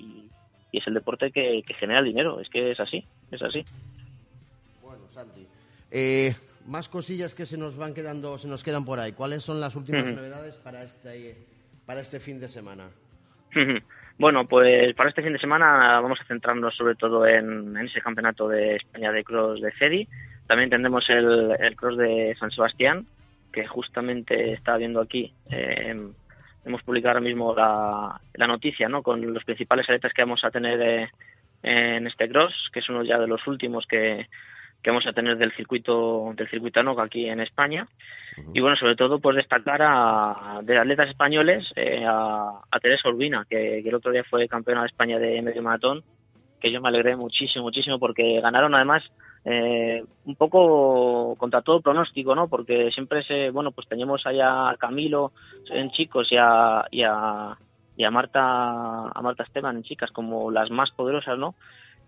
y 0.73 0.79
es 0.79 0.87
el 0.87 0.95
deporte 0.95 1.31
que, 1.31 1.63
que 1.67 1.75
genera 1.75 2.01
el 2.01 2.07
dinero. 2.07 2.41
Es 2.41 2.49
que 2.49 2.73
es 2.73 2.81
así, 2.81 3.05
es 3.31 3.43
así. 3.43 3.65
Bueno, 4.83 5.05
Santi. 5.13 5.47
Eh, 5.91 6.35
más 6.67 6.89
cosillas 6.89 7.35
que 7.35 7.47
se 7.47 7.57
nos 7.57 7.77
van 7.77 7.95
quedando, 7.95 8.37
se 8.39 8.49
nos 8.49 8.63
quedan 8.63 8.85
por 8.85 8.99
ahí. 8.99 9.13
¿Cuáles 9.13 9.43
son 9.43 9.61
las 9.61 9.75
últimas 9.75 10.13
novedades 10.13 10.57
para 10.57 10.83
este, 10.83 11.37
para 11.89 12.03
este 12.03 12.21
fin 12.21 12.39
de 12.39 12.49
semana? 12.49 12.85
Bueno, 14.21 14.49
pues 14.49 14.97
para 14.97 15.11
este 15.11 15.23
fin 15.23 15.33
de 15.33 15.39
semana 15.39 16.01
vamos 16.01 16.21
a 16.21 16.25
centrarnos 16.25 16.75
sobre 16.75 16.97
todo 16.97 17.25
en, 17.25 17.77
ese 17.77 18.01
campeonato 18.01 18.49
de 18.49 18.75
España 18.75 19.13
de 19.13 19.23
cross 19.23 19.61
de 19.61 19.71
CEDI. 19.79 20.09
También 20.49 20.71
tendremos 20.71 21.09
el, 21.09 21.53
el 21.57 21.77
cross 21.77 21.97
de 21.97 22.35
San 22.41 22.51
Sebastián, 22.51 23.07
que 23.53 23.65
justamente 23.69 24.55
estaba 24.55 24.79
viendo 24.79 25.01
aquí. 25.01 25.33
eh, 25.53 25.95
hemos 26.65 26.83
publicado 26.83 27.11
ahora 27.11 27.29
mismo 27.29 27.55
la, 27.55 28.21
la 28.35 28.47
noticia, 28.49 28.89
¿no? 28.89 29.05
Con 29.05 29.33
los 29.33 29.45
principales 29.45 29.87
atletas 29.87 30.13
que 30.13 30.23
vamos 30.23 30.43
a 30.43 30.51
tener 30.51 30.83
eh, 30.83 31.09
en 31.63 32.09
este 32.09 32.29
cross, 32.29 32.71
que 32.73 32.81
es 32.81 32.89
uno 32.89 33.05
ya 33.05 33.21
de 33.21 33.29
los 33.29 33.47
últimos 33.47 33.87
que, 33.87 34.27
que 34.83 34.91
vamos 34.91 35.07
a 35.07 35.13
tener 35.13 35.37
del 35.37 35.55
circuito 35.57 36.33
del 36.35 36.49
circuito 36.49 36.81
ANOC 36.81 37.01
aquí 37.01 37.29
en 37.29 37.41
España. 37.41 37.87
Y 38.55 38.61
bueno, 38.61 38.77
sobre 38.77 38.95
todo, 38.95 39.19
pues 39.19 39.37
destacar 39.37 39.81
a, 39.83 40.61
de 40.63 40.79
atletas 40.79 41.09
españoles 41.09 41.67
eh, 41.75 42.05
a, 42.07 42.61
a 42.71 42.81
Teresa 42.81 43.09
Urbina, 43.09 43.45
que, 43.51 43.81
que 43.83 43.89
el 43.89 43.95
otro 43.95 44.13
día 44.13 44.23
fue 44.23 44.47
campeona 44.47 44.83
de 44.83 44.87
España 44.87 45.19
de 45.19 45.43
medio 45.43 45.63
maratón, 45.63 46.05
que 46.61 46.71
yo 46.71 46.81
me 46.81 46.89
alegré 46.89 47.17
muchísimo, 47.17 47.65
muchísimo, 47.65 47.99
porque 47.99 48.41
ganaron 48.41 48.75
además 48.75 49.03
eh, 49.45 50.05
un 50.25 50.37
poco 50.37 51.35
contra 51.37 51.63
todo 51.63 51.81
pronóstico, 51.81 52.35
¿no? 52.35 52.49
Porque 52.49 52.91
siempre 52.93 53.23
se, 53.25 53.51
bueno, 53.51 53.73
pues 53.73 53.89
teníamos 53.89 54.27
allá 54.27 54.71
a 54.71 54.77
Camilo 54.77 55.33
en 55.71 55.91
chicos 55.91 56.29
y 56.31 56.37
a, 56.37 56.85
y 56.91 57.03
a, 57.03 57.57
y 57.97 58.05
a 58.05 58.11
Marta, 58.11 59.09
a 59.09 59.23
Marta 59.23 59.45
Esteban 59.45 59.77
en 59.77 59.83
chicas 59.83 60.11
como 60.13 60.51
las 60.51 60.71
más 60.71 60.91
poderosas, 60.93 61.39
¿no? 61.39 61.55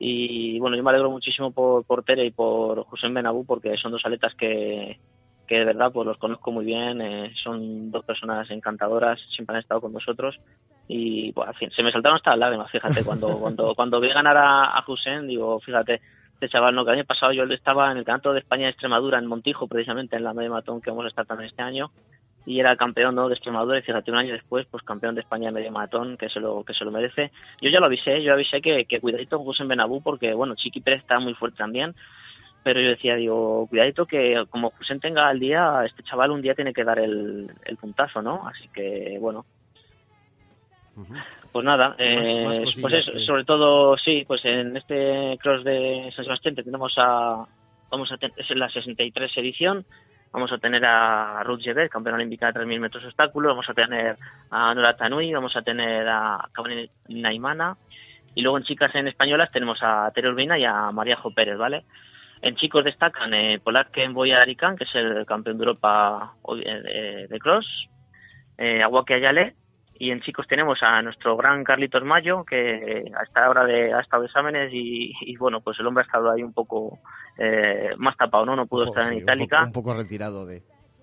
Y 0.03 0.59
bueno, 0.59 0.79
yo 0.79 0.83
me 0.83 0.91
alegro 0.91 1.11
muchísimo 1.11 1.51
por, 1.53 1.85
por 1.85 2.03
Tere 2.03 2.25
y 2.25 2.31
por 2.31 2.85
José 2.85 3.09
Benabú 3.09 3.45
porque 3.45 3.77
son 3.77 3.93
dos 3.93 4.01
atletas 4.03 4.35
que, 4.35 4.99
que 5.47 5.57
de 5.57 5.65
verdad 5.67 5.93
pues 5.93 6.07
los 6.07 6.17
conozco 6.17 6.51
muy 6.51 6.65
bien, 6.65 7.03
eh, 7.03 7.35
son 7.45 7.91
dos 7.91 8.03
personas 8.07 8.51
encantadoras, 8.51 9.21
siempre 9.37 9.57
han 9.57 9.63
estado 9.63 9.83
con 9.83 9.93
nosotros. 9.93 10.41
Y 10.89 11.33
pues, 11.33 11.51
se 11.77 11.85
me 11.85 11.93
saltaron 11.93 12.17
hasta 12.17 12.31
las 12.31 12.39
lágrimas, 12.39 12.71
fíjate, 12.71 13.05
cuando 13.05 13.39
cuando 13.41 13.75
cuando 13.75 14.01
vi 14.01 14.09
ganar 14.09 14.39
a, 14.39 14.79
a 14.79 14.83
José, 14.83 15.21
digo, 15.27 15.61
fíjate, 15.61 16.01
este 16.41 16.49
chaval, 16.49 16.75
no, 16.75 16.87
que 16.87 16.93
el 16.93 16.99
año 17.01 17.07
pasado 17.07 17.33
yo 17.33 17.45
estaba 17.45 17.93
en 17.93 17.99
el 17.99 18.05
Campeonato 18.05 18.33
de 18.33 18.39
España 18.39 18.65
de 18.65 18.71
Extremadura, 18.71 19.19
en 19.19 19.27
Montijo, 19.27 19.69
precisamente 19.69 20.17
en 20.17 20.25
la 20.25 20.33
media 20.33 20.49
maratón 20.49 20.81
que 20.81 20.89
vamos 20.89 21.05
a 21.05 21.09
estar 21.09 21.27
también 21.27 21.51
este 21.51 21.61
año, 21.61 21.91
y 22.47 22.59
era 22.59 22.77
campeón 22.77 23.15
¿no? 23.15 23.29
de 23.29 23.35
Extremadura 23.35 23.79
y 23.79 23.83
fíjate 23.83 24.11
un 24.11 24.17
año 24.17 24.33
después 24.33 24.67
pues 24.71 24.83
campeón 24.83 25.15
de 25.15 25.21
España 25.21 25.49
de 25.49 25.53
medio 25.53 25.71
maratón 25.71 26.17
que 26.17 26.29
se 26.31 26.41
lo 26.41 26.65
que 26.65 26.73
se 26.75 26.85
lo 26.85 26.91
merece. 26.91 27.31
Yo 27.61 27.69
ya 27.71 27.81
lo 27.81 27.87
avisé 27.87 28.23
yo 28.23 28.33
avisé 28.33 28.61
que, 28.63 28.87
que 28.87 29.01
cuidadito 29.01 29.37
con 29.37 29.47
José 29.47 29.65
Benabú 29.65 30.03
porque 30.03 30.33
bueno 30.35 30.55
Chiqui 30.55 30.81
Pérez 30.81 31.01
está 31.01 31.19
muy 31.19 31.35
fuerte 31.35 31.59
también 31.59 31.95
pero 32.63 32.81
yo 32.81 32.89
decía 32.91 33.15
digo 33.17 33.67
cuidadito 33.69 34.07
que 34.07 34.45
como 34.51 34.71
José 34.71 34.99
tenga 34.99 35.31
el 35.31 35.39
día 35.39 35.83
este 35.85 36.03
chaval 36.03 36.31
un 36.31 36.43
día 36.43 36.55
tiene 36.55 36.73
que 36.73 36.85
dar 36.85 36.99
el, 36.99 37.51
el 37.65 37.77
puntazo 37.77 38.23
no 38.23 38.47
así 38.49 38.69
que 38.75 39.17
bueno. 39.21 39.45
Pues 41.53 41.65
nada, 41.65 41.97
eh, 41.99 42.45
más 42.45 42.59
pues 42.81 42.95
eso, 42.95 43.13
que- 43.13 43.21
sobre 43.21 43.45
todo 43.45 43.97
sí, 43.97 44.25
pues 44.27 44.45
en 44.45 44.77
este 44.77 45.37
cross 45.43 45.65
de 45.65 46.13
San 46.15 46.25
Sebastián 46.25 46.55
tenemos 46.55 46.93
a, 46.97 47.45
vamos 47.91 48.13
a 48.13 48.17
tener, 48.19 48.35
es 48.39 48.51
la 48.51 48.69
63 48.69 49.37
edición, 49.39 49.85
vamos 50.33 50.53
a 50.53 50.59
tener 50.59 50.85
a 50.85 51.43
Ruth 51.45 51.63
Gebet, 51.63 51.91
campeona 51.91 52.17
olímpica 52.17 52.53
de 52.53 52.61
3.000 52.61 52.81
metros 52.81 53.05
obstáculos, 53.05 53.51
vamos 53.51 53.69
a 53.69 53.75
tener 53.75 54.17
a 54.51 54.75
Nora 54.75 54.97
Tanui, 54.97 55.33
vamos 55.33 55.57
a 55.57 55.63
tener 55.63 56.09
a 56.09 56.49
Cabane 56.53 56.91
Naimana, 57.09 57.77
y 58.35 58.43
luego 58.43 58.59
en 58.59 58.65
chicas 58.65 58.95
en 58.95 59.09
españolas 59.09 59.51
tenemos 59.51 59.79
a 59.83 60.11
Tere 60.15 60.29
Urbina 60.29 60.59
y 60.59 60.65
a 60.65 60.91
María 60.93 61.17
Jo 61.17 61.33
Pérez, 61.35 61.59
¿vale? 61.59 61.85
En 62.43 62.57
chicos 62.57 62.85
destacan 62.85 63.35
eh, 63.35 63.61
Polatken 63.63 64.15
Boyarican, 64.15 64.77
que 64.77 64.85
es 64.85 64.95
el 64.95 65.27
campeón 65.27 65.59
de 65.59 65.65
Europa 65.65 66.35
eh, 66.65 67.27
de, 67.29 67.39
cross, 67.39 67.67
eh, 68.57 68.83
Aguaque 68.83 69.15
Ayale, 69.15 69.55
y 69.99 70.11
en 70.11 70.23
chicos 70.23 70.47
tenemos 70.47 70.83
a 70.83 71.03
nuestro 71.03 71.37
gran 71.37 71.63
Carlitos 71.65 72.03
Mayo, 72.03 72.45
que 72.45 73.05
a 73.15 73.23
esta 73.25 73.51
hora 73.51 73.65
de, 73.65 73.93
ha 73.93 74.01
estado 74.01 74.23
de 74.23 74.29
exámenes 74.29 74.73
y, 74.73 75.13
y, 75.21 75.37
bueno, 75.37 75.61
pues 75.61 75.79
el 75.79 75.87
hombre 75.87 76.03
ha 76.03 76.07
estado 76.07 76.31
ahí 76.31 76.43
un 76.43 76.55
poco 76.55 77.01
eh, 77.39 77.91
más 77.97 78.17
tapado, 78.17 78.45
¿no? 78.47 78.57
No 78.57 78.67
pudo 78.67 78.87
poco, 78.87 78.99
estar 79.01 79.05
sí, 79.05 79.11
en 79.11 79.17
un 79.19 79.23
Itálica. 79.23 79.57
poco- 79.59 79.67
Un 79.67 79.73
poco 79.73 79.95
retirado 79.95 80.47
de... 80.47 80.63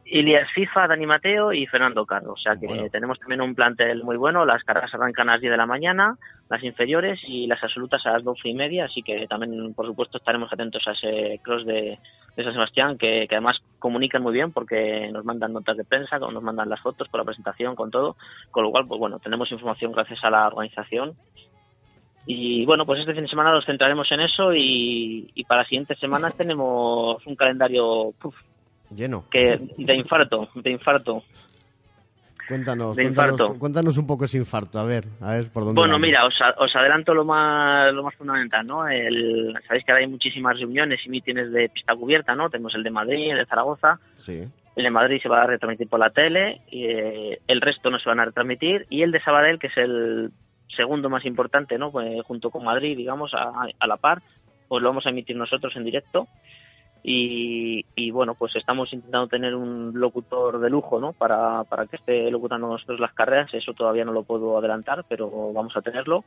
Ilias 0.09 0.49
FIFA, 0.55 0.87
Dani 0.87 1.05
Mateo 1.05 1.51
y 1.51 1.65
Fernando 1.67 2.05
Carro. 2.05 2.31
O 2.31 2.37
sea 2.37 2.55
que 2.55 2.65
Bueno. 2.65 2.87
tenemos 2.89 3.19
también 3.19 3.41
un 3.41 3.53
plantel 3.53 4.05
muy 4.05 4.15
bueno. 4.15 4.45
Las 4.45 4.63
carreras 4.63 4.93
arrancan 4.93 5.27
a 5.27 5.33
las 5.33 5.41
10 5.41 5.51
de 5.51 5.57
la 5.57 5.65
mañana, 5.65 6.15
las 6.49 6.63
inferiores 6.63 7.19
y 7.27 7.45
las 7.45 7.61
absolutas 7.61 8.05
a 8.05 8.11
las 8.13 8.23
12 8.23 8.47
y 8.47 8.53
media. 8.53 8.85
Así 8.85 9.01
que 9.03 9.27
también, 9.27 9.73
por 9.73 9.85
supuesto, 9.85 10.17
estaremos 10.17 10.51
atentos 10.53 10.81
a 10.87 10.91
ese 10.93 11.41
cross 11.43 11.65
de, 11.65 11.99
de 12.37 12.43
San 12.45 12.53
Sebastián, 12.53 12.97
que, 12.97 13.25
que 13.27 13.35
además 13.35 13.57
comunican 13.79 14.23
muy 14.23 14.31
bien 14.31 14.53
porque 14.53 15.09
nos 15.11 15.25
mandan 15.25 15.51
notas 15.51 15.75
de 15.75 15.83
prensa, 15.83 16.19
nos 16.19 16.41
mandan 16.41 16.69
las 16.69 16.79
fotos 16.79 17.09
con 17.09 17.17
la 17.17 17.25
presentación, 17.25 17.75
con 17.75 17.91
todo. 17.91 18.15
Con 18.49 18.63
lo 18.63 18.71
cual, 18.71 18.87
pues 18.87 18.99
bueno, 19.01 19.19
tenemos 19.19 19.51
información 19.51 19.91
gracias 19.91 20.23
a 20.23 20.29
la 20.29 20.47
organización. 20.47 21.15
Y 22.29 22.65
bueno, 22.65 22.85
pues 22.85 22.99
este 22.99 23.13
fin 23.13 23.23
de 23.23 23.29
semana 23.29 23.51
nos 23.51 23.65
centraremos 23.65 24.11
en 24.11 24.19
eso 24.19 24.53
y, 24.53 25.31
y 25.33 25.43
para 25.45 25.61
las 25.61 25.69
siguientes 25.69 25.97
semanas 25.97 26.35
tenemos 26.35 27.25
un 27.25 27.35
calendario 27.37 28.11
puf, 28.19 28.35
Lleno. 28.93 29.23
que 29.31 29.57
de 29.77 29.95
infarto, 29.95 30.49
de 30.55 30.71
infarto. 30.71 31.23
Cuéntanos, 32.47 32.95
de 32.95 33.03
cuéntanos, 33.03 33.31
infarto. 33.39 33.59
cuéntanos 33.59 33.97
un 33.97 34.07
poco 34.07 34.23
ese 34.25 34.37
infarto, 34.37 34.79
a 34.79 34.85
ver, 34.85 35.03
a 35.21 35.33
ver 35.33 35.51
por 35.51 35.65
dónde 35.65 35.79
Bueno, 35.81 35.95
vamos. 35.95 36.07
mira, 36.07 36.25
os, 36.25 36.33
a- 36.41 36.55
os 36.63 36.73
adelanto 36.77 37.13
lo 37.13 37.25
más 37.25 37.93
lo 37.93 38.03
más 38.03 38.15
fundamental, 38.15 38.65
¿no? 38.65 38.87
El, 38.87 39.53
sabéis 39.67 39.83
que 39.85 39.91
ahora 39.91 40.03
hay 40.05 40.09
muchísimas 40.09 40.57
reuniones 40.57 40.99
y 41.05 41.09
mítines 41.09 41.51
de 41.51 41.67
pista 41.69 41.93
cubierta, 41.95 42.35
¿no? 42.35 42.49
Tenemos 42.49 42.73
el 42.75 42.83
de 42.83 42.89
Madrid, 42.91 43.31
el 43.31 43.37
de 43.39 43.45
Zaragoza, 43.47 43.99
Sí. 44.15 44.43
el 44.77 44.83
de 44.83 44.89
Madrid 44.89 45.19
se 45.21 45.27
va 45.27 45.43
a 45.43 45.47
retransmitir 45.47 45.89
por 45.89 45.99
la 45.99 46.09
tele, 46.09 46.61
y, 46.71 46.85
eh, 46.85 47.39
el 47.47 47.59
resto 47.59 47.89
no 47.89 47.99
se 47.99 48.07
van 48.07 48.21
a 48.21 48.25
retransmitir 48.25 48.85
y 48.89 49.01
el 49.01 49.11
de 49.11 49.21
Sabadell, 49.21 49.59
que 49.59 49.67
es 49.67 49.75
el 49.77 50.31
segundo 50.77 51.09
más 51.09 51.25
importante, 51.25 51.77
¿no? 51.77 51.91
Pues, 51.91 52.23
junto 52.23 52.49
con 52.49 52.63
Madrid, 52.63 52.95
digamos, 52.95 53.33
a, 53.33 53.51
a 53.77 53.87
la 53.87 53.97
par, 53.97 54.21
pues 54.69 54.81
lo 54.81 54.89
vamos 54.89 55.05
a 55.05 55.09
emitir 55.09 55.35
nosotros 55.35 55.75
en 55.75 55.83
directo. 55.83 56.27
Y, 57.03 57.85
y, 57.95 58.11
bueno, 58.11 58.35
pues 58.35 58.55
estamos 58.55 58.91
intentando 58.91 59.27
tener 59.27 59.55
un 59.55 59.93
locutor 59.95 60.59
de 60.59 60.69
lujo, 60.69 60.99
¿no? 60.99 61.13
Para, 61.13 61.63
para 61.63 61.85
que 61.85 61.95
esté 61.95 62.29
locutando 62.29 62.67
nosotros 62.67 62.99
las 62.99 63.13
carreras. 63.13 63.53
Eso 63.53 63.73
todavía 63.73 64.03
no 64.03 64.11
lo 64.11 64.23
puedo 64.23 64.57
adelantar, 64.57 65.05
pero 65.07 65.53
vamos 65.53 65.75
a 65.77 65.81
tenerlo. 65.81 66.25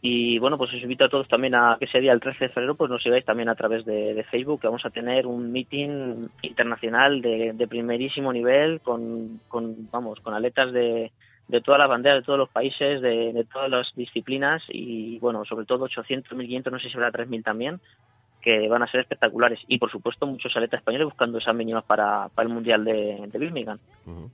Y 0.00 0.38
bueno, 0.38 0.56
pues 0.56 0.72
os 0.72 0.80
invito 0.80 1.04
a 1.04 1.08
todos 1.08 1.26
también 1.28 1.54
a 1.56 1.76
que 1.78 1.86
ese 1.86 2.00
día, 2.00 2.12
el 2.12 2.20
13 2.20 2.44
de 2.44 2.48
febrero, 2.50 2.76
pues 2.76 2.88
nos 2.88 3.02
sigáis 3.02 3.24
también 3.24 3.48
a 3.48 3.56
través 3.56 3.84
de, 3.84 4.24
Facebook, 4.30 4.60
que 4.60 4.68
vamos 4.68 4.86
a 4.86 4.90
tener 4.90 5.26
un 5.26 5.50
meeting 5.50 6.28
internacional 6.42 7.20
de, 7.20 7.52
de 7.52 7.68
primerísimo 7.68 8.32
nivel 8.32 8.80
con, 8.80 9.40
con, 9.48 9.90
vamos, 9.90 10.20
con 10.20 10.34
atletas 10.34 10.72
de, 10.72 11.10
de 11.48 11.60
todas 11.60 11.78
las 11.78 11.88
banderas, 11.88 12.20
de 12.20 12.24
todos 12.26 12.38
los 12.38 12.50
países, 12.50 13.00
de, 13.00 13.32
de 13.32 13.44
todas 13.44 13.70
las 13.70 13.86
disciplinas 13.96 14.62
y 14.68 15.18
bueno, 15.18 15.44
sobre 15.44 15.64
todo 15.66 15.84
800, 15.84 16.32
1500, 16.36 16.72
no 16.72 16.78
sé 16.78 16.88
si 16.88 16.94
habrá 16.94 17.10
3000 17.10 17.42
también, 17.42 17.80
que 18.42 18.68
van 18.68 18.82
a 18.82 18.86
ser 18.86 19.00
espectaculares. 19.00 19.58
Y 19.66 19.78
por 19.78 19.90
supuesto 19.90 20.26
muchos 20.26 20.52
atletas 20.54 20.78
españoles 20.80 21.06
buscando 21.06 21.38
esas 21.38 21.54
mínimas 21.54 21.84
para, 21.84 22.28
para 22.34 22.46
el 22.48 22.54
Mundial 22.54 22.84
de, 22.84 23.26
de 23.26 23.38
Birmingham, 23.38 23.78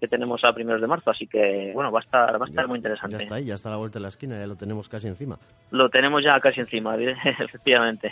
que 0.00 0.08
tenemos 0.08 0.42
a 0.44 0.52
primeros 0.52 0.80
de 0.80 0.86
marzo, 0.88 1.10
así 1.10 1.26
que 1.26 1.70
bueno, 1.72 1.90
va 1.92 2.00
a 2.00 2.02
estar, 2.02 2.32
va 2.40 2.44
a 2.44 2.48
estar 2.48 2.64
Ya- 2.64 2.68
muy 2.68 2.78
interesante. 2.78 3.16
Ya 3.16 3.22
está 3.22 3.34
ahí, 3.36 3.44
ya 3.46 3.54
está 3.54 3.68
a 3.68 3.72
la 3.72 3.78
vuelta 3.78 3.98
de 3.98 4.02
la 4.02 4.08
esquina, 4.08 4.38
ya 4.38 4.46
lo 4.46 4.56
tenemos 4.56 4.88
casi 4.88 5.06
encima. 5.08 5.38
Lo 5.70 5.88
tenemos 5.88 6.22
ya 6.22 6.38
casi 6.40 6.60
encima, 6.60 6.96
efectivamente. 7.40 8.10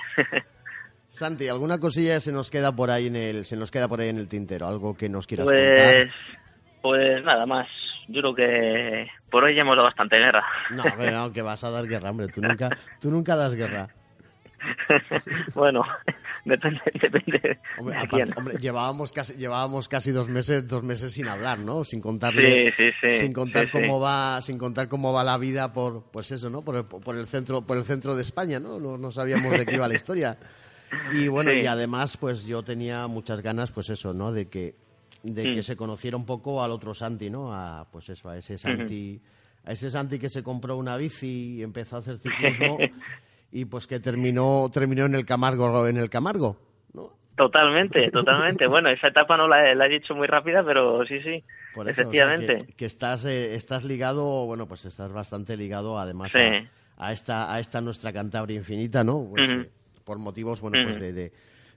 Santi, 1.09 1.49
¿alguna 1.49 1.79
cosilla 1.79 2.21
se 2.21 2.33
nos 2.33 2.51
queda 2.51 2.75
por 2.75 2.91
ahí 2.91 3.09
en 3.09 3.17
el, 3.17 3.45
se 3.45 3.57
nos 3.57 3.71
queda 3.71 3.87
por 3.89 4.01
ahí 4.01 4.09
en 4.09 4.17
el 4.17 4.29
tintero? 4.29 4.67
Algo 4.67 4.95
que 4.97 5.09
nos 5.11 5.27
quieras 5.27 5.47
Pues, 5.47 5.75
contar. 5.75 6.07
pues 6.81 7.25
nada 7.25 7.45
más. 7.47 7.67
Yo 8.09 8.21
creo 8.21 8.35
que 8.35 9.09
por 9.31 9.45
hoy 9.45 9.55
ya 9.55 9.63
hemos 9.63 9.77
dado 9.77 9.87
bastante 9.89 10.17
guerra. 10.17 10.45
No, 10.71 10.83
hombre, 10.83 11.11
no, 11.13 11.33
que 11.33 11.43
vas 11.43 11.63
a 11.65 11.71
dar 11.71 11.87
guerra, 11.87 12.11
hombre. 12.11 12.29
Tú 12.29 12.41
nunca, 12.41 12.69
tú 13.01 13.11
nunca 13.11 13.37
das 13.37 13.55
guerra. 13.55 13.89
bueno, 15.55 15.83
depende, 16.45 16.81
depende 17.01 17.59
Hombre, 17.79 17.97
de 17.97 18.01
aparte- 18.03 18.09
quién. 18.25 18.39
hombre, 18.39 18.59
llevábamos 18.59 19.13
casi, 19.13 19.35
llevábamos 19.35 19.89
casi 19.89 20.11
dos 20.13 20.29
meses, 20.29 20.67
dos 20.69 20.83
meses 20.85 21.13
sin 21.13 21.27
hablar, 21.29 21.59
¿no? 21.59 21.83
Sin 21.85 21.99
Sí, 21.99 22.03
contarles, 22.03 22.75
sí, 22.77 22.91
sí. 23.01 23.11
sin 23.19 23.33
contar 23.33 23.71
cómo 23.71 23.99
va, 24.01 24.41
sin 24.41 24.59
contar 24.59 24.89
cómo 24.89 25.13
va 25.13 25.25
la 25.25 25.37
vida 25.39 25.73
por, 25.73 26.05
pues 26.13 26.31
eso, 26.31 26.49
¿no? 26.51 26.63
Por 26.63 26.77
el, 26.77 26.85
por 26.85 27.17
el 27.17 27.27
centro, 27.27 27.63
por 27.63 27.77
el 27.77 27.85
centro 27.85 28.15
de 28.15 28.23
España, 28.23 28.61
¿no? 28.61 28.79
No, 28.79 28.97
no 28.99 29.11
sabíamos 29.11 29.51
de 29.53 29.67
qué 29.67 29.75
iba 29.75 29.89
la 29.89 29.95
historia. 29.97 30.37
Y 31.11 31.27
bueno, 31.29 31.53
y 31.53 31.67
además, 31.67 32.17
pues 32.19 32.47
yo 32.47 32.63
tenía 32.63 33.07
muchas 33.07 33.41
ganas, 33.41 33.73
pues 33.73 33.89
eso, 33.91 34.13
¿no? 34.13 34.31
De 34.31 34.49
que, 34.49 34.75
de 35.23 35.51
que 35.51 35.59
Mm. 35.61 35.63
se 35.63 35.77
conociera 35.77 36.17
un 36.17 36.27
poco 36.27 36.63
al 36.63 36.71
otro 36.73 36.95
Santi, 36.95 37.31
¿no? 37.31 37.53
A, 37.55 37.87
pues 37.91 38.09
eso, 38.09 38.29
a 38.29 38.37
ese 38.37 38.59
Santi, 38.59 39.21
a 39.65 39.73
ese 39.73 39.91
Santi 39.91 40.19
que 40.19 40.29
se 40.29 40.43
compró 40.43 40.77
una 40.77 40.97
bici 40.97 41.57
y 41.59 41.63
empezó 41.63 41.97
a 41.97 41.99
hacer 42.01 42.19
ciclismo 42.19 42.79
y 43.53 43.65
pues 43.67 43.87
que 43.87 44.01
terminó, 44.01 44.69
terminó 44.73 45.07
en 45.07 45.15
el 45.15 45.25
Camargo, 45.25 45.87
en 45.87 45.97
el 45.99 46.11
Camargo, 46.11 46.57
¿no? 46.95 47.13
Totalmente, 47.37 48.11
totalmente. 48.11 48.67
Bueno, 48.67 48.91
esa 48.91 49.09
etapa 49.09 49.37
no 49.37 49.49
la, 49.49 49.71
he- 49.71 49.75
la 49.75 49.87
he 49.87 49.91
dicho 49.91 50.15
muy 50.15 50.27
rápida, 50.27 50.63
pero 50.65 51.05
sí, 51.07 51.21
sí. 51.23 51.43
Por 51.75 51.89
eso, 51.89 52.03
o 52.09 52.13
sea, 52.13 52.35
efectivamente. 52.35 52.67
que, 52.67 52.73
que 52.75 52.85
estás, 52.85 53.25
eh, 53.25 53.55
estás 53.55 53.85
ligado, 53.85 54.45
bueno, 54.47 54.67
pues 54.67 54.85
estás 54.85 55.13
bastante 55.13 55.57
ligado 55.57 55.99
además 55.99 56.33
Sí. 56.33 56.39
a, 56.39 57.07
a 57.07 57.13
esta, 57.13 57.53
a 57.55 57.59
esta 57.61 57.81
nuestra 57.81 58.13
Cantabria 58.13 58.57
infinita, 58.59 59.03
¿no? 59.03 59.27
Pues, 59.31 59.49
eh, 59.49 59.71
por 60.05 60.19
motivos, 60.19 60.61
bueno, 60.61 60.79
pues 60.83 60.99
de, 61.01 61.33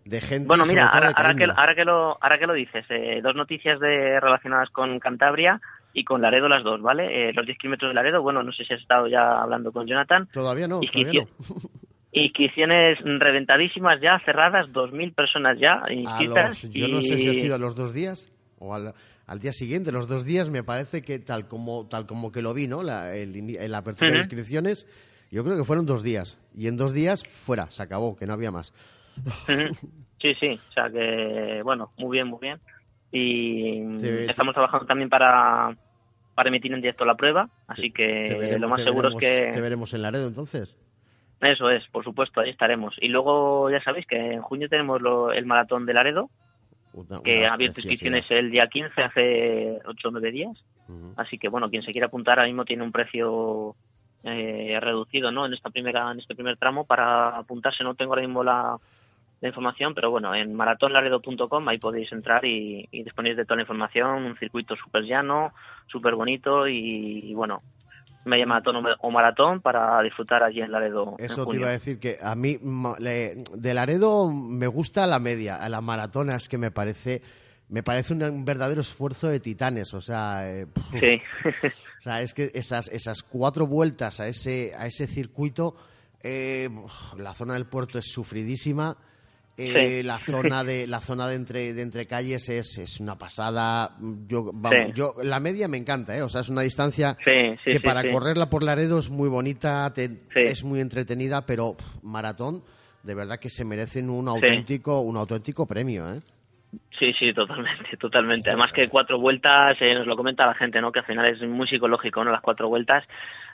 de 0.06 0.22
gente. 0.22 0.48
Bueno, 0.48 0.66
mira, 0.66 0.88
ahora, 0.88 1.08
ahora 1.16 1.34
que, 1.34 1.40
cariño. 1.40 1.54
ahora, 1.58 1.76
que 1.76 1.86
lo, 1.86 2.18
ahora 2.22 2.40
que 2.40 2.48
lo 2.48 2.54
dices, 2.54 2.86
eh, 2.90 3.20
dos 3.22 3.36
noticias 3.36 3.80
de, 3.80 4.20
relacionadas 4.20 4.70
con 4.70 5.00
Cantabria 5.00 5.60
y 5.94 6.04
con 6.04 6.22
Laredo 6.22 6.48
las 6.48 6.64
dos, 6.64 6.82
¿vale? 6.82 7.30
Eh, 7.30 7.34
los 7.34 7.46
10 7.46 7.58
kilómetros 7.58 7.90
de 7.90 7.96
Laredo, 7.96 8.22
bueno, 8.22 8.44
no 8.44 8.52
sé 8.52 8.66
si 8.66 8.74
has 8.74 8.82
estado 8.82 9.08
ya 9.08 9.42
hablando 9.42 9.72
con 9.72 9.88
Jonathan. 9.88 10.28
Todavía 10.32 10.68
no, 10.68 10.80
todavía 10.80 11.24
no. 11.24 11.46
Inscripciones 12.12 12.98
reventadísimas 13.04 14.00
ya, 14.02 14.22
cerradas, 14.24 14.68
2.000 14.68 15.14
personas 15.14 15.58
ya 15.60 15.82
inscritas. 15.92 16.64
los, 16.64 16.74
yo 16.74 16.88
no 16.88 17.02
sé 17.02 17.18
si 17.18 17.30
ha 17.30 17.34
sido 17.34 17.56
a 17.56 17.58
los 17.58 17.76
dos 17.76 17.94
días 17.94 18.32
o 18.58 18.74
al, 18.74 18.94
al 19.28 19.40
día 19.40 19.52
siguiente. 19.52 19.92
Los 19.92 20.08
dos 20.08 20.24
días 20.24 20.50
me 20.50 20.64
parece 20.64 21.02
que 21.02 21.20
tal 21.20 21.48
como, 21.48 21.88
tal 21.88 22.06
como 22.06 22.32
que 22.32 22.42
lo 22.42 22.54
vi, 22.54 22.68
¿no? 22.68 22.84
La, 22.84 23.14
el, 23.16 23.76
apertura 23.76 24.12
de 24.12 24.20
inscripciones, 24.20 24.88
yo 25.30 25.44
creo 25.44 25.58
que 25.58 25.66
fueron 25.66 25.86
dos 25.86 26.04
días. 26.04 26.40
Y 26.56 26.68
en 26.68 26.78
dos 26.78 26.94
días, 26.94 27.24
fuera, 27.26 27.70
se 27.70 27.84
acabó, 27.84 28.16
que 28.16 28.26
no 28.26 28.34
había 28.34 28.52
más. 28.52 28.74
Sí, 30.22 30.34
sí, 30.40 30.60
o 30.70 30.72
sea 30.74 30.90
que, 30.90 31.62
bueno, 31.64 31.90
muy 31.98 32.18
bien, 32.18 32.28
muy 32.28 32.40
bien. 32.42 32.60
Y 33.12 33.98
Te- 34.00 34.26
estamos 34.26 34.54
trabajando 34.54 34.86
también 34.88 35.10
para, 35.10 35.76
para 36.34 36.50
emitir 36.50 36.74
en 36.74 36.82
directo 36.82 37.06
la 37.06 37.16
prueba, 37.16 37.48
así 37.68 37.92
que 37.92 38.36
veremos- 38.40 38.60
lo 38.62 38.70
más 38.70 38.84
seguro 38.84 39.10
es 39.10 39.16
veremos- 39.16 39.20
Te 39.20 39.52
que... 39.56 39.62
veremos 39.62 39.94
en 39.94 40.02
Laredo 40.02 40.28
entonces. 40.28 40.78
Eso 41.42 41.70
es, 41.70 41.86
por 41.90 42.04
supuesto, 42.04 42.40
ahí 42.42 42.50
estaremos. 42.50 42.96
Y 43.02 43.10
luego 43.10 43.70
ya 43.70 43.84
sabéis 43.84 44.08
que 44.08 44.16
en 44.34 44.42
junio 44.42 44.68
tenemos 44.70 45.02
lo- 45.02 45.32
el 45.32 45.46
maratón 45.46 45.86
de 45.86 45.94
Laredo, 45.94 46.30
Una- 46.94 47.22
que 47.22 47.46
ha 47.46 47.54
abierto 47.54 47.82
inscripciones 47.82 48.26
el 48.32 48.50
día 48.50 48.68
15, 48.68 49.02
hace 49.04 49.80
8 49.86 50.08
o 50.08 50.12
9 50.12 50.32
días. 50.32 50.58
Así 51.18 51.38
que 51.38 51.50
bueno, 51.50 51.70
quien 51.70 51.84
se 51.84 51.92
quiera 51.92 52.08
apuntar 52.08 52.40
ahora 52.40 52.48
mismo 52.48 52.66
tiene 52.66 52.84
un 52.84 52.92
precio 52.92 53.76
eh, 54.24 54.80
reducido, 54.82 55.32
¿no? 55.32 55.46
En 55.46 55.54
esta 55.54 55.70
primera, 55.70 56.10
en 56.12 56.20
este 56.20 56.34
primer 56.34 56.58
tramo 56.58 56.86
para 56.86 57.38
apuntarse. 57.38 57.84
No 57.84 57.94
tengo 57.94 58.14
ahora 58.14 58.24
mismo 58.26 58.44
la, 58.44 58.78
información, 59.48 59.94
pero 59.94 60.12
bueno, 60.12 60.34
en 60.36 60.54
maratonlaredo.com 60.54 61.68
ahí 61.70 61.78
podéis 61.78 62.12
entrar 62.12 62.44
y, 62.46 62.88
y 62.92 63.04
disponéis 63.04 63.38
de 63.38 63.46
toda 63.46 63.58
la 63.58 63.64
información. 63.64 64.26
Un 64.26 64.38
circuito 64.38 64.76
súper 64.76 65.04
llano, 65.04 65.54
súper 65.88 66.16
bonito 66.16 66.68
y, 66.68 67.20
y, 67.24 67.34
bueno, 67.34 67.62
media 68.26 68.46
maratón 68.46 68.78
o 68.78 68.82
ma- 68.82 68.96
o 69.02 69.12
maratón 69.12 69.62
para 69.62 70.02
disfrutar 70.02 70.42
allí 70.44 70.62
en 70.62 70.72
Laredo. 70.72 71.16
en 71.20 71.26
Eso 71.26 71.46
te 71.46 71.58
iba 71.58 71.68
a 71.68 71.72
decir 71.72 72.00
que 72.00 72.18
a 72.22 72.36
mí 72.36 72.58
de 72.60 73.74
Laredo 73.74 74.32
me 74.32 74.68
gusta 74.68 75.06
la 75.08 75.20
media, 75.20 75.58
a 75.58 75.70
la 75.70 75.82
maratona 75.82 76.36
es 76.36 76.48
que 76.50 76.58
me 76.58 76.72
parece 76.72 77.22
me 77.68 77.82
parece 77.82 78.14
un, 78.14 78.46
verdadero 78.46 78.82
esfuerzo 78.82 79.28
de 79.28 79.40
titanes, 79.40 79.92
o 79.96 80.02
sea, 80.02 80.48
eh, 80.48 80.68
Sí, 81.00 81.20
o 81.68 82.02
sea, 82.02 82.22
es 82.22 82.34
que 82.34 82.52
esas 82.54 82.88
esas 82.90 83.24
cuatro 83.24 83.66
vueltas 83.68 84.20
a 84.20 84.28
ese 84.28 84.72
a 84.78 84.86
ese 84.86 85.08
circuito, 85.08 85.76
eh, 86.24 86.70
la 87.18 87.34
zona 87.34 87.54
del 87.56 87.66
puerto 87.66 87.98
es 88.00 88.06
sufridísima. 88.12 88.96
Eh, 89.58 90.00
Sí. 90.02 90.04
la 90.04 90.20
zona 90.20 90.64
de 90.64 90.86
la 90.88 91.00
zona 91.00 91.28
de 91.30 91.36
entre 91.36 91.74
de 91.74 91.82
entre 91.82 92.06
calles 92.08 92.50
es, 92.50 92.78
es 92.78 93.00
una 93.00 93.18
pasada 93.18 93.92
yo 94.28 94.52
vamos 94.54 94.80
Sí. 94.88 94.92
yo 94.94 95.16
la 95.24 95.40
media 95.40 95.68
me 95.68 95.78
encanta 95.78 96.16
¿eh? 96.18 96.22
o 96.22 96.28
sea 96.30 96.42
es 96.42 96.50
una 96.50 96.62
distancia 96.62 97.16
sí, 97.24 97.56
que 97.64 97.80
para 97.80 98.04
correrla 98.12 98.50
por 98.50 98.64
Laredo 98.64 99.00
es 99.00 99.10
muy 99.10 99.30
bonita, 99.30 99.92
te- 99.94 100.20
es 100.36 100.64
muy 100.64 100.82
entretenida, 100.82 101.46
pero 101.46 101.76
pff, 101.78 102.04
maratón, 102.04 102.64
de 103.04 103.16
verdad 103.16 103.40
que 103.40 103.50
se 103.50 103.64
merecen 103.64 104.10
un 104.10 104.28
auténtico, 104.28 105.00
un 105.02 105.16
auténtico 105.16 105.66
premio, 105.66 106.12
¿eh? 106.14 106.20
Sí, 107.00 107.14
sí, 107.18 107.34
totalmente, 107.34 107.96
totalmente. 107.98 108.50
Además 108.50 108.72
que 108.74 108.90
cuatro 108.90 109.20
vueltas, 109.20 109.78
eh, 109.80 109.94
nos 109.94 110.08
lo 110.08 110.18
comenta 110.18 110.46
la 110.46 110.56
gente, 110.56 110.82
¿no? 110.82 110.92
Que 110.92 111.00
al 111.00 111.06
final 111.06 111.26
es 111.28 111.42
muy 111.48 111.68
psicológico, 111.68 112.24
¿no? 112.24 112.32
Las 112.32 112.42
cuatro 112.42 112.68
vueltas. 112.68 113.04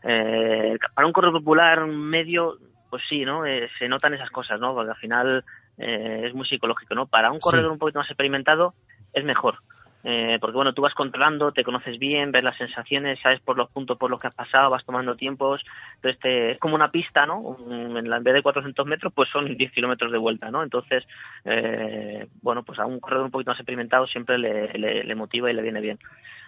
Eh, 0.03 0.77
para 0.95 1.05
un 1.05 1.13
corredor 1.13 1.39
popular 1.39 1.85
medio, 1.85 2.57
pues 2.89 3.03
sí, 3.09 3.23
¿no? 3.25 3.45
Eh, 3.45 3.69
se 3.77 3.87
notan 3.87 4.13
esas 4.15 4.31
cosas, 4.31 4.59
¿no? 4.59 4.73
Porque 4.73 4.91
al 4.91 4.97
final 4.97 5.43
eh, 5.81 6.27
es 6.27 6.33
muy 6.33 6.45
psicológico, 6.47 6.95
¿no? 6.95 7.07
Para 7.07 7.29
un 7.31 7.37
Sí. 7.37 7.41
corredor 7.43 7.71
un 7.71 7.79
poquito 7.79 7.99
más 7.99 8.09
experimentado 8.09 8.73
es 9.13 9.23
mejor. 9.25 9.57
Eh, 10.03 10.39
porque 10.41 10.55
bueno, 10.55 10.73
tú 10.73 10.81
vas 10.81 10.95
controlando, 10.95 11.51
te 11.51 11.63
conoces 11.63 11.99
bien, 11.99 12.31
ves 12.31 12.43
las 12.43 12.57
sensaciones, 12.57 13.19
sabes 13.21 13.39
por 13.41 13.55
los 13.55 13.69
puntos 13.69 13.99
por 13.99 14.09
los 14.09 14.19
que 14.19 14.25
has 14.29 14.33
pasado, 14.33 14.71
vas 14.71 14.83
tomando 14.83 15.15
tiempos, 15.15 15.61
entonces 15.97 16.19
te- 16.19 16.51
es 16.53 16.57
como 16.59 16.73
una 16.73 16.89
pista, 16.89 17.27
¿no? 17.27 17.39
Un- 17.39 17.95
En, 17.97 18.09
la, 18.09 18.17
en 18.17 18.23
vez 18.23 18.33
de 18.33 18.41
400 18.41 18.83
metros, 18.87 19.13
pues 19.13 19.29
son 19.29 19.55
10 19.55 19.71
kilómetros 19.71 20.11
de 20.11 20.17
vuelta, 20.17 20.49
¿no? 20.49 20.63
Entonces, 20.63 21.03
eh, 21.45 22.27
bueno, 22.41 22.63
pues 22.63 22.79
a 22.79 22.85
un 22.87 22.99
corredor 22.99 23.25
un 23.25 23.31
poquito 23.31 23.51
más 23.51 23.59
experimentado 23.59 24.07
siempre 24.07 24.39
le, 24.39 24.73
le, 24.73 25.03
le 25.03 25.15
motiva 25.15 25.51
y 25.51 25.53
le 25.53 25.61
viene 25.61 25.81
bien. 25.81 25.99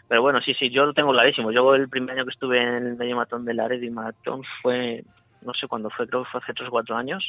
Pero 0.07 0.23
bueno, 0.23 0.41
sí, 0.41 0.55
sí, 0.55 0.71
yo 0.71 0.85
lo 0.85 0.93
tengo 0.93 1.11
clarísimo. 1.11 1.51
Yo 1.51 1.75
el 1.75 1.89
primer 1.89 2.15
año 2.15 2.25
que 2.25 2.31
estuve 2.31 2.59
en 2.59 2.87
el 2.87 2.95
medio 2.97 3.15
maratón 3.15 3.45
de 3.45 3.53
Laredo 3.53 3.85
y 3.85 3.89
maratón 3.91 4.41
fue, 4.63 5.03
no 5.41 5.53
sé 5.53 5.67
cuándo 5.67 5.89
fue, 5.91 6.07
creo 6.07 6.23
que 6.23 6.29
fue 6.31 6.41
hace 6.41 6.53
3 6.53 6.67
o 6.69 6.71
4 6.71 6.95
años. 6.97 7.23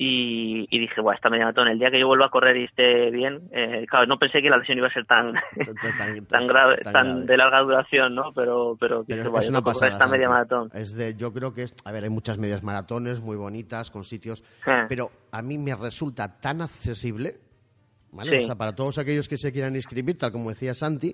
Y, 0.00 0.68
y 0.70 0.78
dije, 0.78 1.00
bueno, 1.00 1.16
esta 1.16 1.28
media 1.28 1.46
maratón, 1.46 1.66
el 1.66 1.78
día 1.80 1.90
que 1.90 1.98
yo 1.98 2.06
vuelva 2.06 2.26
a 2.26 2.30
correr 2.30 2.56
y 2.56 2.64
esté 2.66 3.10
bien, 3.10 3.48
eh, 3.50 3.84
claro, 3.90 4.06
no 4.06 4.16
pensé 4.16 4.40
que 4.40 4.48
la 4.48 4.56
lesión 4.58 4.78
iba 4.78 4.86
a 4.86 4.92
ser 4.92 5.04
tan, 5.06 5.32
Tan, 5.32 6.24
tan 6.26 6.46
grave, 6.46 6.76
tan, 6.84 6.92
grave. 6.92 7.26
de 7.26 7.36
larga 7.36 7.58
duración, 7.62 8.14
¿no? 8.14 8.32
Pero, 8.32 8.76
pero, 8.78 9.02
Pero 9.04 9.16
dije, 9.18 9.20
es 9.26 9.32
"Vaya, 9.32 9.48
una 9.50 9.62
pasada. 9.62 9.90
esta 9.90 10.06
media 10.06 10.28
maratón. 10.28 10.70
Es 10.72 10.94
de, 10.94 11.16
yo 11.16 11.32
creo 11.32 11.52
que 11.52 11.64
es, 11.64 11.74
a 11.84 11.90
ver, 11.90 12.04
hay 12.04 12.10
muchas 12.10 12.38
medias 12.38 12.62
maratones 12.62 13.20
muy 13.20 13.36
bonitas 13.36 13.90
con 13.90 14.04
sitios, 14.04 14.44
Eh. 14.68 14.84
pero 14.88 15.10
a 15.32 15.42
mí 15.42 15.58
me 15.58 15.74
resulta 15.74 16.38
tan 16.40 16.62
accesible, 16.62 17.34
¿vale? 18.12 18.38
Sí. 18.38 18.44
O 18.44 18.46
sea, 18.46 18.54
para 18.54 18.76
todos 18.76 18.98
aquellos 18.98 19.28
que 19.28 19.36
se 19.36 19.50
quieran 19.50 19.74
inscribir, 19.74 20.16
tal 20.16 20.30
como 20.30 20.50
decía 20.50 20.74
Santi, 20.74 21.12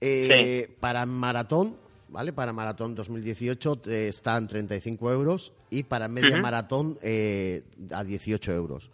eh, 0.00 0.74
para 0.80 1.04
maratón, 1.04 1.76
¿vale? 2.14 2.32
Para 2.32 2.52
maratón 2.52 2.94
2018 2.94 3.82
eh, 3.86 4.08
están 4.08 4.46
35 4.46 5.12
euros 5.12 5.52
y 5.68 5.82
para 5.82 6.06
media 6.08 6.36
maratón 6.40 6.96
eh, 7.02 7.64
a 7.92 8.04
18 8.04 8.52
euros. 8.52 8.90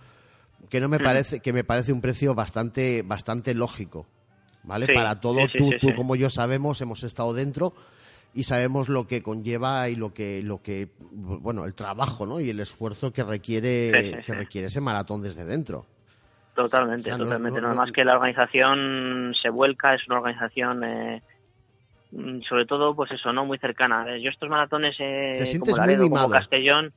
Que 0.71 0.81
no 0.81 0.89
me 0.89 0.99
parece, 0.99 1.41
que 1.41 1.53
me 1.53 1.63
parece 1.63 1.93
un 1.93 2.01
precio 2.01 2.35
bastante, 2.35 3.03
bastante 3.03 3.55
lógico, 3.55 4.07
¿vale? 4.65 4.87
Sí, 4.87 4.93
para 4.95 5.21
todo, 5.21 5.47
sí, 5.49 5.59
tú, 5.59 5.71
sí, 5.71 5.77
tú 5.81 5.95
como 5.95 6.17
yo 6.17 6.31
sabemos, 6.31 6.81
hemos 6.81 7.03
estado 7.05 7.35
dentro 7.35 7.75
y 8.33 8.45
sabemos 8.45 8.89
lo 8.89 9.07
que 9.07 9.23
conlleva 9.23 9.89
y 9.91 9.97
lo 9.97 10.15
que, 10.15 10.43
lo 10.43 10.63
que, 10.63 10.89
bueno, 11.13 11.65
el 11.67 11.75
trabajo, 11.75 12.25
¿no? 12.27 12.41
Y 12.41 12.49
el 12.51 12.61
esfuerzo 12.61 13.13
que 13.13 13.23
requiere, 13.25 14.23
que 14.25 14.33
requiere 14.35 14.69
ese 14.69 14.81
maratón 14.81 15.21
desde 15.23 15.45
dentro. 15.45 15.85
Totalmente, 16.55 17.13
O 17.13 17.17
sea, 17.17 17.19
no- 17.19 17.25
totalmente. 17.25 17.61
no- 17.61 17.75
más 17.75 17.93
que 17.93 18.05
la 18.05 18.15
organización 18.17 19.35
se 19.43 19.51
vuelca, 19.51 19.95
es 19.95 20.03
una 20.09 20.19
organización, 20.19 20.85
eh, 20.85 21.23
sobre 22.49 22.67
todo, 22.67 22.95
pues 22.95 23.11
eso, 23.13 23.33
¿no? 23.33 23.45
Muy 23.45 23.59
cercana. 23.59 24.17
Yo 24.19 24.31
estos 24.31 24.49
maratones, 24.49 24.97
eh, 24.99 25.37
Te 25.39 25.59
como 26.09 26.23
muy. 26.27 26.33
Castellón, 26.33 26.93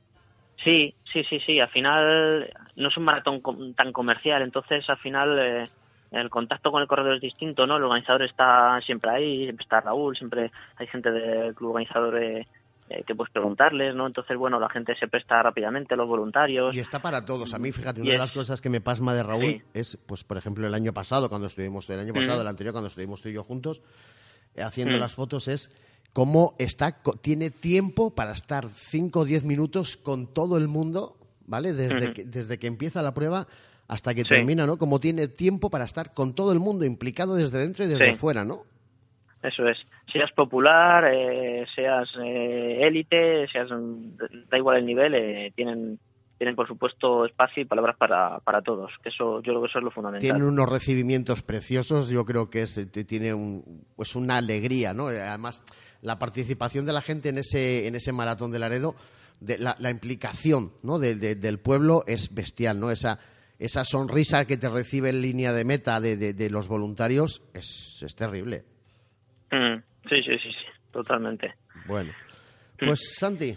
sí, 0.62 0.94
sí, 1.12 1.22
sí, 1.28 1.38
sí. 1.46 1.60
Al 1.60 1.68
final 1.70 2.50
no 2.76 2.88
es 2.88 2.96
un 2.96 3.04
maratón 3.04 3.40
tan 3.76 3.92
comercial, 3.92 4.42
entonces 4.42 4.88
al 4.88 4.98
final 4.98 5.38
eh, 5.38 5.64
el 6.10 6.30
contacto 6.30 6.70
con 6.72 6.82
el 6.82 6.88
corredor 6.88 7.14
es 7.16 7.20
distinto, 7.20 7.66
¿no? 7.66 7.76
El 7.76 7.84
organizador 7.84 8.22
está 8.22 8.80
siempre 8.84 9.10
ahí, 9.10 9.44
siempre 9.44 9.62
está 9.62 9.80
Raúl, 9.80 10.16
siempre 10.16 10.50
hay 10.76 10.86
gente 10.88 11.10
del 11.10 11.54
club 11.54 11.70
organizador 11.70 12.22
eh, 12.22 12.46
eh, 12.90 13.02
que 13.06 13.14
puedes 13.14 13.32
preguntarles, 13.32 13.94
¿no? 13.94 14.06
Entonces, 14.06 14.36
bueno, 14.36 14.60
la 14.60 14.68
gente 14.68 14.94
se 14.96 15.08
presta 15.08 15.42
rápidamente, 15.42 15.96
los 15.96 16.06
voluntarios. 16.06 16.76
Y 16.76 16.80
está 16.80 17.00
para 17.00 17.24
todos. 17.24 17.54
A 17.54 17.58
mí, 17.58 17.72
fíjate, 17.72 18.02
una 18.02 18.12
de 18.12 18.18
las 18.18 18.32
cosas 18.32 18.60
que 18.60 18.68
me 18.68 18.80
pasma 18.80 19.14
de 19.14 19.22
Raúl 19.22 19.40
Sí. 19.42 19.62
es, 19.72 19.96
pues, 20.06 20.22
por 20.22 20.36
ejemplo, 20.36 20.66
el 20.66 20.74
año 20.74 20.92
pasado, 20.92 21.28
cuando 21.30 21.46
estuvimos, 21.46 21.88
el 21.88 22.00
año 22.00 22.12
pasado, 22.12 22.38
Mm. 22.38 22.42
el 22.42 22.46
anterior, 22.48 22.72
cuando 22.74 22.88
estuvimos 22.88 23.22
tú 23.22 23.30
y 23.30 23.32
yo 23.32 23.42
juntos, 23.42 23.80
haciendo 24.56 24.96
Mm. 24.96 25.00
las 25.00 25.14
fotos, 25.14 25.48
es 25.48 25.70
cómo 26.12 26.54
está, 26.58 26.96
tiene 27.20 27.50
tiempo 27.50 28.14
para 28.14 28.32
estar 28.32 28.68
5 28.68 29.20
o 29.20 29.24
10 29.24 29.44
minutos 29.44 29.96
con 29.96 30.32
todo 30.32 30.56
el 30.58 30.68
mundo, 30.68 31.16
¿vale? 31.46 31.72
Desde, 31.72 32.04
Ujú. 32.06 32.14
que, 32.14 32.24
desde 32.24 32.58
que 32.58 32.66
empieza 32.68 33.02
la 33.02 33.14
prueba 33.14 33.46
hasta 33.88 34.14
que 34.14 34.22
Sí. 34.22 34.28
termina, 34.28 34.64
¿no? 34.66 34.78
Como 34.78 35.00
tiene 35.00 35.28
tiempo 35.28 35.70
para 35.70 35.84
estar 35.84 36.14
con 36.14 36.34
todo 36.34 36.52
el 36.52 36.58
mundo 36.60 36.84
implicado 36.84 37.34
desde 37.34 37.58
dentro 37.58 37.84
y 37.84 37.88
desde 37.88 38.12
Sí. 38.12 38.18
fuera, 38.18 38.44
¿no? 38.44 38.62
Eso 39.42 39.68
es. 39.68 39.76
Seas 40.10 40.32
popular, 40.32 41.04
eh, 41.12 41.66
seas 41.74 42.08
eh, 42.22 42.78
élite, 42.80 43.46
seas 43.48 43.68
mm, 43.70 44.16
da 44.48 44.56
igual 44.56 44.78
el 44.78 44.86
nivel, 44.86 45.14
eh, 45.14 45.52
tienen 45.54 45.98
tienen 46.38 46.56
por 46.56 46.66
supuesto 46.66 47.24
espacio 47.24 47.62
y 47.62 47.66
palabras 47.66 47.96
para, 47.96 48.38
para 48.40 48.60
todos. 48.62 48.90
Que 49.02 49.08
eso 49.10 49.36
yo 49.42 49.52
creo 49.52 49.60
que 49.62 49.68
eso 49.68 49.78
es 49.78 49.84
lo 49.84 49.90
fundamental. 49.90 50.20
Tienen 50.28 50.42
unos 50.42 50.68
recibimientos 50.68 51.42
preciosos, 51.42 52.08
yo 52.08 52.24
creo 52.24 52.50
que 52.50 52.62
es, 52.62 52.74
te- 52.90 53.04
tiene 53.04 53.32
un, 53.34 53.84
pues 53.96 54.14
una 54.16 54.36
alegría, 54.38 54.92
¿no? 54.94 55.10
Eh, 55.10 55.20
Además, 55.20 55.62
la 56.02 56.18
participación 56.18 56.86
de 56.86 56.92
la 56.92 57.00
gente 57.00 57.28
en 57.30 57.38
ese, 57.38 57.86
en 57.86 57.94
ese 57.94 58.12
maratón 58.12 58.50
de 58.50 58.58
Laredo, 58.58 58.94
de 59.40 59.58
la, 59.58 59.76
la 59.78 59.90
implicación 59.90 60.72
¿no? 60.82 60.98
de- 60.98 61.14
de- 61.16 61.34
del 61.36 61.58
pueblo 61.60 62.04
es 62.06 62.34
bestial, 62.34 62.78
¿no? 62.80 62.90
Esa, 62.90 63.18
esa 63.58 63.84
sonrisa 63.84 64.44
que 64.44 64.56
te 64.56 64.68
recibe 64.68 65.10
en 65.10 65.22
línea 65.22 65.52
de 65.52 65.64
meta 65.64 66.00
de 66.00 66.50
los 66.50 66.66
voluntarios 66.68 67.42
es, 67.54 68.02
es 68.04 68.14
terrible. 68.16 68.64
Mm, 69.50 69.76
sí, 70.08 70.16
sí, 70.24 70.38
sí, 70.42 70.50
sí, 70.50 70.66
totalmente. 70.92 71.54
Bueno, 71.86 72.12
pues 72.78 73.14
Santi, 73.16 73.56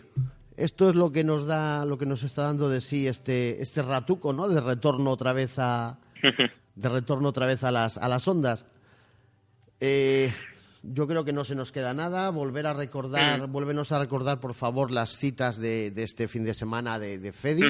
esto 0.58 0.90
es 0.90 0.96
lo 0.96 1.12
que 1.12 1.24
nos 1.24 1.46
da, 1.46 1.86
lo 1.86 1.98
que 1.98 2.06
nos 2.06 2.24
está 2.24 2.44
dando 2.44 2.68
de 2.68 2.82
sí 2.82 3.08
este, 3.08 3.62
este 3.62 3.84
ratuco, 3.84 4.34
¿no? 4.34 4.50
De 4.50 4.60
retorno 4.60 5.12
otra 5.12 5.32
vez 5.32 5.54
a, 5.58 6.00
de 6.76 6.90
retorno 6.90 7.30
otra 7.30 7.46
vez 7.46 7.64
a 7.64 7.72
las, 7.72 7.98
a 7.98 8.08
las 8.08 8.28
ondas. 8.28 8.66
Eh, 9.80 10.34
yo 10.82 11.08
creo 11.08 11.24
que 11.24 11.32
no 11.32 11.44
se 11.44 11.56
nos 11.56 11.72
queda 11.72 11.94
nada. 11.94 12.30
Volver 12.32 12.66
a 12.66 12.74
recordar, 12.74 13.48
vuélvenos 13.48 13.92
a 13.92 14.00
recordar, 14.00 14.40
por 14.40 14.56
favor, 14.56 14.92
las 14.92 15.18
citas 15.18 15.58
de, 15.58 15.92
de 15.92 16.04
este 16.04 16.28
fin 16.28 16.44
de 16.44 16.54
semana 16.54 16.98
de, 16.98 17.20
de 17.20 17.32
Fedi. 17.32 17.62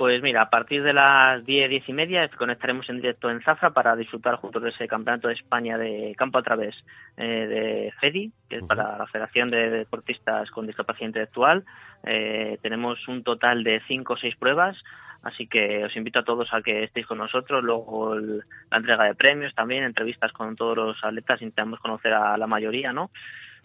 Pues 0.00 0.22
mira, 0.22 0.40
a 0.40 0.48
partir 0.48 0.82
de 0.82 0.94
las 0.94 1.44
10, 1.44 1.68
10 1.68 1.86
y 1.90 1.92
media 1.92 2.26
conectaremos 2.30 2.88
en 2.88 3.02
directo 3.02 3.28
en 3.28 3.42
Zafra 3.42 3.68
para 3.74 3.94
disfrutar 3.96 4.36
juntos 4.36 4.62
de 4.62 4.70
ese 4.70 4.88
Campeonato 4.88 5.28
de 5.28 5.34
España 5.34 5.76
de 5.76 6.14
campo 6.16 6.38
a 6.38 6.42
través 6.42 6.74
eh, 7.18 7.46
de 7.46 7.92
FEDI, 8.00 8.32
que 8.48 8.56
es 8.56 8.64
para 8.64 8.96
la 8.96 9.06
Federación 9.08 9.48
de 9.50 9.68
Deportistas 9.68 10.50
con 10.52 10.66
Discapacidad 10.66 11.08
Intelectual. 11.08 11.64
Eh, 12.06 12.56
tenemos 12.62 13.06
un 13.08 13.22
total 13.22 13.62
de 13.62 13.82
5 13.88 14.14
o 14.14 14.16
6 14.16 14.36
pruebas, 14.36 14.82
así 15.22 15.46
que 15.46 15.84
os 15.84 15.94
invito 15.94 16.20
a 16.20 16.24
todos 16.24 16.48
a 16.54 16.62
que 16.62 16.84
estéis 16.84 17.06
con 17.06 17.18
nosotros. 17.18 17.62
Luego 17.62 18.14
el- 18.14 18.40
la 18.70 18.78
entrega 18.78 19.04
de 19.04 19.14
premios 19.14 19.54
también, 19.54 19.84
entrevistas 19.84 20.32
con 20.32 20.56
todos 20.56 20.78
los 20.78 21.04
atletas, 21.04 21.42
intentamos 21.42 21.78
conocer 21.78 22.14
a 22.14 22.38
la 22.38 22.46
mayoría, 22.46 22.94
¿no? 22.94 23.10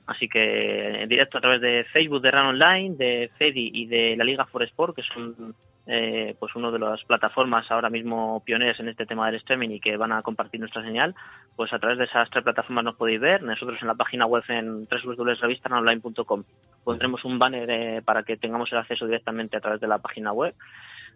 Así 0.05 0.27
que 0.27 1.01
en 1.03 1.07
directo 1.07 1.37
a 1.37 1.41
través 1.41 1.61
de 1.61 1.85
Facebook 1.93 2.21
de 2.21 2.31
Run 2.31 2.47
Online, 2.47 2.95
de 2.97 3.31
FEDI 3.37 3.71
y 3.73 3.85
de 3.85 4.15
la 4.17 4.25
Liga 4.25 4.45
for 4.47 4.63
Sport, 4.63 4.97
que 4.97 5.01
son 5.01 5.55
eh, 5.87 6.35
pues 6.39 6.55
uno 6.55 6.71
de 6.71 6.79
las 6.79 7.03
plataformas 7.03 7.69
ahora 7.69 7.89
mismo 7.89 8.41
pioneras 8.43 8.79
en 8.79 8.89
este 8.89 9.05
tema 9.05 9.27
del 9.27 9.35
streaming 9.35 9.69
y 9.69 9.79
que 9.79 9.97
van 9.97 10.11
a 10.11 10.23
compartir 10.23 10.59
nuestra 10.59 10.83
señal, 10.83 11.13
pues 11.55 11.71
a 11.73 11.79
través 11.79 11.97
de 11.97 12.05
esas 12.05 12.29
tres 12.31 12.43
plataformas 12.43 12.85
nos 12.85 12.95
podéis 12.95 13.21
ver. 13.21 13.43
Nosotros 13.43 13.77
en 13.81 13.87
la 13.87 13.95
página 13.95 14.25
web 14.25 14.43
en 14.47 14.87
www.revistanonline.com 14.87 16.43
pondremos 16.83 17.23
un 17.25 17.37
banner 17.37 17.69
eh, 17.69 18.01
para 18.03 18.23
que 18.23 18.37
tengamos 18.37 18.71
el 18.71 18.79
acceso 18.79 19.05
directamente 19.05 19.57
a 19.57 19.61
través 19.61 19.79
de 19.79 19.87
la 19.87 19.99
página 19.99 20.31
web. 20.31 20.55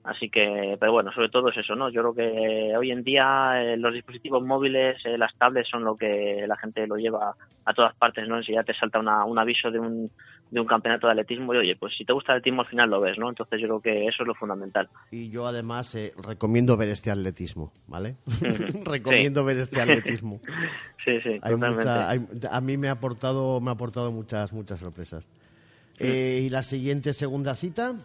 Así 0.04 0.30
que, 0.30 0.78
pero 0.80 0.94
bueno, 0.94 1.12
sobre 1.12 1.30
todo 1.30 1.50
es 1.50 1.58
eso, 1.58 1.76
¿no? 1.76 1.90
Yo 1.90 2.02
creo 2.02 2.14
que 2.16 2.78
hoy 2.78 2.92
en 2.92 3.04
día 3.04 3.62
eh, 3.62 3.78
los 3.78 3.94
dispositivos 3.94 4.42
móviles, 4.44 4.98
eh, 5.06 5.18
las 5.18 5.36
tablets 5.36 5.70
son 5.70 5.84
lo 5.84 5.98
que 5.98 6.46
la 6.48 6.56
gente 6.56 6.88
lo 6.88 6.96
lleva 6.96 7.36
a 7.66 7.74
todas 7.74 7.94
partes, 7.96 8.28
¿no? 8.28 8.42
Si 8.42 8.54
ya 8.54 8.64
te 8.64 8.74
salta 8.74 9.00
una, 9.00 9.26
un 9.26 9.38
aviso 9.38 9.70
de 9.72 9.80
un, 9.80 10.10
de 10.52 10.60
un 10.60 10.66
campeonato 10.66 11.08
de 11.08 11.12
atletismo 11.14 11.54
y 11.54 11.58
oye, 11.58 11.76
pues 11.76 11.94
si 11.98 12.06
te 12.06 12.14
gusta 12.14 12.32
el 12.34 12.38
atletismo 12.40 12.62
al 12.64 12.68
final 12.68 12.90
lo 12.90 13.00
ves, 13.02 13.18
¿no? 13.20 13.30
Entonces 13.30 13.60
yo 13.62 13.68
creo 13.68 13.82
que 13.82 14.08
eso 14.08 14.24
es 14.24 14.28
lo 14.28 14.34
fundamental. 14.36 14.90
Y 15.12 15.30
yo 15.30 15.46
además 15.46 15.94
eh, 15.96 16.14
recomiendo 16.18 16.76
ver 16.78 16.90
este 16.90 17.12
atletismo, 17.12 17.72
¿vale? 17.88 18.16
recomiendo 18.86 19.44
ver 19.46 19.58
este 19.58 19.82
atletismo. 19.82 20.42
Sí, 21.06 21.18
sí, 21.24 21.30
Hay 21.30 21.54
totalmente. 21.54 21.76
mucha- 21.78 22.10
hay- 22.10 22.28
a 22.52 22.60
mí 22.62 22.76
me 22.78 22.90
ha 22.90 22.92
aportado, 22.92 23.62
me 23.62 23.70
ha 23.70 23.74
aportado 23.74 24.12
muchas, 24.12 24.52
muchas 24.52 24.82
sorpresas. 24.82 25.30
Eh, 25.98 26.42
y 26.44 26.50
la 26.50 26.62
siguiente 26.62 27.14
segunda 27.14 27.56
cita, 27.56 27.96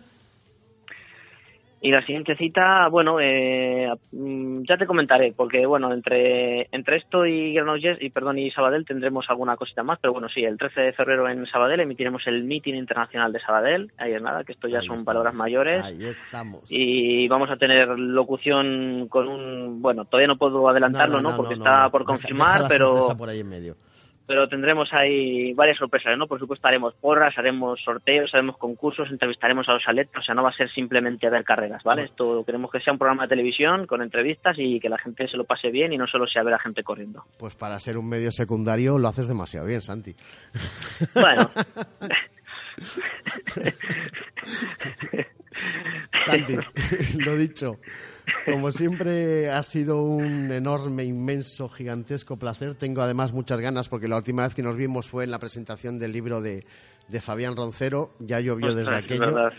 Y 1.87 1.91
la 1.91 2.01
siguiente 2.07 2.35
cita, 2.37 2.89
bueno, 2.89 3.19
eh, 3.21 3.93
mm, 4.13 4.63
ya 4.67 4.79
te 4.79 4.87
comentaré, 4.87 5.35
porque 5.37 5.67
bueno, 5.67 5.93
entre 5.93 6.67
entre 6.73 6.97
esto 6.97 7.27
y 7.27 7.53
Granollers 7.53 8.01
y 8.01 8.09
perdón 8.09 8.39
y 8.39 8.51
Sabadell 8.53 8.87
tendremos 8.87 9.29
alguna 9.29 9.57
cosita 9.59 9.83
más, 9.83 9.99
pero 10.01 10.15
bueno, 10.15 10.31
sí, 10.31 10.43
el 10.43 10.57
13 10.57 10.81
de 10.81 10.93
febrero 10.95 11.29
en 11.29 11.45
Sabadell 11.45 11.81
emitiremos 11.81 12.27
el 12.27 12.43
meeting 12.45 12.73
internacional 12.73 13.33
de 13.35 13.41
Sabadell, 13.41 13.93
ahí 13.99 14.13
es 14.15 14.23
nada, 14.23 14.45
que 14.45 14.53
esto 14.53 14.67
ya 14.67 14.79
Ahí 14.79 14.87
son 14.87 14.97
estamos. 14.97 15.05
palabras 15.05 15.35
mayores. 15.35 15.85
ahí 15.85 16.03
estamos. 16.07 16.63
Y 16.71 17.29
vamos 17.29 17.51
a 17.51 17.57
tener 17.59 17.87
locución 17.99 19.07
con 19.09 19.29
un, 19.29 19.83
bueno, 19.83 20.07
todavía 20.07 20.29
no 20.29 20.39
puedo 20.39 20.67
adelantarlo, 20.71 21.21
¿no? 21.21 21.37
Porque 21.37 21.53
está 21.55 21.91
por 21.91 22.01
Deja- 22.01 22.13
confirmar, 22.13 22.53
deja 22.53 22.63
la 22.63 22.69
pero 22.69 23.17
por 23.19 23.29
ahí 23.29 23.41
en 23.41 23.49
medio. 23.51 23.77
Pero 24.27 24.49
tendremos 24.49 24.89
ahí 24.93 25.53
varias 25.55 25.79
sorpresas, 25.79 26.17
¿no? 26.17 26.27
Por 26.27 26.39
supuesto 26.39 26.67
haremos 26.67 26.95
porras, 26.95 27.35
haremos 27.37 27.81
sorteos, 27.85 28.33
haremos 28.35 28.57
concursos, 28.59 29.11
entrevistaremos 29.11 29.69
a 29.69 29.75
los 29.75 29.83
atletas, 29.87 30.23
o 30.23 30.25
sea, 30.25 30.35
no 30.35 30.43
va 30.43 30.51
a 30.51 30.57
ser 30.57 30.71
simplemente 30.73 31.29
ver 31.29 31.45
carreras, 31.45 31.83
¿vale? 31.83 32.05
Esto 32.05 32.45
queremos 32.45 32.71
que 32.71 32.81
sea 32.81 32.93
un 32.93 32.99
programa 32.99 33.25
de 33.25 33.31
televisión 33.31 33.87
con 33.87 34.03
entrevistas 34.03 34.57
y 34.59 34.81
que 34.81 34.89
la 34.89 34.99
gente 34.99 35.29
se 35.29 35.37
lo 35.37 35.45
pase 35.45 35.71
bien 35.71 35.93
y 35.93 35.99
no 35.99 36.07
solo 36.07 36.27
sea 36.27 36.43
ver 36.43 36.55
a 36.55 36.59
gente 36.59 36.83
corriendo. 36.83 37.25
Pues 37.39 37.55
para 37.55 37.79
ser 37.79 37.99
un 37.99 38.09
medio 38.09 38.31
secundario 38.31 38.99
lo 38.99 39.09
haces 39.09 39.29
demasiado 39.29 39.67
bien, 39.67 39.81
Santi. 39.81 40.15
Bueno. 41.15 41.51
Santi, 46.25 46.57
lo 47.19 47.37
dicho. 47.37 47.79
Como 48.51 48.71
siempre 48.71 49.51
ha 49.51 49.63
sido 49.63 50.03
un 50.03 50.51
enorme, 50.51 51.05
inmenso, 51.05 51.69
gigantesco 51.69 52.37
placer. 52.39 52.75
Tengo 52.75 53.03
además 53.03 53.33
muchas 53.33 53.61
ganas 53.61 53.89
porque 53.89 54.09
la 54.09 54.17
última 54.17 54.45
vez 54.45 54.55
que 54.55 54.63
nos 54.63 54.77
vimos 54.77 55.09
fue 55.09 55.25
en 55.25 55.31
la 55.31 55.39
presentación 55.39 55.99
del 55.99 56.13
libro 56.13 56.41
de, 56.41 56.65
de 57.09 57.21
Fabián 57.21 57.57
Roncero. 57.57 58.13
Ya 58.21 58.41
llovió 58.41 58.75
desde 58.75 58.91
Es 58.93 59.05
aquello. 59.05 59.21
verdad. 59.21 59.53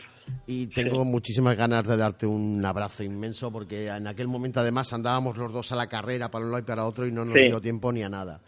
Y 0.47 0.67
tengo 0.67 1.05
muchísimas 1.05 1.55
ganas 1.55 1.87
de 1.87 1.95
darte 1.97 2.25
un 2.25 2.65
abrazo 2.65 3.03
inmenso 3.03 3.51
porque 3.51 3.87
en 3.87 4.07
aquel 4.07 4.27
momento 4.27 4.59
además 4.59 4.91
andábamos 4.93 5.37
los 5.37 5.53
dos 5.53 5.71
a 5.71 5.75
la 5.75 5.87
carrera 5.87 6.31
para 6.31 6.45
un 6.45 6.51
lado 6.51 6.63
y 6.63 6.65
para 6.65 6.85
otro 6.85 7.05
y 7.05 7.11
no 7.11 7.23
nos 7.25 7.35
Sí. 7.39 7.45
dio 7.45 7.61
tiempo 7.61 7.91
ni 7.91 8.01
a 8.01 8.09
nada. 8.09 8.41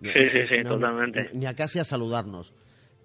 Ni- 0.00 0.10
Sí, 0.10 0.18
sí, 0.30 0.38
sí, 0.48 0.56
no, 0.64 0.70
totalmente. 0.74 1.30
Ni, 1.32 1.40
ni 1.40 1.46
a 1.46 1.54
casi 1.54 1.78
a 1.78 1.84
saludarnos. 1.84 2.52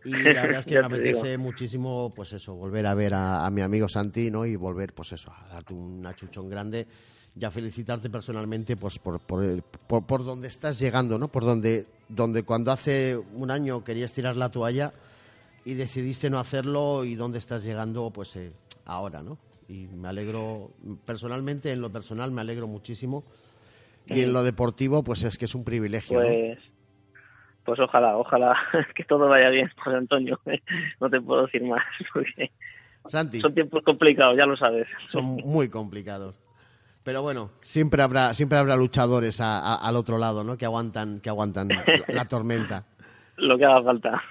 Y 0.04 0.14
la 0.32 0.44
verdad 0.44 0.60
es 0.60 0.66
que 0.66 0.78
me 0.78 0.86
apetece 0.86 1.28
digo. 1.28 1.44
muchísimo, 1.44 2.14
pues 2.16 2.34
eso, 2.34 2.56
volver 2.56 2.86
a 2.86 2.94
ver 2.94 3.14
a, 3.14 3.46
a 3.46 3.50
mi 3.50 3.62
amigo 3.62 3.88
Santi, 3.90 4.32
¿no? 4.32 4.46
Y 4.46 4.56
volver, 4.56 4.94
pues 4.94 5.12
eso, 5.14 5.32
a 5.32 5.48
darte 5.54 5.74
un 5.74 6.06
achuchón 6.06 6.50
grande 6.50 6.88
y 7.40 7.46
a 7.46 7.52
felicitarte 7.52 8.10
personalmente, 8.10 8.78
pues 8.78 9.00
por, 9.00 9.20
por, 9.20 9.44
el- 9.44 9.62
por, 9.62 10.06
por 10.06 10.24
donde 10.24 10.48
estás 10.48 10.80
llegando, 10.80 11.18
¿no? 11.18 11.28
Por 11.28 11.44
donde, 11.46 11.86
donde 12.10 12.44
cuando 12.44 12.72
hace 12.72 13.18
un 13.18 13.52
año 13.52 13.84
querías 13.84 14.14
tirar 14.14 14.38
la 14.38 14.50
toalla 14.50 14.94
y 15.66 15.74
decidiste 15.74 16.30
no 16.30 16.40
hacerlo 16.40 17.04
y 17.04 17.16
dónde 17.16 17.38
estás 17.40 17.64
llegando, 17.64 18.10
pues 18.12 18.36
eh, 18.38 18.54
ahora, 18.86 19.22
¿no? 19.22 19.38
Y 19.68 19.88
me 19.88 20.08
alegro, 20.08 20.72
personalmente, 21.06 21.72
en 21.74 21.82
lo 21.82 21.92
personal 21.92 22.32
me 22.32 22.42
alegro 22.42 22.68
muchísimo. 22.68 23.26
Y 24.08 24.22
en 24.22 24.32
lo 24.32 24.44
deportivo, 24.44 25.04
pues 25.04 25.24
es 25.24 25.38
que 25.38 25.46
es 25.46 25.54
un 25.56 25.66
privilegio, 25.66 26.22
¿no? 26.22 26.40
Pues, 27.68 27.80
ojalá, 27.82 28.18
ojalá 28.18 28.56
que 28.96 29.04
todo 29.04 29.28
vaya 29.28 29.50
bien, 29.50 29.70
José 29.84 29.98
Antonio. 29.98 30.40
No 31.02 31.10
te 31.10 31.20
puedo 31.22 31.46
decir 31.46 31.64
más, 31.64 31.84
porque 32.14 32.52
Santi, 33.06 33.42
son 33.42 33.54
tiempos 33.54 33.84
complicados, 33.84 34.38
ya 34.38 34.46
lo 34.46 34.56
sabes. 34.58 34.88
son 35.06 35.26
muy 35.26 35.70
complicados. 35.70 36.40
Pero 37.04 37.22
bueno, 37.22 37.52
siempre 37.62 38.02
habrá, 38.04 38.34
siempre 38.34 38.58
habrá 38.58 38.76
luchadores 38.76 39.40
a- 39.42 39.60
a- 39.60 39.76
al 39.76 39.96
otro 39.98 40.18
lado, 40.18 40.44
¿no? 40.44 40.58
Que 40.58 40.66
aguantan, 40.66 41.20
que 41.22 41.30
aguantan 41.30 41.68
la, 41.70 41.86
la 42.08 42.26
tormenta. 42.26 42.86
Lo 43.38 43.58
que 43.58 43.66
haga 43.66 43.84
falta. 43.84 44.22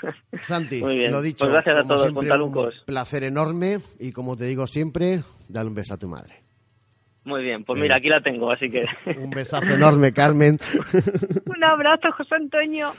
Santi, 0.40 0.82
Muy 0.82 0.96
bien. 0.96 1.12
lo 1.12 1.22
dicho, 1.22 1.44
Pues 1.44 1.52
gracias 1.52 1.76
a 1.76 1.82
todos, 1.84 2.00
siempre, 2.02 2.32
un 2.40 2.70
placer 2.86 3.22
enorme 3.24 3.78
y 4.00 4.12
como 4.12 4.36
te 4.36 4.44
digo 4.44 4.66
siempre, 4.66 5.20
dale 5.48 5.68
un 5.68 5.74
beso 5.74 5.94
a 5.94 5.96
tu 5.98 6.08
madre. 6.08 6.45
Muy 7.26 7.42
bien, 7.42 7.64
pues 7.64 7.80
mira, 7.80 7.96
aquí 7.96 8.08
la 8.08 8.20
tengo, 8.20 8.52
así 8.52 8.70
que 8.70 8.84
Un 9.18 9.30
besazo 9.30 9.66
enorme, 9.74 10.12
Carmen. 10.12 10.58
Un 11.44 11.64
abrazo, 11.64 12.12
José 12.16 12.36
Antonio. 12.36 12.92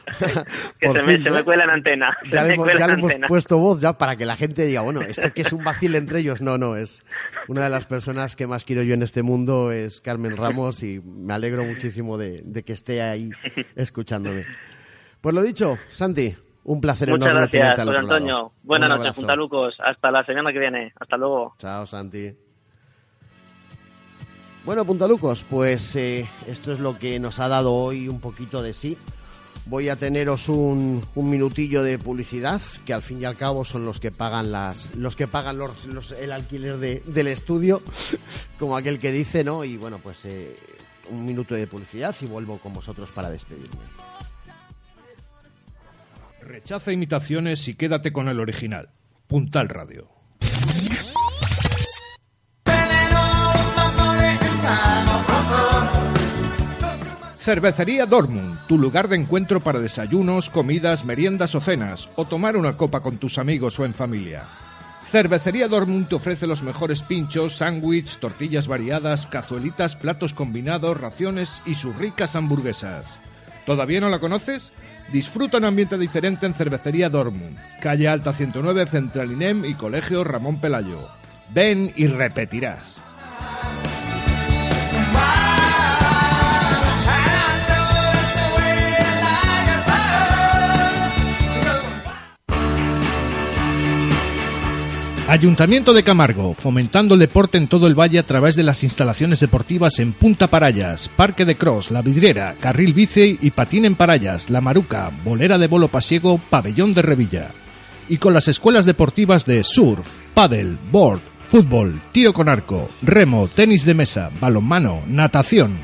que 0.80 0.88
Por 0.88 0.98
se, 0.98 1.04
me, 1.04 1.44
cuela 1.46 1.64
en 1.64 1.70
antena. 1.70 2.16
Ya 2.30 2.44
me 2.44 2.56
hemos, 2.56 2.68
ya 2.78 2.88
le 2.88 2.94
hemos 2.94 3.12
antena. 3.12 3.28
puesto 3.28 3.58
voz 3.58 3.80
ya 3.80 3.94
para 3.98 4.18
que 4.18 4.26
la 4.26 4.36
gente 4.36 4.66
diga, 4.66 4.82
bueno, 4.82 5.00
esto 5.02 5.32
que 5.34 5.44
es 5.44 5.54
un 5.54 5.64
vacil 5.64 5.96
entre 5.96 6.20
ellos. 6.20 6.42
No, 6.42 6.58
no, 6.58 6.76
es 6.76 7.06
una 7.48 7.64
de 7.64 7.70
las 7.70 7.86
personas 7.88 8.36
que 8.36 8.48
más 8.48 8.66
quiero 8.66 8.84
yo 8.84 8.96
en 8.96 9.02
este 9.02 9.24
mundo 9.24 9.72
es 9.72 10.02
Carmen 10.02 10.36
Ramos 10.36 10.84
y 10.84 11.00
me 11.00 11.34
alegro 11.34 11.64
muchísimo 11.64 12.18
de, 12.18 12.42
de 12.44 12.64
que 12.64 12.74
esté 12.74 13.02
ahí 13.02 13.30
escuchándome. 13.78 14.44
Pues 15.22 15.34
lo 15.34 15.42
dicho, 15.42 15.78
Santi, 15.88 16.36
un 16.66 16.82
placer 16.82 17.08
Muchas 17.08 17.22
enorme 17.30 17.40
gracias, 17.44 17.62
tenerte 17.62 17.82
al 17.82 17.88
José. 17.88 18.00
Antonio. 18.00 18.52
Buenas 18.64 18.90
noches. 18.90 19.16
Puntalucos. 19.16 19.76
Hasta 19.80 20.12
la 20.12 20.26
semana 20.26 20.52
que 20.52 20.60
viene. 20.60 20.92
Hasta 21.00 21.16
luego. 21.16 21.54
Chao, 21.60 21.86
Santi. 21.86 22.47
Bueno, 24.68 24.84
Puntalucos, 24.84 25.46
pues 25.50 25.96
eh, 25.96 26.28
esto 26.46 26.74
es 26.74 26.80
lo 26.80 27.00
que 27.00 27.20
nos 27.20 27.40
ha 27.40 27.48
dado 27.48 27.74
hoy 27.74 28.10
un 28.10 28.20
poquito 28.20 28.62
de 28.62 28.74
sí. 28.74 28.98
Voy 29.66 29.88
a 29.88 29.96
teneros 29.96 30.50
un, 30.50 31.06
un 31.16 31.30
minutillo 31.30 31.84
de 31.84 31.98
publicidad, 31.98 32.62
que 32.86 32.94
al 32.94 33.02
fin 33.02 33.22
y 33.22 33.26
al 33.26 33.38
cabo 33.38 33.64
son 33.64 33.86
los 33.86 34.00
que 34.02 34.12
pagan 34.12 34.52
las, 34.52 34.94
los 34.96 35.16
que 35.16 35.28
pagan 35.28 35.58
los, 35.58 35.86
los- 35.86 36.12
el 36.12 36.32
alquiler 36.34 36.78
de- 36.80 37.02
del 37.06 37.28
estudio, 37.28 37.82
como 38.60 38.76
aquel 38.78 39.00
que 39.00 39.12
dice, 39.14 39.44
¿no? 39.46 39.64
Y 39.64 39.78
bueno, 39.78 40.00
pues 40.04 40.24
eh, 40.26 40.54
un 41.10 41.26
minuto 41.26 41.56
de 41.56 41.66
publicidad 41.68 42.14
y 42.22 42.26
vuelvo 42.26 42.58
con 42.60 42.74
vosotros 42.74 43.10
para 43.12 43.30
despedirme. 43.30 43.78
Rechaza 46.42 46.92
imitaciones 46.92 47.66
y 47.70 47.76
quédate 47.76 48.12
con 48.14 48.28
el 48.30 48.40
original. 48.42 48.90
Puntal 49.28 49.68
Radio. 49.70 50.10
Cervecería 57.48 58.06
Dortmund, 58.06 58.60
tu 58.68 58.78
lugar 58.78 59.08
de 59.08 59.16
encuentro 59.16 59.62
para 59.62 59.80
desayunos, 59.80 60.50
comidas, 60.50 61.06
meriendas 61.06 61.56
o 61.56 61.62
cenas, 61.62 62.10
o 62.18 62.26
tomar 62.26 62.58
una 62.58 62.76
copa 62.76 63.00
con 63.00 63.20
tus 63.20 63.38
amigos 63.38 63.80
o 63.80 63.86
en 63.86 63.94
familia. 63.94 64.44
Cervecería 65.10 65.70
Dortmund 65.70 66.10
te 66.10 66.16
ofrece 66.16 66.46
los 66.46 66.62
mejores 66.62 67.04
pinchos, 67.04 67.56
sándwich, 67.56 68.18
tortillas 68.18 68.68
variadas, 68.68 69.28
cazuelitas, 69.28 69.96
platos 69.96 70.34
combinados, 70.34 71.00
raciones 71.00 71.62
y 71.66 71.76
sus 71.76 71.96
ricas 71.96 72.36
hamburguesas. 72.36 73.22
¿Todavía 73.66 74.02
no 74.02 74.10
la 74.10 74.20
conoces? 74.20 74.74
Disfruta 75.14 75.56
un 75.56 75.64
ambiente 75.64 75.98
diferente 75.98 76.48
en 76.48 76.54
Cervecería 76.54 77.10
Dortmund, 77.10 77.58
calle 77.80 78.10
Alta 78.10 78.34
109, 78.34 78.88
Centralinem 78.88 79.64
y 79.64 79.74
Colegio 79.76 80.26
Ramón 80.26 80.60
Pelayo. 80.60 81.08
Ven 81.54 81.94
y 81.96 82.08
repetirás. 82.08 83.02
Ayuntamiento 95.30 95.92
de 95.92 96.04
Camargo, 96.04 96.54
fomentando 96.54 97.16
el 97.16 97.20
deporte 97.20 97.58
en 97.58 97.68
todo 97.68 97.88
el 97.88 98.00
valle 98.00 98.18
a 98.18 98.26
través 98.26 98.56
de 98.56 98.64
las 98.64 98.86
instalaciones 98.86 99.42
deportivas 99.42 100.00
en 100.00 100.14
Punta 100.14 100.48
Parayas, 100.48 101.10
Parque 101.10 101.44
de 101.44 101.56
Cross, 101.56 101.92
La 101.92 102.02
Vidriera, 102.02 102.56
Carril 102.62 102.94
Bici 102.94 103.38
y 103.42 103.52
Patín 103.52 103.84
en 103.84 103.96
Parayas, 103.96 104.50
La 104.50 104.62
Maruca, 104.62 105.12
Bolera 105.26 105.58
de 105.58 105.68
Bolo 105.68 105.90
Pasiego, 105.90 106.40
Pabellón 106.50 106.94
de 106.94 107.02
Revilla. 107.02 107.50
Y 108.08 108.20
con 108.20 108.34
las 108.34 108.48
escuelas 108.48 108.86
deportivas 108.86 109.46
de 109.46 109.66
surf, 109.66 110.08
paddle, 110.34 110.78
board, 110.94 111.20
fútbol, 111.50 112.02
tiro 112.14 112.32
con 112.32 112.48
arco, 112.48 112.90
remo, 113.02 113.50
tenis 113.50 113.84
de 113.84 113.96
mesa, 113.96 114.32
balonmano, 114.40 115.02
natación. 115.08 115.78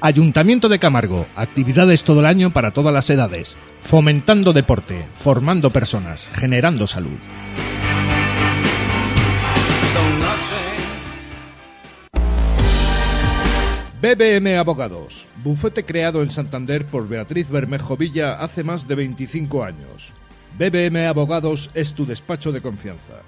Ayuntamiento 0.00 0.68
de 0.68 0.78
Camargo, 0.78 1.26
actividades 1.34 2.04
todo 2.04 2.20
el 2.20 2.26
año 2.26 2.50
para 2.50 2.70
todas 2.70 2.94
las 2.94 3.10
edades, 3.10 3.56
fomentando 3.80 4.52
deporte, 4.52 5.06
formando 5.18 5.70
personas, 5.70 6.30
generando 6.34 6.86
salud. 6.86 7.18
BBM 14.06 14.56
Abogados, 14.56 15.26
bufete 15.42 15.84
creado 15.84 16.22
en 16.22 16.30
Santander 16.30 16.86
por 16.86 17.08
Beatriz 17.08 17.50
Bermejo 17.50 17.96
Villa 17.96 18.34
hace 18.34 18.62
más 18.62 18.86
de 18.86 18.94
25 18.94 19.64
años. 19.64 20.12
BBM 20.56 21.08
Abogados 21.08 21.70
es 21.74 21.92
tu 21.92 22.06
despacho 22.06 22.52
de 22.52 22.60
confianza. 22.60 23.22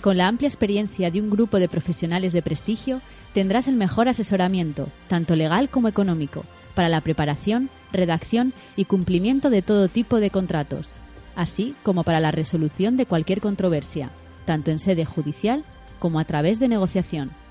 Con 0.00 0.16
la 0.16 0.28
amplia 0.28 0.48
experiencia 0.48 1.10
de 1.10 1.20
un 1.20 1.28
grupo 1.28 1.58
de 1.58 1.68
profesionales 1.68 2.32
de 2.32 2.40
prestigio, 2.40 3.02
tendrás 3.34 3.68
el 3.68 3.76
mejor 3.76 4.08
asesoramiento, 4.08 4.88
tanto 5.06 5.36
legal 5.36 5.68
como 5.68 5.88
económico, 5.88 6.46
para 6.74 6.88
la 6.88 7.02
preparación, 7.02 7.68
redacción 7.92 8.54
y 8.74 8.86
cumplimiento 8.86 9.50
de 9.50 9.60
todo 9.60 9.88
tipo 9.88 10.18
de 10.18 10.30
contratos, 10.30 10.88
así 11.36 11.74
como 11.82 12.04
para 12.04 12.20
la 12.20 12.30
resolución 12.30 12.96
de 12.96 13.04
cualquier 13.04 13.42
controversia, 13.42 14.08
tanto 14.46 14.70
en 14.70 14.78
sede 14.78 15.04
judicial 15.04 15.62
como 15.98 16.18
a 16.18 16.24
través 16.24 16.58
de 16.58 16.68
negociación. 16.68 17.41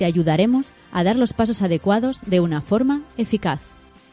Te 0.00 0.06
ayudaremos 0.06 0.72
a 0.92 1.04
dar 1.04 1.16
los 1.16 1.34
pasos 1.34 1.60
adecuados 1.60 2.22
de 2.24 2.40
una 2.40 2.62
forma 2.62 3.02
eficaz. 3.18 3.60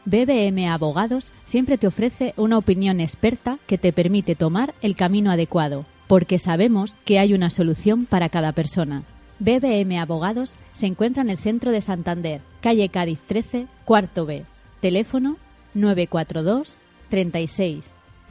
BBM 0.04 0.68
Abogados 0.68 1.32
siempre 1.44 1.78
te 1.78 1.86
ofrece 1.86 2.34
una 2.36 2.58
opinión 2.58 3.00
experta 3.00 3.58
que 3.66 3.78
te 3.78 3.94
permite 3.94 4.34
tomar 4.34 4.74
el 4.82 4.94
camino 4.96 5.30
adecuado, 5.30 5.86
porque 6.06 6.38
sabemos 6.38 6.98
que 7.06 7.18
hay 7.18 7.32
una 7.32 7.48
solución 7.48 8.04
para 8.04 8.28
cada 8.28 8.52
persona. 8.52 9.04
BBM 9.38 9.98
Abogados 9.98 10.56
se 10.74 10.84
encuentra 10.84 11.22
en 11.22 11.30
el 11.30 11.38
centro 11.38 11.70
de 11.70 11.80
Santander, 11.80 12.42
calle 12.60 12.90
Cádiz 12.90 13.20
13, 13.26 13.66
cuarto 13.86 14.26
B. 14.26 14.44
Teléfono 14.82 15.38
942 15.72 16.76
36 17.08 17.82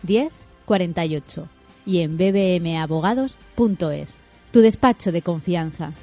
10 0.04 0.32
48 0.66 1.48
y 1.88 2.02
en 2.02 2.18
bbmabogados.es. 2.18 4.14
Tu 4.52 4.60
despacho 4.60 5.12
de 5.12 5.24
confianza. 5.24 5.94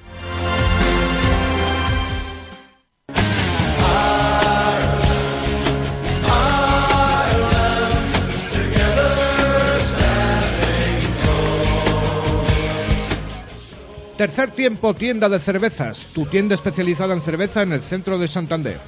Tercer 14.17 14.53
tiempo, 14.53 14.95
tienda 14.95 15.29
de 15.29 15.41
cervezas, 15.41 16.13
tu 16.15 16.25
tienda 16.27 16.55
especializada 16.55 17.15
en 17.15 17.21
cerveza 17.21 17.63
en 17.63 17.73
el 17.73 17.83
centro 17.83 18.17
de 18.17 18.29
Santander. 18.29 18.79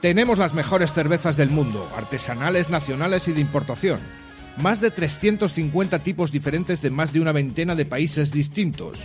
Tenemos 0.00 0.38
las 0.38 0.54
mejores 0.54 0.92
cervezas 0.92 1.36
del 1.36 1.50
mundo, 1.50 1.90
artesanales, 1.96 2.70
nacionales 2.70 3.26
y 3.26 3.32
de 3.32 3.40
importación. 3.40 3.98
Más 4.58 4.80
de 4.80 4.92
350 4.92 5.98
tipos 5.98 6.30
diferentes 6.30 6.80
de 6.80 6.90
más 6.90 7.12
de 7.12 7.20
una 7.20 7.32
veintena 7.32 7.74
de 7.74 7.86
países 7.86 8.30
distintos. 8.30 9.00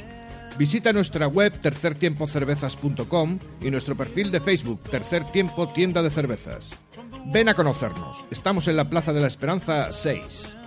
Visita 0.60 0.94
nuestra 0.94 1.28
web 1.28 1.60
tercertiempocervezas.com 1.60 3.40
y 3.64 3.72
nuestro 3.72 3.98
perfil 3.98 4.30
de 4.30 4.42
Facebook 4.42 4.84
Tercer 4.92 5.26
Tiempo 5.26 5.68
Tienda 5.70 6.04
de 6.04 6.12
Cervezas. 6.12 6.70
Ven 7.34 7.50
a 7.50 7.56
conocernos. 7.56 8.24
Estamos 8.30 8.68
en 8.68 8.78
la 8.78 8.88
Plaza 8.88 9.12
de 9.12 9.22
la 9.22 9.28
Esperanza 9.28 9.92
6. 9.92 10.58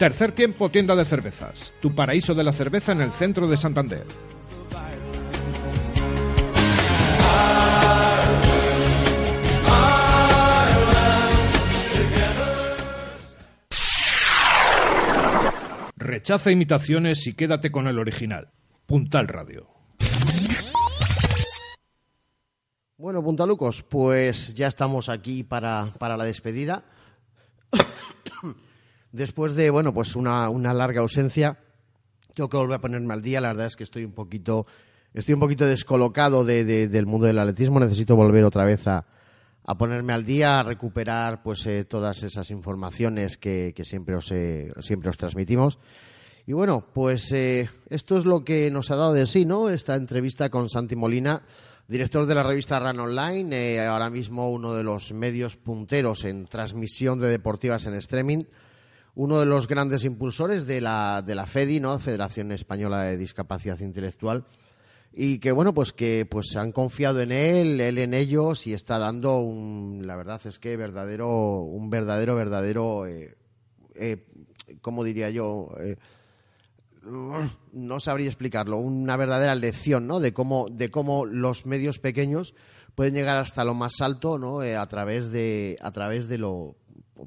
Tercer 0.00 0.32
Tiempo 0.32 0.70
Tienda 0.70 0.96
de 0.96 1.04
Cervezas, 1.04 1.74
tu 1.78 1.94
paraíso 1.94 2.34
de 2.34 2.42
la 2.42 2.54
cerveza 2.54 2.92
en 2.92 3.02
el 3.02 3.10
centro 3.12 3.46
de 3.46 3.54
Santander. 3.58 4.06
Rechaza 15.96 16.50
imitaciones 16.50 17.26
y 17.26 17.34
quédate 17.34 17.70
con 17.70 17.86
el 17.86 17.98
original. 17.98 18.48
Puntal 18.86 19.28
Radio. 19.28 19.68
Bueno, 22.96 23.22
puntalucos, 23.22 23.82
pues 23.82 24.54
ya 24.54 24.66
estamos 24.66 25.10
aquí 25.10 25.42
para, 25.42 25.92
para 25.98 26.16
la 26.16 26.24
despedida. 26.24 26.84
Después 29.12 29.54
de, 29.56 29.70
bueno, 29.70 29.92
pues 29.92 30.14
una, 30.16 30.48
una 30.50 30.72
larga 30.72 31.00
ausencia, 31.00 31.58
tengo 32.34 32.48
que 32.48 32.56
volver 32.56 32.76
a 32.76 32.80
ponerme 32.80 33.12
al 33.14 33.22
día. 33.22 33.40
La 33.40 33.48
verdad 33.48 33.66
es 33.66 33.76
que 33.76 33.84
estoy 33.84 34.04
un 34.04 34.12
poquito, 34.12 34.66
estoy 35.14 35.34
un 35.34 35.40
poquito 35.40 35.66
descolocado 35.66 36.44
de- 36.44 36.64
de- 36.64 36.88
del 36.88 37.06
mundo 37.06 37.26
del 37.26 37.38
atletismo. 37.38 37.80
Necesito 37.80 38.14
volver 38.14 38.44
otra 38.44 38.64
vez 38.64 38.86
a, 38.86 39.04
a 39.64 39.76
ponerme 39.76 40.12
al 40.12 40.24
día, 40.24 40.60
a 40.60 40.62
recuperar 40.62 41.42
pues 41.42 41.66
eh, 41.66 41.84
todas 41.84 42.22
esas 42.22 42.50
informaciones 42.50 43.36
que, 43.36 43.72
que 43.74 43.84
siempre, 43.84 44.14
os, 44.14 44.30
eh, 44.30 44.70
siempre 44.80 45.10
os 45.10 45.16
transmitimos. 45.16 45.78
Y 46.46 46.52
bueno, 46.52 46.84
pues 46.94 47.30
eh, 47.32 47.68
esto 47.90 48.16
es 48.18 48.24
lo 48.24 48.44
que 48.44 48.70
nos 48.70 48.90
ha 48.90 48.96
dado 48.96 49.12
de 49.12 49.26
sí, 49.26 49.44
¿no? 49.44 49.68
Esta 49.68 49.94
entrevista 49.96 50.48
con 50.50 50.68
Santi 50.68 50.96
Molina, 50.96 51.42
director 51.86 52.26
de 52.26 52.34
la 52.34 52.42
revista 52.42 52.78
Run 52.80 52.98
Online, 53.00 53.56
eh, 53.76 53.86
ahora 53.86 54.08
mismo 54.08 54.50
uno 54.50 54.74
de 54.74 54.82
los 54.82 55.12
medios 55.12 55.56
punteros 55.56 56.24
en 56.24 56.46
transmisión 56.46 57.20
de 57.20 57.28
deportivas 57.28 57.86
en 57.86 57.94
streaming, 57.94 58.44
uno 59.20 59.38
de 59.38 59.44
los 59.44 59.68
grandes 59.68 60.06
impulsores 60.06 60.66
de 60.66 60.80
la, 60.80 61.20
de 61.20 61.34
la 61.34 61.44
FEDI, 61.44 61.78
¿no? 61.78 61.98
Federación 61.98 62.52
Española 62.52 63.02
de 63.02 63.18
Discapacidad 63.18 63.78
Intelectual, 63.80 64.46
y 65.12 65.40
que 65.40 65.52
bueno, 65.52 65.74
pues 65.74 65.92
que 65.92 66.26
pues 66.28 66.56
han 66.56 66.72
confiado 66.72 67.20
en 67.20 67.30
él, 67.30 67.82
él 67.82 67.98
en 67.98 68.14
ellos 68.14 68.66
y 68.66 68.72
está 68.72 68.98
dando 68.98 69.40
un, 69.40 70.06
la 70.06 70.16
verdad 70.16 70.40
es 70.46 70.58
que 70.58 70.74
verdadero, 70.78 71.60
un 71.60 71.90
verdadero, 71.90 72.34
verdadero, 72.34 73.06
eh, 73.06 73.36
eh, 73.94 74.24
¿cómo 74.80 75.04
diría 75.04 75.28
yo? 75.28 75.68
Eh, 75.78 75.96
no 77.02 78.00
sabría 78.00 78.26
explicarlo, 78.28 78.78
una 78.78 79.18
verdadera 79.18 79.54
lección, 79.54 80.06
¿no? 80.06 80.20
De 80.20 80.32
cómo, 80.32 80.68
de 80.70 80.90
cómo 80.90 81.26
los 81.26 81.66
medios 81.66 81.98
pequeños 81.98 82.54
pueden 82.94 83.12
llegar 83.12 83.36
hasta 83.36 83.64
lo 83.64 83.74
más 83.74 84.00
alto, 84.00 84.38
¿no? 84.38 84.62
Eh, 84.62 84.76
a 84.76 84.86
través 84.86 85.30
de, 85.30 85.76
a 85.82 85.90
través 85.90 86.26
de 86.26 86.38
lo, 86.38 86.76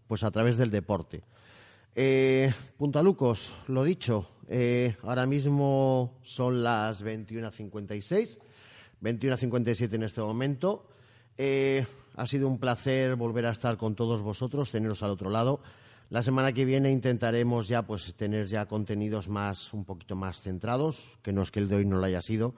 pues 0.08 0.24
a 0.24 0.32
través 0.32 0.58
del 0.58 0.72
deporte. 0.72 1.24
Eh, 1.96 2.52
Puntalucos, 2.78 3.54
lo 3.68 3.84
dicho, 3.84 4.28
eh, 4.48 4.96
ahora 5.04 5.28
mismo 5.28 6.20
son 6.24 6.64
las 6.64 7.04
21.56, 7.04 8.39
21.57 9.02 9.94
en 9.94 10.04
este 10.04 10.22
momento. 10.22 10.88
Eh, 11.38 11.86
ha 12.16 12.26
sido 12.26 12.48
un 12.48 12.60
placer 12.60 13.16
volver 13.16 13.46
a 13.46 13.52
estar 13.52 13.78
con 13.78 13.96
todos 13.96 14.22
vosotros, 14.22 14.72
teneros 14.72 15.04
al 15.04 15.12
otro 15.12 15.30
lado. 15.30 15.62
La 16.10 16.24
semana 16.24 16.52
que 16.52 16.66
viene 16.66 16.91
intentaremos 16.91 17.68
ya 17.68 17.84
pues 17.84 18.14
tener 18.16 18.48
ya 18.48 18.66
contenidos 18.66 19.28
más 19.28 19.72
un 19.74 19.86
poquito 19.86 20.16
más 20.16 20.41
centrados, 20.41 21.10
que 21.22 21.32
no 21.32 21.44
es 21.44 21.52
que 21.52 21.60
el 21.60 21.70
de 21.70 21.76
hoy 21.76 21.86
no 21.86 21.98
lo 21.98 22.06
haya 22.06 22.22
sido, 22.22 22.56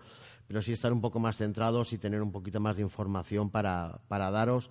pero 0.47 0.61
sí 0.61 0.71
estar 0.71 0.93
un 0.93 1.01
poco 1.01 1.19
más 1.19 1.37
centrados 1.37 1.91
y 1.91 1.97
tener 1.97 2.21
un 2.21 2.31
poquito 2.31 2.59
más 2.61 2.77
de 2.77 2.83
información 2.83 3.49
para, 3.49 3.99
para 4.07 4.31
daros 4.31 4.69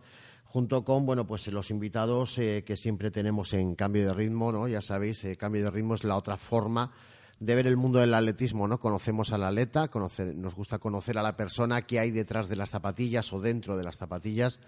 junto 0.54 0.84
con 0.84 1.04
bueno 1.04 1.26
pues 1.26 1.48
los 1.48 1.72
invitados 1.72 2.38
eh, 2.38 2.62
que 2.64 2.76
siempre 2.76 3.10
tenemos 3.10 3.52
en 3.54 3.74
cambio 3.74 4.06
de 4.06 4.14
ritmo 4.14 4.52
no 4.52 4.68
ya 4.68 4.80
sabéis 4.80 5.24
eh, 5.24 5.36
cambio 5.36 5.64
de 5.64 5.70
ritmo 5.70 5.96
es 5.96 6.04
la 6.04 6.14
otra 6.14 6.36
forma 6.36 6.92
de 7.40 7.56
ver 7.56 7.66
el 7.66 7.76
mundo 7.76 7.98
del 7.98 8.14
atletismo 8.14 8.68
no 8.68 8.78
conocemos 8.78 9.32
al 9.32 9.42
atleta 9.42 9.88
conocer, 9.88 10.32
nos 10.36 10.54
gusta 10.54 10.78
conocer 10.78 11.18
a 11.18 11.24
la 11.24 11.36
persona 11.36 11.82
que 11.82 11.98
hay 11.98 12.12
detrás 12.12 12.48
de 12.48 12.54
las 12.54 12.70
zapatillas 12.70 13.32
o 13.32 13.40
dentro 13.40 13.76
de 13.76 13.82
las 13.82 13.96
zapatillas 13.96 14.60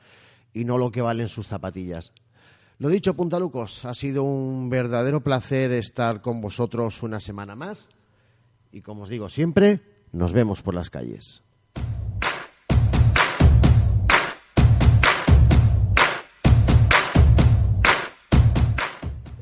y 0.53 0.65
no 0.65 0.77
lo 0.77 0.91
que 0.91 1.03
valen 1.03 1.29
sus 1.29 1.47
zapatillas. 1.47 2.13
Lo 2.79 2.89
dicho 2.89 3.15
puntalucos 3.15 3.85
ha 3.85 3.95
sido 3.95 4.25
un 4.25 4.69
verdadero 4.69 5.23
placer 5.23 5.71
estar 5.71 6.21
con 6.21 6.41
vosotros 6.41 7.01
una 7.05 7.21
semana 7.21 7.55
más 7.55 7.89
y 8.73 8.83
como 8.83 9.05
os 9.05 9.09
digo 9.09 9.29
siempre 9.29 9.83
nos 10.11 10.33
vemos 10.33 10.63
por 10.63 10.75
las 10.75 10.91
calles 10.91 11.46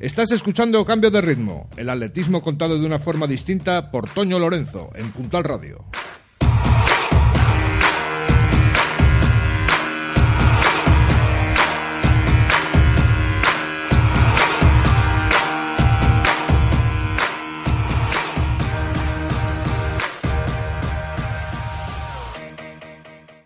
Estás 0.05 0.31
escuchando 0.31 0.85
Cambio 0.85 1.09
de 1.09 1.19
Ritmo, 1.19 1.67
el 1.77 1.89
atletismo 1.89 2.39
contado 2.43 2.77
de 2.77 2.85
una 2.85 2.99
forma 2.99 3.25
distinta 3.25 3.89
por 3.89 4.07
Toño 4.07 4.37
Lorenzo 4.37 4.91
en 4.93 5.11
Puntal 5.11 5.43
Radio. 5.43 5.83